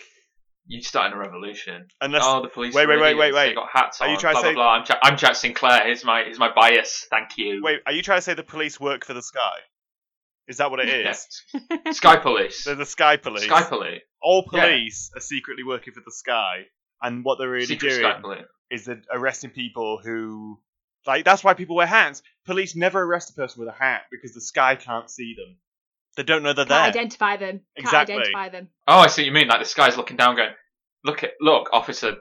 you 0.67 0.81
starting 0.81 1.13
a 1.17 1.19
revolution. 1.19 1.87
Unless 2.01 2.23
oh, 2.25 2.41
the 2.41 2.49
police. 2.49 2.73
wait, 2.73 2.87
wait, 2.87 2.99
wait, 2.99 3.15
wait, 3.15 3.33
wait. 3.33 3.55
got 3.55 3.69
hats 3.71 4.01
Are 4.01 4.07
on. 4.07 4.13
you 4.13 4.19
trying 4.19 4.35
to 4.35 4.41
say- 4.41 4.53
blah, 4.53 4.63
blah. 4.63 4.71
I'm, 4.73 4.85
Jack, 4.85 4.99
I'm 5.03 5.17
Jack 5.17 5.35
Sinclair. 5.35 5.85
Here's 5.85 6.03
my 6.03 6.23
here's 6.23 6.39
my 6.39 6.53
bias. 6.53 7.07
Thank 7.09 7.37
you. 7.37 7.61
wait, 7.63 7.79
are 7.85 7.93
you 7.93 8.01
trying 8.01 8.17
to 8.17 8.21
say 8.21 8.33
the 8.33 8.43
police 8.43 8.79
work 8.79 9.05
for 9.05 9.13
the 9.13 9.21
sky? 9.21 9.57
Is 10.47 10.57
that 10.57 10.71
what 10.71 10.79
it 10.79 10.89
is? 10.89 11.27
Yeah. 11.53 11.91
Sky 11.91 12.15
Police. 12.17 12.63
They're 12.63 12.75
the 12.75 12.85
sky 12.85 13.17
police. 13.17 13.43
Sky 13.43 13.63
Police. 13.63 14.01
All 14.21 14.47
Yeah. 14.53 14.61
police 14.65 15.11
are 15.15 15.19
secretly 15.21 15.63
working 15.63 15.93
for 15.93 16.01
the 16.05 16.11
sky, 16.11 16.67
and 17.01 17.23
what 17.25 17.37
they're 17.37 17.49
really 17.49 17.65
Secret 17.65 18.21
doing 18.21 18.45
is 18.71 18.85
they're 18.85 19.01
arresting 19.11 19.49
people 19.49 19.99
who, 20.01 20.59
like, 21.05 21.25
that's 21.25 21.43
why 21.43 21.53
people 21.53 21.75
wear 21.75 21.85
hats. 21.85 22.21
Police 22.45 22.75
never 22.75 23.01
arrest 23.01 23.29
a 23.29 23.33
person 23.33 23.59
with 23.59 23.69
a 23.69 23.77
hat 23.77 24.03
because 24.09 24.33
the 24.33 24.41
sky 24.41 24.75
can't 24.75 25.09
see 25.09 25.35
them. 25.37 25.57
They 26.17 26.23
don't 26.23 26.43
know 26.43 26.51
they're 26.53 26.65
Can't 26.65 26.93
there. 26.93 27.01
identify 27.01 27.37
them. 27.37 27.51
Can't 27.59 27.61
Exactly. 27.77 28.15
identify 28.15 28.49
them. 28.49 28.67
Oh, 28.87 28.99
I 28.99 29.07
see 29.07 29.21
what 29.21 29.25
you 29.27 29.31
mean. 29.31 29.47
Like 29.47 29.59
the 29.59 29.65
sky's 29.65 29.95
looking 29.95 30.17
down, 30.17 30.35
going, 30.35 30.49
"Look 31.05 31.23
at 31.23 31.31
look, 31.39 31.69
Officer 31.71 32.17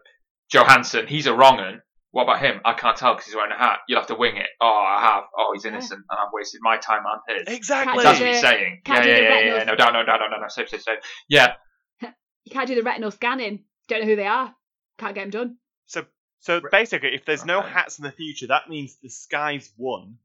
Johansson. 0.52 1.06
He's 1.06 1.26
a 1.26 1.34
wrong 1.34 1.58
un. 1.58 1.82
What 2.12 2.22
about 2.24 2.40
him? 2.40 2.60
I 2.64 2.72
can't 2.74 2.96
tell 2.96 3.12
because 3.14 3.26
he's 3.26 3.34
wearing 3.34 3.52
a 3.52 3.58
hat. 3.58 3.80
You'll 3.88 3.98
have 3.98 4.06
to 4.08 4.14
wing 4.14 4.36
it. 4.36 4.48
Oh, 4.60 4.66
I 4.86 5.00
have. 5.02 5.24
Oh, 5.36 5.50
he's 5.54 5.64
innocent, 5.64 6.00
and 6.08 6.18
I've 6.18 6.32
wasted 6.32 6.60
my 6.62 6.76
time 6.78 7.02
and 7.28 7.38
his. 7.48 7.56
exactly. 7.56 8.02
That's 8.04 8.20
what 8.20 8.28
he's 8.28 8.40
saying. 8.40 8.80
Yeah, 8.86 8.94
can't 8.94 9.04
do 9.04 9.10
yeah, 9.10 9.16
the 9.16 9.22
yeah, 9.22 9.28
yeah, 9.28 9.34
retinal- 9.54 9.74
yeah. 9.78 9.84
No, 9.84 9.90
no, 9.90 10.02
no, 10.02 10.06
no, 10.06 10.16
no, 10.18 10.28
no, 10.36 10.40
no. 10.42 10.48
Safe, 10.48 10.68
safe, 10.68 10.82
safe. 10.82 10.98
Yeah. 11.28 11.54
You 12.44 12.52
can't 12.52 12.68
do 12.68 12.76
the 12.76 12.82
retinal 12.84 13.10
scanning. 13.10 13.64
Don't 13.88 14.02
know 14.02 14.06
who 14.06 14.14
they 14.14 14.26
are. 14.28 14.54
Can't 14.98 15.14
get 15.16 15.22
them 15.22 15.30
done. 15.30 15.56
So, 15.86 16.04
so 16.38 16.60
basically, 16.70 17.12
if 17.14 17.24
there's 17.24 17.44
no 17.44 17.58
Right. 17.58 17.68
hats 17.72 17.98
in 17.98 18.04
the 18.04 18.12
future, 18.12 18.46
that 18.46 18.68
means 18.68 18.96
the 19.02 19.08
sky's 19.08 19.68
won 19.76 20.18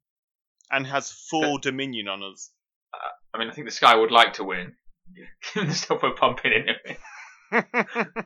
and 0.70 0.86
has 0.86 1.12
full 1.12 1.58
dominion 1.58 2.08
on 2.08 2.22
us. 2.22 2.52
Uh, 2.94 2.98
I 3.34 3.40
mean, 3.40 3.50
I 3.50 3.54
think 3.54 3.68
the 3.68 3.72
sky 3.72 3.96
would 3.96 4.12
like 4.12 4.34
to 4.34 4.44
win. 4.44 4.74
the 5.56 5.74
stuff 5.74 6.02
we're 6.04 6.14
pumping 6.14 6.52
into 6.54 6.74
it. 6.86 8.26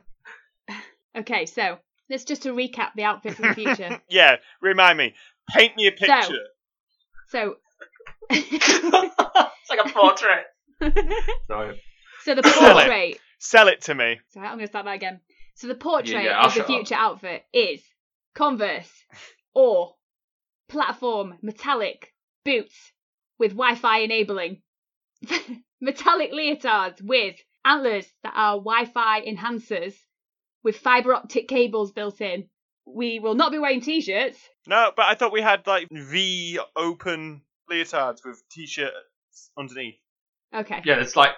Okay, 1.16 1.46
so 1.46 1.78
let's 2.10 2.24
just 2.24 2.42
to 2.42 2.50
recap 2.52 2.90
the 2.94 3.04
outfit 3.04 3.36
for 3.36 3.42
the 3.42 3.54
future. 3.54 4.00
yeah, 4.10 4.36
remind 4.60 4.98
me. 4.98 5.14
Paint 5.48 5.74
me 5.76 5.86
a 5.86 5.92
picture. 5.92 6.36
so, 7.28 7.56
it's 8.28 9.70
like 9.70 9.86
a 9.86 9.88
portrait. 9.88 10.44
Sorry. 11.46 11.80
so 12.24 12.34
the 12.34 12.42
Sell 12.42 12.68
it. 12.68 12.72
portrait. 12.82 13.18
Sell 13.38 13.68
it 13.68 13.80
to 13.82 13.94
me. 13.94 14.20
Sorry, 14.28 14.46
I'm 14.46 14.56
going 14.56 14.66
to 14.66 14.70
start 14.70 14.84
that 14.84 14.94
again. 14.94 15.20
So 15.54 15.68
the 15.68 15.74
portrait 15.74 16.22
yeah, 16.24 16.38
I'll 16.38 16.48
of 16.48 16.52
the 16.54 16.60
shut 16.60 16.62
up. 16.64 16.66
future 16.66 16.94
outfit 16.94 17.44
is 17.54 17.80
Converse 18.34 18.92
or 19.54 19.94
platform 20.68 21.38
metallic 21.40 22.12
boots 22.44 22.74
with 23.38 23.52
Wi-Fi 23.52 24.00
enabling, 24.00 24.60
metallic 25.80 26.32
leotards 26.32 27.02
with 27.02 27.36
antlers 27.64 28.06
that 28.22 28.32
are 28.34 28.56
Wi-Fi 28.56 29.22
enhancers 29.22 29.94
with 30.62 30.76
fiber 30.78 31.14
optic 31.14 31.48
cables 31.48 31.92
built 31.92 32.20
in. 32.20 32.48
We 32.86 33.18
will 33.18 33.34
not 33.34 33.50
be 33.52 33.58
wearing 33.58 33.80
t-shirts. 33.80 34.38
No, 34.66 34.92
but 34.96 35.06
I 35.06 35.14
thought 35.14 35.32
we 35.32 35.40
had 35.42 35.66
like 35.66 35.88
V 35.90 36.58
open 36.76 37.42
leotards 37.70 38.24
with 38.24 38.42
t-shirts 38.50 38.94
underneath. 39.58 39.96
Okay. 40.54 40.82
Yeah, 40.84 40.96
there's 40.96 41.16
like 41.16 41.30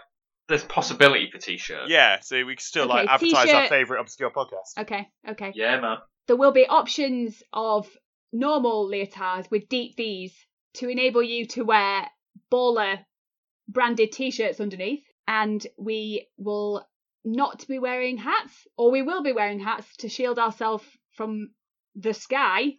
there's 0.48 0.64
possibility 0.64 1.30
for 1.30 1.38
t-shirts. 1.38 1.90
Yeah, 1.90 2.20
so 2.20 2.36
we 2.44 2.54
can 2.56 2.60
still 2.62 2.86
like 2.86 3.08
advertise 3.08 3.34
our 3.34 3.44
t-shirt- 3.44 3.68
favorite 3.70 4.00
obscure 4.00 4.30
podcast. 4.30 4.78
Okay. 4.78 5.08
Okay. 5.28 5.52
Yeah, 5.54 5.80
man. 5.80 5.96
there 6.26 6.36
will 6.36 6.52
be 6.52 6.66
options 6.66 7.42
of 7.52 7.88
normal 8.32 8.86
leotards 8.88 9.50
with 9.50 9.68
deep 9.68 9.96
V's 9.96 10.34
to 10.74 10.88
enable 10.88 11.22
you 11.22 11.46
to 11.46 11.62
wear 11.64 12.06
baller 12.52 12.98
branded 13.68 14.12
t-shirts 14.12 14.60
underneath 14.60 15.04
and 15.26 15.66
we 15.76 16.26
will 16.38 16.84
not 17.24 17.66
be 17.68 17.78
wearing 17.78 18.16
hats 18.16 18.66
or 18.76 18.90
we 18.90 19.02
will 19.02 19.22
be 19.22 19.32
wearing 19.32 19.60
hats 19.60 19.86
to 19.98 20.08
shield 20.08 20.38
ourselves 20.38 20.84
from 21.16 21.50
the 21.94 22.14
sky 22.14 22.72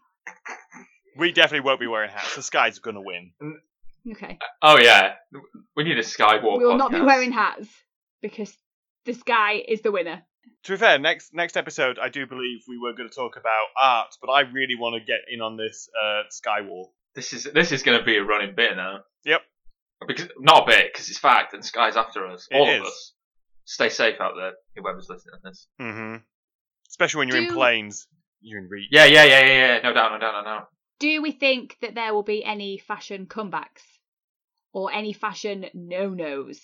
We 1.18 1.32
definitely 1.32 1.66
won't 1.66 1.80
be 1.80 1.88
wearing 1.88 2.10
hats. 2.12 2.36
The 2.36 2.42
sky's 2.44 2.80
gonna 2.80 3.02
win. 3.02 3.32
okay 4.12 4.38
Oh 4.62 4.78
yeah, 4.80 5.14
we 5.76 5.84
need 5.84 5.98
a 5.98 6.04
skywalk. 6.04 6.58
we 6.58 6.66
will 6.66 6.78
not 6.78 6.92
be 6.92 7.02
wearing 7.02 7.32
hats 7.32 7.68
because 8.22 8.56
the 9.06 9.14
sky 9.14 9.62
is 9.68 9.82
the 9.82 9.92
winner 9.92 10.24
To 10.64 10.72
be 10.74 10.78
fair, 10.78 10.98
next 11.00 11.34
next 11.34 11.58
episode, 11.58 12.00
I 12.00 12.10
do 12.10 12.26
believe 12.26 12.60
we 12.68 12.78
were 12.78 12.94
going 12.94 13.10
to 13.10 13.16
talk 13.16 13.38
about 13.38 13.68
art, 13.82 14.10
but 14.22 14.30
I 14.32 14.42
really 14.42 14.76
want 14.76 14.96
to 14.96 15.06
get 15.06 15.22
in 15.30 15.42
on 15.42 15.58
this 15.58 15.90
uh, 16.02 16.24
Skywall. 16.32 16.86
This 17.16 17.34
is 17.34 17.44
this 17.54 17.72
is 17.72 17.84
going 17.84 18.00
to 18.00 18.06
be 18.06 18.18
a 18.18 18.24
running 18.24 18.56
bit 18.56 18.76
now. 18.76 19.00
Yep. 19.26 19.42
Because 20.08 20.28
not 20.40 20.64
a 20.64 20.66
bit, 20.66 20.94
because 20.94 21.10
it's 21.10 21.20
fact, 21.20 21.54
and 21.54 21.64
Sky's 21.64 21.98
after 21.98 22.26
us. 22.28 22.48
It 22.50 22.56
All 22.58 22.70
is. 22.70 22.80
of 22.82 22.86
us. 22.88 23.14
Stay 23.66 23.90
safe 23.90 24.16
out 24.20 24.34
there, 24.36 24.54
whoever's 24.76 25.08
listening 25.10 25.36
to 25.36 25.50
this. 25.50 25.68
hmm 25.80 26.16
Especially 26.90 27.20
when 27.20 27.28
you're 27.28 27.38
in 27.50 27.54
planes, 27.54 28.08
you're 28.42 28.60
in 28.60 28.68
reach. 28.70 28.88
Yeah, 28.92 29.06
yeah, 29.06 29.24
yeah, 29.26 29.40
yeah, 29.42 29.76
yeah. 29.76 29.80
No 29.84 29.94
doubt, 29.94 30.12
no 30.14 30.20
doubt, 30.20 30.44
no 30.44 30.44
doubt. 30.44 30.68
do 31.00 31.22
we 31.22 31.32
think 31.32 31.78
that 31.82 31.94
there 31.96 32.14
will 32.14 32.24
be 32.24 32.44
any 32.44 32.78
fashion 32.80 33.26
comebacks 33.28 33.84
or 34.74 34.92
any 34.92 35.14
fashion 35.14 35.66
no-nos 35.74 36.60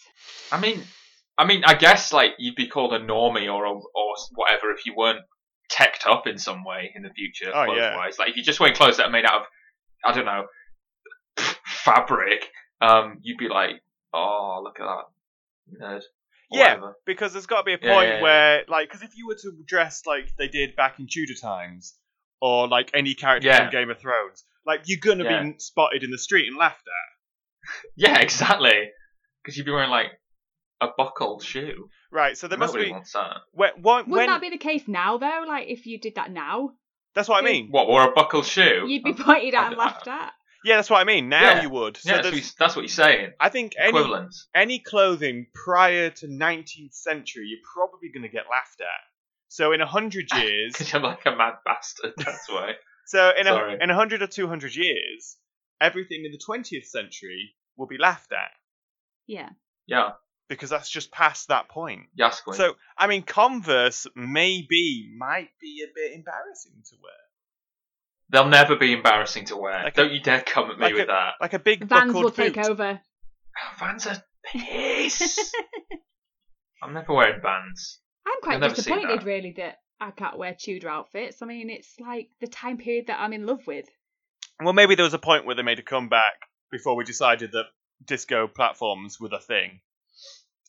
I 0.52 0.60
mean, 0.60 0.82
I 1.38 1.46
mean, 1.46 1.64
I 1.66 1.74
guess 1.76 2.12
like 2.14 2.32
you'd 2.40 2.56
be 2.56 2.68
called 2.68 2.94
a 2.94 3.00
normie 3.00 3.54
or 3.54 3.66
a, 3.66 3.72
or 3.72 4.16
whatever 4.34 4.72
if 4.72 4.86
you 4.86 4.96
weren't 4.96 5.22
teched 5.70 6.06
up 6.08 6.26
in 6.28 6.38
some 6.40 6.64
way 6.64 6.92
in 6.96 7.04
the 7.04 7.10
future, 7.10 7.52
Oh, 7.54 7.66
clothes 7.66 7.78
yeah. 7.78 7.96
Like 8.18 8.30
if 8.30 8.38
you 8.38 8.44
just 8.44 8.60
wearing 8.60 8.76
clothes 8.76 8.98
that 8.98 9.08
are 9.08 9.12
made 9.12 9.26
out 9.26 9.42
of, 9.42 9.48
I 10.04 10.12
don't 10.14 10.26
know, 10.26 10.46
fabric, 11.66 12.50
um, 12.82 13.20
you'd 13.22 13.38
be 13.38 13.48
like, 13.50 13.82
oh, 14.14 14.60
look 14.64 14.80
at 14.80 14.86
that 14.86 15.82
nerd. 15.82 16.02
Or 16.52 16.60
Yeah, 16.60 16.74
whatever. 16.76 16.96
because 17.06 17.34
there's 17.34 17.46
got 17.48 17.60
to 17.60 17.64
be 17.64 17.74
a 17.74 17.78
point 17.78 18.08
yeah, 18.08 18.16
yeah. 18.18 18.22
where, 18.22 18.64
like, 18.68 18.88
because 18.90 19.02
if 19.04 19.18
you 19.18 19.28
were 19.28 19.36
to 19.36 19.52
dress 19.66 20.04
like 20.06 20.32
they 20.38 20.48
did 20.48 20.76
back 20.76 21.00
in 21.00 21.08
Tudor 21.10 21.34
times, 21.42 21.96
or 22.42 22.68
like 22.68 22.92
any 22.94 23.16
character 23.16 23.48
Yeah. 23.48 23.64
from 23.64 23.72
Game 23.72 23.90
of 23.90 23.98
Thrones, 24.00 24.44
like 24.66 24.82
you're 24.86 25.00
gonna 25.02 25.24
Yeah. 25.24 25.44
be 25.44 25.56
spotted 25.60 26.04
in 26.04 26.12
the 26.12 26.18
street 26.18 26.48
and 26.48 26.58
laughed 26.58 26.84
at. 26.88 27.82
Yeah, 27.96 28.20
exactly. 28.22 28.90
Because 29.42 29.58
you'd 29.58 29.66
be 29.66 29.72
wearing 29.72 29.90
like 29.90 30.12
a 30.82 30.88
buckled 30.96 31.44
shoe. 31.44 31.90
Right, 32.12 32.38
so 32.38 32.48
there 32.48 32.58
must 32.60 32.76
be. 32.76 32.92
wants 32.92 33.14
that. 33.14 33.38
When, 33.54 33.72
when, 33.82 34.10
Wouldn't 34.10 34.30
that 34.30 34.42
be 34.42 34.50
the 34.50 34.58
case 34.58 34.84
now, 34.88 35.18
though? 35.18 35.44
Like, 35.48 35.68
if 35.68 35.86
you 35.86 36.00
did 36.00 36.16
that 36.16 36.32
now, 36.32 36.72
that's 37.14 37.28
what 37.28 37.42
I 37.44 37.46
mean. 37.46 37.70
What, 37.72 37.88
wore 37.88 38.04
a 38.08 38.12
buckled 38.12 38.46
shoe? 38.46 38.86
you'd 38.88 39.04
be 39.04 39.14
pointed 39.14 39.54
I 39.56 39.64
at 39.66 39.68
and 39.70 39.78
laughed 39.80 40.08
at. 40.08 40.34
Yeah, 40.66 40.78
that's 40.78 40.90
what 40.90 41.00
I 41.00 41.04
mean. 41.04 41.30
Now 41.30 41.42
Yeah. 41.42 41.62
you 41.62 41.70
would. 41.70 41.98
So 41.98 42.10
yeah, 42.10 42.16
that's 42.16 42.26
what, 42.26 42.32
there's- 42.32 42.44
he's- 42.46 42.56
that's 42.58 42.76
what 42.76 42.82
you're 42.82 42.90
saying. 42.90 43.34
I 43.40 43.50
think 43.50 43.74
any 43.78 43.90
Equivalence. 43.90 44.48
any 44.56 44.80
clothing 44.80 45.48
prior 45.54 46.10
to 46.10 46.28
19th 46.28 46.94
century, 46.94 47.46
you're 47.48 47.60
probably 47.74 48.10
going 48.10 48.24
to 48.24 48.30
get 48.30 48.46
laughed 48.50 48.82
at. 48.82 48.88
So 49.48 49.72
in 49.74 49.82
a 49.82 49.86
hundred 49.86 50.28
years, 50.36 50.74
Because 50.74 50.92
you're 50.92 51.02
like 51.02 51.26
a 51.26 51.36
mad 51.36 51.56
bastard. 51.64 52.14
That's 52.18 52.50
why. 52.50 52.74
so 53.06 53.32
in 53.40 53.48
a 53.48 53.78
in 53.82 53.90
a 53.90 53.96
hundred 53.96 54.22
or 54.24 54.28
two 54.28 54.48
hundred 54.48 54.76
years, 54.76 55.38
everything 55.80 56.26
in 56.26 56.32
the 56.32 56.40
20th 56.40 56.88
century 56.88 57.54
will 57.78 57.88
be 57.88 57.98
laughed 57.98 58.32
at 58.32 58.52
Yeah. 59.28 59.50
Yeah. 59.86 60.14
because 60.50 60.70
that's 60.72 60.90
just 60.90 61.12
past 61.12 61.50
that 61.50 61.70
point. 61.70 62.08
Yasquin. 62.20 62.56
So 62.56 62.76
I 62.98 63.08
mean, 63.08 63.22
Converse 63.24 64.08
maybe 64.16 65.14
might 65.18 65.50
be 65.62 65.84
a 65.84 65.92
bit 65.94 66.14
embarrassing 66.14 66.82
to 66.90 66.96
wear, 67.04 67.14
They'll 68.30 68.48
never 68.48 68.76
be 68.76 68.94
embarrassing 68.94 69.46
to 69.46 69.58
wear. 69.58 69.84
Like 69.84 69.94
Don't 69.94 70.12
you 70.12 70.20
dare 70.20 70.42
come 70.42 70.72
at 70.72 70.78
me 70.78 70.86
like 70.86 70.94
with 70.96 71.08
that. 71.08 71.34
like 71.40 71.54
a 71.54 71.60
big 71.60 71.86
Vans 71.86 72.08
buckled 72.08 72.24
will 72.24 72.32
take 72.32 72.56
boot. 72.56 72.66
over. 72.66 73.00
Oh, 73.02 73.78
vans 73.80 74.08
are 74.08 74.24
piss. 74.52 75.54
I'm 76.84 76.94
never 76.94 77.14
wearing 77.14 77.42
Vans. 77.42 78.00
I'm 78.28 78.42
quite 78.42 78.62
I've 78.62 78.76
disappointed, 78.76 79.20
that. 79.22 79.26
really, 79.26 79.54
that 79.58 79.78
I 80.00 80.12
can't 80.12 80.38
wear 80.38 80.56
Tudor 80.60 80.90
outfits. 80.90 81.42
I 81.42 81.46
mean, 81.46 81.70
it's 81.70 82.00
like 82.00 82.30
the 82.42 82.48
time 82.48 82.78
period 82.78 83.08
that 83.08 83.20
I'm 83.20 83.34
in 83.34 83.46
love 83.46 83.66
with. 83.66 83.86
Well, 84.62 84.74
maybe 84.74 84.96
there 84.96 85.04
was 85.06 85.14
a 85.14 85.20
point 85.20 85.46
where 85.46 85.56
they 85.56 85.62
made 85.64 85.80
a 85.80 85.84
comeback 85.84 86.34
before 86.72 86.96
we 86.96 87.04
decided 87.04 87.52
that 87.52 87.66
disco 88.04 88.48
platforms 88.48 89.20
were 89.20 89.30
the 89.30 89.40
thing. 89.40 89.80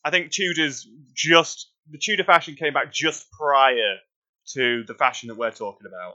I 0.05 0.11
think 0.11 0.31
Tudors 0.31 0.87
just 1.15 1.71
the 1.91 1.99
Tudor 1.99 2.25
fashion 2.25 2.55
came 2.55 2.73
back 2.73 2.93
just 2.93 3.31
prior 3.31 3.97
to 4.53 4.85
the 4.85 4.95
fashion 4.95 5.29
that 5.29 5.37
we're 5.37 5.51
talking 5.51 5.87
about. 5.87 6.15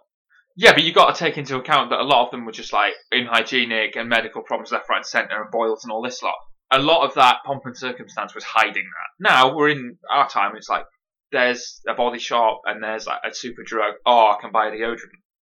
Yeah, 0.58 0.74
but 0.74 0.84
you 0.84 0.94
got 0.94 1.16
to 1.16 1.20
take 1.20 1.38
into 1.38 1.56
account 1.58 1.90
that 1.92 2.00
a 2.00 2.04
lot 2.04 2.26
of 2.26 2.32
them 2.32 2.46
were 2.46 2.52
just 2.52 2.74
like 2.74 2.94
unhygienic 3.12 3.96
and 3.96 4.10
medical 4.10 4.42
problems 4.42 4.72
left, 4.72 4.90
right, 4.90 4.98
and 4.98 5.06
centre, 5.06 5.42
and 5.42 5.52
boils 5.52 5.84
and 5.84 5.92
all 5.92 6.02
this 6.02 6.22
lot. 6.22 6.36
A 6.72 6.80
lot 6.80 7.06
of 7.08 7.16
that 7.16 7.38
pomp 7.46 7.64
and 7.66 7.78
circumstance 7.78 8.34
was 8.36 8.44
hiding 8.44 8.84
that. 8.84 9.30
Now 9.30 9.56
we're 9.56 9.70
in 9.70 9.98
our 10.10 10.30
time. 10.30 10.54
It's 10.56 10.70
like 10.70 10.86
there's 11.32 11.82
a 11.88 11.94
body 11.94 12.20
shop 12.20 12.62
and 12.66 12.82
there's 12.84 13.06
like 13.08 13.20
a 13.26 13.30
Superdrug. 13.30 13.94
Oh, 14.06 14.32
I 14.32 14.42
can 14.42 14.52
buy 14.52 14.68
a 14.68 14.72
deodorant. 14.72 14.98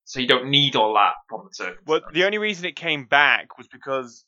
So 0.05 0.21
you 0.21 0.27
don't 0.27 0.49
need 0.49 0.75
all 0.77 0.93
that 0.93 1.13
pomp 1.29 1.43
and 1.45 1.55
circumstance. 1.55 1.85
Well, 1.85 2.01
the 2.13 2.23
only 2.25 2.37
reason 2.37 2.65
it 2.65 2.75
came 2.77 3.05
back 3.05 3.57
was 3.57 3.67
because 3.67 4.23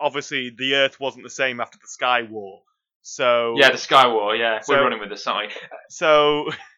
obviously 0.00 0.50
the 0.56 0.74
Earth 0.74 0.98
wasn't 0.98 1.24
the 1.24 1.30
same 1.30 1.60
after 1.60 1.76
the 1.78 1.88
Sky 1.88 2.22
War. 2.22 2.62
So 3.02 3.54
yeah, 3.58 3.70
the 3.70 3.78
Sky 3.78 4.06
War. 4.08 4.34
Yeah, 4.34 4.60
So- 4.60 4.74
we're 4.74 4.82
running 4.84 5.00
with 5.00 5.10
this, 5.10 5.26
aren't 5.26 5.48
we? 5.48 5.54
so 5.90 6.46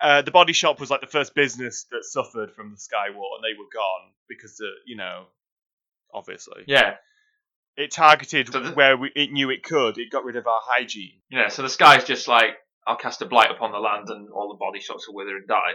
uh, 0.00 0.22
the 0.22 0.30
body 0.30 0.52
shop 0.52 0.80
was 0.80 0.90
like 0.90 1.00
the 1.00 1.06
first 1.06 1.34
business 1.34 1.86
that 1.90 2.04
suffered 2.04 2.52
from 2.52 2.70
the 2.70 2.78
Sky 2.78 3.10
War, 3.14 3.30
and 3.36 3.44
they 3.44 3.58
were 3.58 3.68
gone 3.72 4.12
because 4.28 4.60
uh, 4.60 4.66
you 4.86 4.96
know, 4.96 5.24
obviously. 6.12 6.64
Yeah, 6.66 6.94
it 7.76 7.90
targeted 7.90 8.52
So 8.52 8.60
the- 8.60 8.72
where 8.72 8.96
we, 8.96 9.10
it 9.14 9.32
knew 9.32 9.50
it 9.50 9.62
could. 9.62 9.98
It 9.98 10.10
got 10.10 10.24
rid 10.24 10.36
of 10.36 10.46
our 10.46 10.60
hygiene. 10.64 11.20
yeah. 11.30 11.48
So 11.48 11.62
the 11.62 11.68
Sky's 11.68 12.04
just 12.04 12.28
like 12.28 12.50
I'll 12.86 12.96
cast 12.96 13.20
a 13.22 13.26
blight 13.26 13.50
upon 13.50 13.72
the 13.72 13.78
land, 13.78 14.08
and 14.08 14.28
all 14.30 14.48
the 14.48 14.58
body 14.58 14.80
shops 14.80 15.06
will 15.08 15.14
wither 15.16 15.36
and 15.36 15.46
die. 15.46 15.74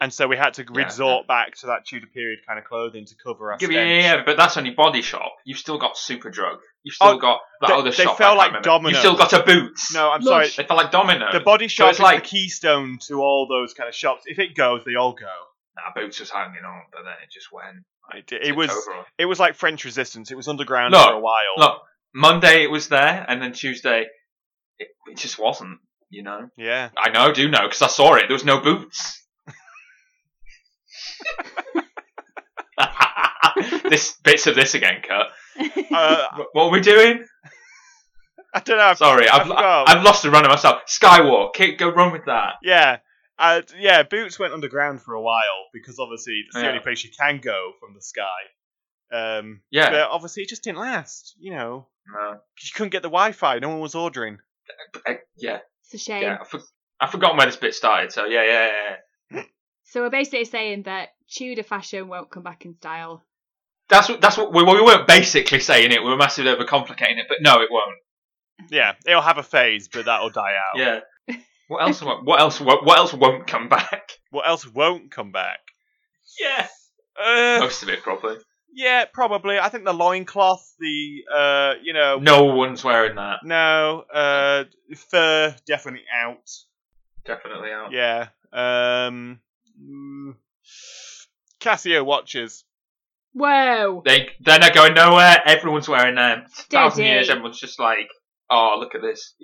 And 0.00 0.12
so 0.12 0.26
we 0.26 0.36
had 0.36 0.54
to 0.54 0.62
Yeah. 0.64 0.84
resort 0.84 1.28
back 1.28 1.54
to 1.58 1.66
that 1.68 1.86
Tudor 1.86 2.08
period 2.08 2.40
kind 2.46 2.58
of 2.58 2.64
clothing 2.64 3.04
to 3.06 3.14
cover 3.22 3.52
our 3.52 3.58
Yeah, 3.60 3.68
yeah, 3.68 3.84
yeah, 4.00 4.22
but 4.26 4.36
that's 4.36 4.56
only 4.56 4.70
body 4.70 5.00
shop. 5.00 5.32
You've 5.44 5.58
still 5.58 5.78
got 5.78 5.94
Superdrug. 5.94 6.58
You've 6.82 6.94
still 6.96 7.08
Oh, 7.10 7.18
got 7.18 7.40
that 7.60 7.68
they- 7.68 7.74
other 7.74 7.90
they 7.92 8.02
shop. 8.04 8.18
felt 8.18 8.36
like 8.36 8.52
remember. 8.52 8.88
You've 8.88 8.98
still 8.98 9.16
got 9.16 9.32
a 9.32 9.44
Boots. 9.44 9.94
No, 9.94 10.10
I'm 10.10 10.20
Lush. 10.22 10.54
sorry. 10.54 10.64
They 10.64 10.66
felt 10.66 10.78
like 10.82 10.90
Domino's. 10.90 11.32
The 11.32 11.40
body 11.40 11.68
shop 11.68 11.90
it's 11.90 11.98
is 11.98 12.02
like- 12.02 12.24
the 12.24 12.28
keystone 12.28 12.98
to 13.06 13.20
all 13.22 13.46
those 13.48 13.74
kind 13.74 13.88
of 13.88 13.94
shops. 13.94 14.24
If 14.26 14.40
it 14.40 14.56
goes, 14.56 14.82
they 14.84 14.96
all 14.96 15.12
go. 15.12 15.26
Nah, 15.76 15.92
Boots 15.94 16.18
was 16.18 16.30
hanging 16.30 16.64
on, 16.64 16.82
but 16.92 17.02
then 17.04 17.14
it 17.22 17.30
just 17.30 17.52
went. 17.52 17.78
It, 18.14 18.32
it 18.32 18.56
was 18.56 18.70
over. 18.70 19.06
it 19.18 19.26
was 19.26 19.38
like 19.38 19.54
French 19.54 19.84
Resistance. 19.84 20.30
It 20.32 20.34
was 20.36 20.48
underground 20.48 20.92
Look, 20.92 21.06
for 21.06 21.14
a 21.14 21.20
while. 21.20 21.54
Look, 21.56 21.82
Monday 22.12 22.64
it 22.64 22.70
was 22.70 22.88
there, 22.88 23.24
and 23.28 23.40
then 23.40 23.52
Tuesday 23.52 24.06
it, 24.78 24.88
it 25.06 25.16
just 25.16 25.38
wasn't. 25.38 25.78
You 26.10 26.22
know, 26.24 26.50
Yeah. 26.58 26.90
I 26.98 27.08
know, 27.08 27.20
I 27.28 27.32
do 27.32 27.48
know, 27.48 27.62
because 27.62 27.80
I 27.80 27.86
saw 27.86 28.14
it. 28.16 28.24
There 28.28 28.34
was 28.34 28.44
no 28.44 28.60
Boots. 28.60 29.21
this 33.88 34.14
bits 34.24 34.46
of 34.46 34.54
this 34.54 34.74
again, 34.74 35.02
Kurt. 35.02 35.26
Uh, 35.92 36.26
What, 36.36 36.48
what 36.52 36.64
are 36.64 36.70
we 36.70 36.80
doing? 36.80 37.24
I 38.54 38.60
don't 38.60 38.78
know. 38.78 38.84
I've- 38.84 38.96
Sorry, 38.96 39.28
I 39.28 39.36
I've, 39.38 39.42
forgot. 39.46 39.88
I've 39.88 40.02
lost 40.02 40.22
the 40.22 40.30
run 40.30 40.44
of 40.44 40.50
myself. 40.50 40.82
Skywalk, 40.88 41.52
Kit, 41.54 41.78
go 41.78 41.90
wrong 41.90 42.12
with 42.12 42.24
that. 42.26 42.54
Yeah. 42.62 42.98
Uh, 43.38 43.60
yeah, 43.78 44.02
Boots 44.02 44.38
went 44.38 44.54
underground 44.54 45.02
for 45.02 45.14
a 45.14 45.20
while 45.20 45.66
because 45.72 45.98
obviously 45.98 46.42
it's 46.46 46.54
the 46.56 46.66
only 46.66 46.80
place 46.80 47.04
you 47.04 47.10
can 47.18 47.38
go 47.38 47.72
from 47.80 47.94
the 47.94 48.00
sky. 48.00 48.22
Um, 49.12 49.60
Yeah. 49.70 49.90
But 49.90 50.08
obviously 50.10 50.42
it 50.44 50.48
just 50.48 50.62
didn't 50.64 50.78
last. 50.78 51.34
You 51.38 51.52
know, 51.52 51.88
No. 52.06 52.32
you 52.62 52.70
couldn't 52.74 52.90
get 52.90 53.02
the 53.02 53.08
Wi-Fi. 53.08 53.58
No 53.58 53.68
one 53.70 53.80
was 53.80 53.94
ordering. 53.94 54.38
Uh, 55.06 55.14
yeah, 55.36 55.58
It's 55.84 55.94
a 55.94 55.98
shame. 55.98 56.22
yeah. 56.22 56.38
I 56.40 56.44
for- 56.44 56.60
I've 57.00 57.10
forgotten 57.10 57.36
where 57.36 57.46
this 57.46 57.56
bit 57.56 57.74
started, 57.74 58.12
so 58.12 58.24
yeah, 58.26 58.44
yeah, 58.44 58.66
yeah, 58.66 58.72
yeah. 58.90 58.96
So 59.92 60.00
we're 60.00 60.08
basically 60.10 60.46
saying 60.46 60.84
that 60.84 61.10
Tudor 61.30 61.62
fashion 61.62 62.08
won't 62.08 62.30
come 62.30 62.42
back 62.42 62.64
in 62.64 62.74
style. 62.76 63.22
That's 63.90 64.08
what. 64.08 64.22
That's 64.22 64.38
what. 64.38 64.50
We, 64.54 64.62
we 64.64 64.80
weren't 64.80 65.06
basically 65.06 65.60
saying 65.60 65.92
it. 65.92 66.02
We 66.02 66.08
were 66.08 66.16
massively 66.16 66.50
overcomplicating 66.50 67.18
it, 67.18 67.26
but 67.28 67.38
no, 67.42 67.60
it 67.60 67.68
won't. 67.70 67.98
Yeah, 68.70 68.94
it'll 69.06 69.20
have 69.20 69.36
a 69.36 69.42
phase, 69.42 69.88
but 69.88 70.06
that'll 70.06 70.30
die 70.30 70.54
out. 70.54 70.78
Yeah. 70.78 71.36
What 71.68 71.82
else? 71.82 72.00
won't- 72.02 72.24
What 72.24 72.40
else? 72.40 72.58
What, 72.60 72.84
what 72.86 72.96
else 72.98 73.12
won't 73.12 73.46
come 73.46 73.68
back? 73.68 74.12
What 74.30 74.48
else 74.48 74.66
won't 74.66 75.10
come 75.10 75.30
back? 75.32 75.58
Yeah. 76.40 76.66
Uh, 77.22 77.58
Most 77.60 77.82
of 77.82 77.90
it 77.90 78.02
probably. 78.02 78.36
yeah, 78.72 79.04
probably. 79.12 79.58
I 79.58 79.68
think 79.68 79.84
the 79.84 79.92
loincloth, 79.92 80.74
the 80.78 81.24
uh, 81.34 81.74
you 81.82 81.92
know, 81.92 82.18
No 82.18 82.44
one's 82.44 82.82
wearing 82.82 83.16
that. 83.16 83.40
no, 83.44 84.04
uh, 84.12 84.64
fur 85.10 85.54
definitely 85.66 86.04
out. 86.24 86.48
Definitely 87.26 87.70
out. 87.72 87.92
Yeah. 87.92 88.28
Um, 88.54 89.40
Casio 91.60 92.04
watches. 92.04 92.64
Whoa! 93.34 94.02
They 94.04 94.28
they're 94.40 94.58
not 94.58 94.74
going 94.74 94.94
nowhere. 94.94 95.40
Everyone's 95.46 95.88
wearing 95.88 96.16
them. 96.16 96.44
Thousand 96.70 97.04
years, 97.04 97.30
everyone's 97.30 97.58
just 97.60 97.78
like, 97.80 98.08
oh, 98.50 98.76
look 98.78 98.94
at 98.94 99.00
this. 99.00 99.34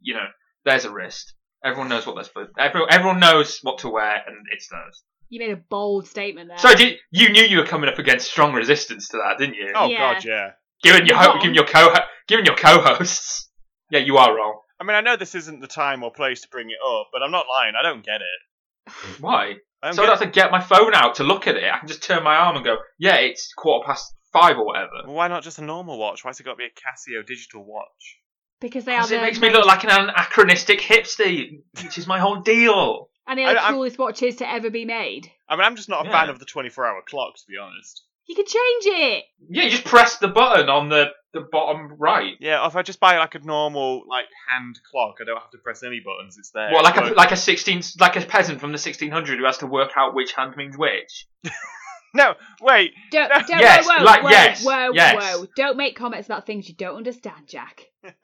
You 0.00 0.14
know, 0.14 0.26
there's 0.64 0.84
a 0.84 0.90
wrist. 0.92 1.32
Everyone 1.64 1.88
knows 1.88 2.06
what 2.06 2.16
they're 2.16 2.24
supposed. 2.24 2.50
Everyone, 2.58 2.88
everyone 2.92 3.20
knows 3.20 3.60
what 3.62 3.78
to 3.78 3.88
wear, 3.88 4.14
and 4.26 4.36
it's 4.52 4.68
those. 4.68 5.02
You 5.28 5.40
made 5.40 5.50
a 5.52 5.56
bold 5.56 6.06
statement 6.08 6.48
there. 6.48 6.58
So 6.58 6.74
did, 6.74 6.98
you 7.10 7.28
knew 7.30 7.42
you 7.42 7.58
were 7.58 7.66
coming 7.66 7.88
up 7.88 7.98
against 7.98 8.30
strong 8.30 8.52
resistance 8.52 9.08
to 9.08 9.18
that, 9.18 9.38
didn't 9.38 9.54
you? 9.56 9.72
Oh 9.74 9.88
Yeah. 9.88 9.98
god, 10.14 10.24
yeah. 10.24 10.50
given 10.82 11.06
your 11.06 11.16
You're 11.16 11.24
ho- 11.24 11.30
wrong. 11.30 11.38
given 11.40 11.54
your 11.54 11.64
co 11.66 11.94
given 12.28 12.44
your 12.44 12.54
co-hosts. 12.56 13.48
Yeah, 13.90 14.00
you 14.00 14.16
are 14.18 14.34
wrong. 14.36 14.60
I 14.80 14.84
mean, 14.84 14.96
I 14.96 15.00
know 15.00 15.16
this 15.16 15.34
isn't 15.36 15.60
the 15.60 15.66
time 15.68 16.02
or 16.02 16.10
place 16.12 16.40
to 16.42 16.48
bring 16.48 16.68
it 16.70 16.76
up, 16.84 17.08
but 17.12 17.22
I'm 17.22 17.30
not 17.30 17.46
lying. 17.48 17.74
I 17.78 17.82
don't 17.82 18.04
get 18.04 18.16
it. 18.16 18.40
Why? 19.20 19.54
I 19.82 19.88
don't 19.88 19.94
So 19.94 20.02
I 20.02 20.06
don't 20.06 20.18
have 20.18 20.26
to 20.26 20.32
get 20.32 20.50
my 20.50 20.60
phone 20.60 20.94
out 20.94 21.16
to 21.16 21.24
look 21.24 21.46
at 21.46 21.56
it. 21.56 21.64
I 21.72 21.78
can 21.78 21.88
just 21.88 22.02
turn 22.02 22.22
my 22.22 22.36
arm 22.36 22.56
and 22.56 22.64
go, 22.64 22.76
yeah, 22.98 23.16
it's 23.16 23.52
quarter 23.54 23.86
past 23.86 24.12
five 24.32 24.56
or 24.58 24.64
whatever. 24.66 24.90
Well, 25.04 25.14
why 25.14 25.28
not 25.28 25.42
just 25.42 25.58
a 25.58 25.62
normal 25.64 25.98
watch? 25.98 26.24
Why's 26.24 26.40
it 26.40 26.44
got 26.44 26.52
to 26.52 26.56
be 26.56 26.64
a 26.64 26.68
Casio 26.68 27.24
digital 27.26 27.64
watch? 27.64 28.18
because 28.58 28.86
they 28.86 28.92
are 28.94 29.00
Because 29.00 29.10
the 29.10 29.16
it 29.18 29.20
makes 29.22 29.38
me 29.40 29.50
look 29.50 29.66
like 29.66 29.84
an 29.84 29.90
anachronistic 29.90 30.80
hipster, 30.80 31.58
which 31.82 31.98
is 31.98 32.06
my 32.06 32.18
whole 32.18 32.40
deal. 32.40 33.10
and 33.26 33.38
they 33.38 33.44
are 33.44 33.52
the 33.52 33.60
I- 33.60 33.64
I'm- 33.66 33.74
coolest 33.74 33.98
watches 33.98 34.36
to 34.36 34.50
ever 34.50 34.70
be 34.70 34.86
made. 34.86 35.30
I 35.48 35.56
mean, 35.56 35.64
I'm 35.66 35.76
just 35.76 35.90
not 35.90 36.06
a 36.06 36.08
Yeah. 36.08 36.20
fan 36.20 36.30
of 36.30 36.38
the 36.38 36.46
24 36.46 36.86
hour 36.86 37.02
clock, 37.06 37.34
to 37.36 37.42
be 37.48 37.58
honest. 37.58 38.02
You 38.26 38.34
can 38.34 38.46
change 38.46 38.86
it. 38.86 39.24
Yeah, 39.50 39.64
you 39.64 39.70
just 39.70 39.84
press 39.84 40.16
the 40.16 40.28
button 40.28 40.68
on 40.70 40.88
the, 40.88 41.10
the 41.36 41.46
bottom 41.52 41.92
right. 41.98 42.34
Yeah, 42.40 42.66
if 42.66 42.74
I 42.74 42.82
just 42.82 42.98
buy 42.98 43.18
like 43.18 43.34
a 43.36 43.38
normal 43.38 44.02
like 44.08 44.26
hand 44.50 44.80
clock, 44.90 45.16
I 45.20 45.24
don't 45.24 45.38
have 45.40 45.50
to 45.52 45.58
press 45.58 45.82
any 45.84 46.00
buttons. 46.00 46.36
It's 46.38 46.50
there. 46.50 46.72
What, 46.72 46.82
like 46.84 46.96
a 46.96 47.14
like 47.14 47.30
a 47.30 47.36
sixteen 47.36 47.82
like 48.00 48.16
a 48.16 48.20
peasant 48.22 48.60
from 48.60 48.72
the 48.72 48.78
sixteen 48.78 49.10
hundred 49.12 49.38
who 49.38 49.44
has 49.44 49.58
to 49.58 49.66
work 49.66 49.92
out 49.96 50.14
which 50.14 50.32
hand 50.32 50.54
means 50.56 50.76
which? 50.76 51.28
no, 52.14 52.34
wait. 52.60 52.92
Don't, 53.12 53.28
No. 53.28 53.36
don't, 53.46 53.60
Yes, 53.60 53.86
whoa, 53.86 53.98
whoa, 53.98 54.04
like, 54.04 54.22
whoa, 54.24 54.30
yes, 54.30 54.64
whoa, 54.64 54.90
yes. 54.92 55.36
whoa. 55.38 55.46
Don't 55.56 55.76
make 55.76 55.94
comments 55.96 56.26
about 56.26 56.46
things 56.46 56.68
you 56.68 56.74
don't 56.74 56.96
understand, 56.96 57.46
Jack. 57.46 57.84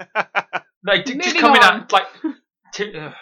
Like 0.84 1.04
d- 1.04 1.14
just 1.14 1.36
coming 1.36 1.62
on. 1.62 1.82
out 1.82 1.92
like 1.92 2.06
two, 2.74 2.92
uh, 2.98 3.12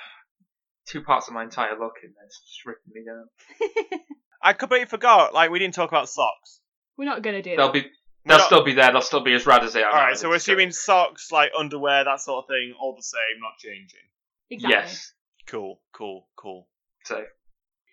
two 0.89 1.03
parts 1.03 1.29
of 1.29 1.35
my 1.35 1.43
entire 1.43 1.79
look 1.79 1.93
in 2.03 2.09
this, 2.25 2.41
just 2.49 2.65
ripping 2.65 2.93
me 2.95 3.03
down. 3.05 4.01
I 4.43 4.55
completely 4.55 4.87
forgot. 4.87 5.35
Like 5.35 5.51
we 5.51 5.59
didn't 5.59 5.75
talk 5.75 5.91
about 5.91 6.09
socks. 6.09 6.61
We're 6.97 7.05
not 7.05 7.21
going 7.23 7.37
to 7.37 7.43
do 7.43 7.57
They'll 7.57 7.67
that. 7.67 7.73
be 7.75 7.81
We're 7.83 7.91
they'll 8.31 8.39
not- 8.39 8.47
still 8.47 8.65
be 8.65 8.73
there. 8.75 8.91
They'll 8.93 9.01
still 9.03 9.23
be 9.23 9.35
as 9.35 9.47
rad 9.47 9.63
as 9.65 9.73
they 9.75 9.83
are. 9.83 9.91
All 9.91 9.97
right. 10.07 10.17
so 10.17 10.29
we're 10.29 10.37
It's 10.37 10.47
good. 10.47 10.53
assuming 10.55 10.73
socks, 10.73 11.31
like 11.31 11.51
underwear, 11.59 12.05
that 12.05 12.21
sort 12.21 12.45
of 12.45 12.49
thing, 12.49 12.75
all 12.81 12.95
the 12.97 13.03
same, 13.03 13.41
not 13.41 13.59
changing. 13.59 14.01
Exactly. 14.51 14.75
yes. 14.75 15.13
Cool, 15.47 15.81
cool, 15.93 16.29
cool. 16.37 16.69
So 17.05 17.25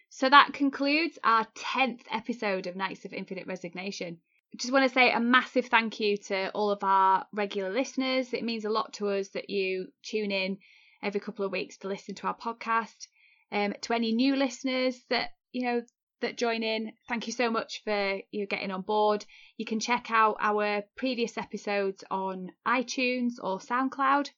So 0.09 0.29
that 0.29 0.53
concludes 0.53 1.17
our 1.23 1.45
10th 1.55 2.01
episode 2.11 2.67
of 2.67 2.75
Knights 2.75 3.05
of 3.05 3.13
Infinite 3.13 3.47
Resignation. 3.47 4.19
Just 4.55 4.71
want 4.73 4.87
to 4.87 4.93
say 4.93 5.11
a 5.11 5.19
massive 5.19 5.65
thank 5.67 5.99
you 5.99 6.17
to 6.17 6.49
all 6.51 6.71
of 6.71 6.83
our 6.83 7.25
regular 7.33 7.69
listeners. 7.71 8.33
It 8.33 8.43
means 8.43 8.63
a 8.65 8.69
lot 8.69 8.93
to 8.93 9.09
us 9.09 9.29
that 9.29 9.49
you 9.49 9.87
tune 10.03 10.31
in 10.31 10.57
every 11.03 11.19
couple 11.19 11.45
of 11.45 11.51
weeks 11.51 11.77
to 11.79 11.87
listen 11.87 12.15
to 12.15 12.27
our 12.27 12.35
podcast. 12.37 13.07
Um, 13.51 13.73
to 13.81 13.93
any 13.93 14.11
new 14.13 14.35
listeners 14.35 14.99
that, 15.09 15.29
you 15.51 15.63
know, 15.65 15.81
that 16.21 16.37
join 16.37 16.63
in, 16.63 16.91
thank 17.07 17.27
you 17.27 17.33
so 17.33 17.49
much 17.49 17.81
for 17.83 18.19
you 18.31 18.47
getting 18.47 18.71
on 18.71 18.81
board. 18.81 19.25
You 19.57 19.65
can 19.65 19.79
check 19.79 20.09
out 20.09 20.37
our 20.39 20.83
previous 20.95 21.37
episodes 21.37 22.03
on 22.09 22.51
iTunes 22.67 23.33
or 23.41 23.59
SoundCloud. 23.59 24.29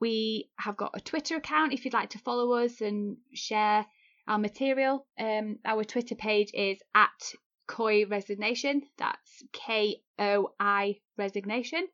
We 0.00 0.50
have 0.58 0.76
got 0.76 0.92
a 0.94 1.00
Twitter 1.00 1.36
account 1.36 1.72
if 1.72 1.84
you'd 1.84 1.94
like 1.94 2.10
to 2.10 2.18
follow 2.18 2.52
us 2.54 2.80
and 2.80 3.16
share 3.34 3.86
our 4.26 4.38
material. 4.38 5.06
Um, 5.18 5.58
our 5.64 5.84
Twitter 5.84 6.14
page 6.14 6.50
is 6.54 6.78
at 6.94 7.34
Koi 7.66 8.06
Resignation. 8.06 8.82
That's 8.98 9.42
K 9.52 10.02
O 10.18 10.52
I 10.58 10.96
Resignation. 11.18 11.86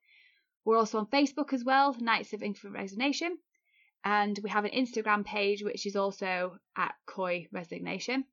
We're 0.65 0.79
also 0.79 0.99
on 0.99 1.07
Facebook 1.07 1.53
as 1.53 1.65
well, 1.65 1.97
Knights 1.99 2.33
of 2.33 2.43
Infinite 2.43 2.75
Resignation. 2.75 3.39
And 4.05 4.39
we 4.43 4.51
have 4.51 4.65
an 4.65 4.71
Instagram 4.71 5.25
page 5.25 5.65
which 5.65 5.85
is 5.85 5.97
also 5.97 6.59
at 6.77 6.95
Koi 7.07 7.49
Resignation. 7.53 8.25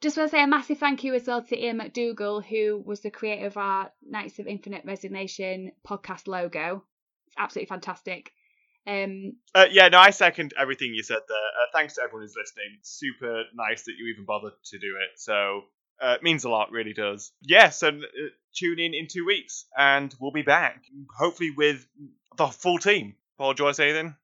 Just 0.00 0.16
want 0.16 0.30
to 0.30 0.36
say 0.36 0.42
a 0.42 0.46
massive 0.46 0.78
thank 0.78 1.02
you 1.02 1.14
as 1.14 1.26
well 1.26 1.42
to 1.42 1.58
Ian 1.58 1.80
McDougall, 1.80 2.44
who 2.44 2.80
was 2.84 3.00
the 3.00 3.10
creator 3.10 3.46
of 3.46 3.56
our 3.56 3.90
Knights 4.06 4.38
of 4.38 4.46
Infinite 4.46 4.84
Resignation 4.84 5.72
podcast 5.86 6.28
logo. 6.28 6.84
It's 7.26 7.36
absolutely 7.36 7.68
fantastic. 7.68 8.32
Um, 8.86 9.32
Uh, 9.54 9.66
yeah, 9.70 9.88
no, 9.88 9.98
I 9.98 10.10
second 10.10 10.54
everything 10.58 10.94
you 10.94 11.02
said 11.02 11.18
there. 11.28 11.36
Uh, 11.36 11.66
thanks 11.72 11.94
to 11.94 12.02
everyone 12.02 12.22
who's 12.22 12.36
listening. 12.36 12.78
Super 12.82 13.42
nice 13.54 13.82
that 13.84 13.94
you 13.98 14.06
even 14.12 14.24
bothered 14.24 14.52
to 14.66 14.78
do 14.78 14.94
it. 15.02 15.18
So 15.18 15.62
uh, 16.00 16.14
it 16.14 16.22
means 16.22 16.44
a 16.44 16.48
lot, 16.48 16.70
really 16.70 16.94
does. 16.94 17.32
Yes, 17.42 17.82
and 17.82 18.02
uh, 18.04 18.28
tune 18.54 18.78
in 18.78 18.94
in 18.94 19.08
two 19.08 19.26
weeks, 19.26 19.66
and 19.76 20.14
we'll 20.20 20.30
be 20.30 20.42
back, 20.42 20.84
hopefully 21.18 21.50
with 21.50 21.86
the 22.36 22.46
full 22.46 22.78
team. 22.78 23.16
Paul, 23.36 23.54
do 23.54 23.62
you 23.62 23.64
want 23.64 23.76
to 23.76 23.82
say 23.82 23.90
anything? 23.90 24.14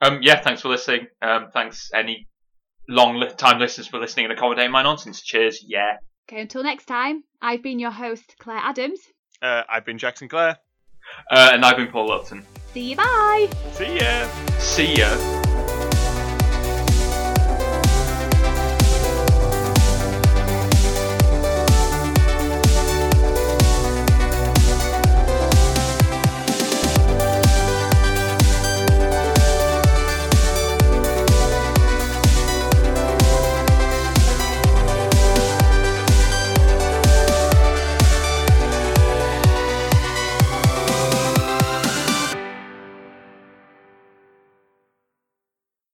Um, 0.00 0.20
yeah, 0.22 0.40
thanks 0.40 0.62
for 0.62 0.68
listening. 0.68 1.08
Um, 1.20 1.50
thanks 1.52 1.90
any 1.94 2.28
long 2.88 3.22
time 3.36 3.58
listeners 3.58 3.86
for 3.86 4.00
listening 4.00 4.26
and 4.26 4.32
accommodating 4.32 4.72
my 4.72 4.82
nonsense. 4.82 5.22
Cheers. 5.22 5.64
Yeah. 5.66 5.98
okay, 6.28 6.40
until 6.40 6.62
next 6.62 6.86
time, 6.86 7.22
I've 7.40 7.62
been 7.62 7.78
your 7.78 7.90
host, 7.90 8.34
Claire 8.38 8.58
Adams. 8.62 9.00
Uh, 9.40 9.62
I've 9.68 9.84
been 9.84 9.98
Jackson 9.98 10.28
Clare. 10.28 10.58
Uh, 11.30 11.50
and 11.52 11.64
I've 11.64 11.76
been 11.76 11.88
Paul 11.88 12.08
Lupton. 12.08 12.44
See 12.74 12.90
you, 12.90 12.96
bye! 12.96 13.48
See 13.72 13.96
ya! 13.98 14.28
See 14.58 14.96
ya. 14.96 15.37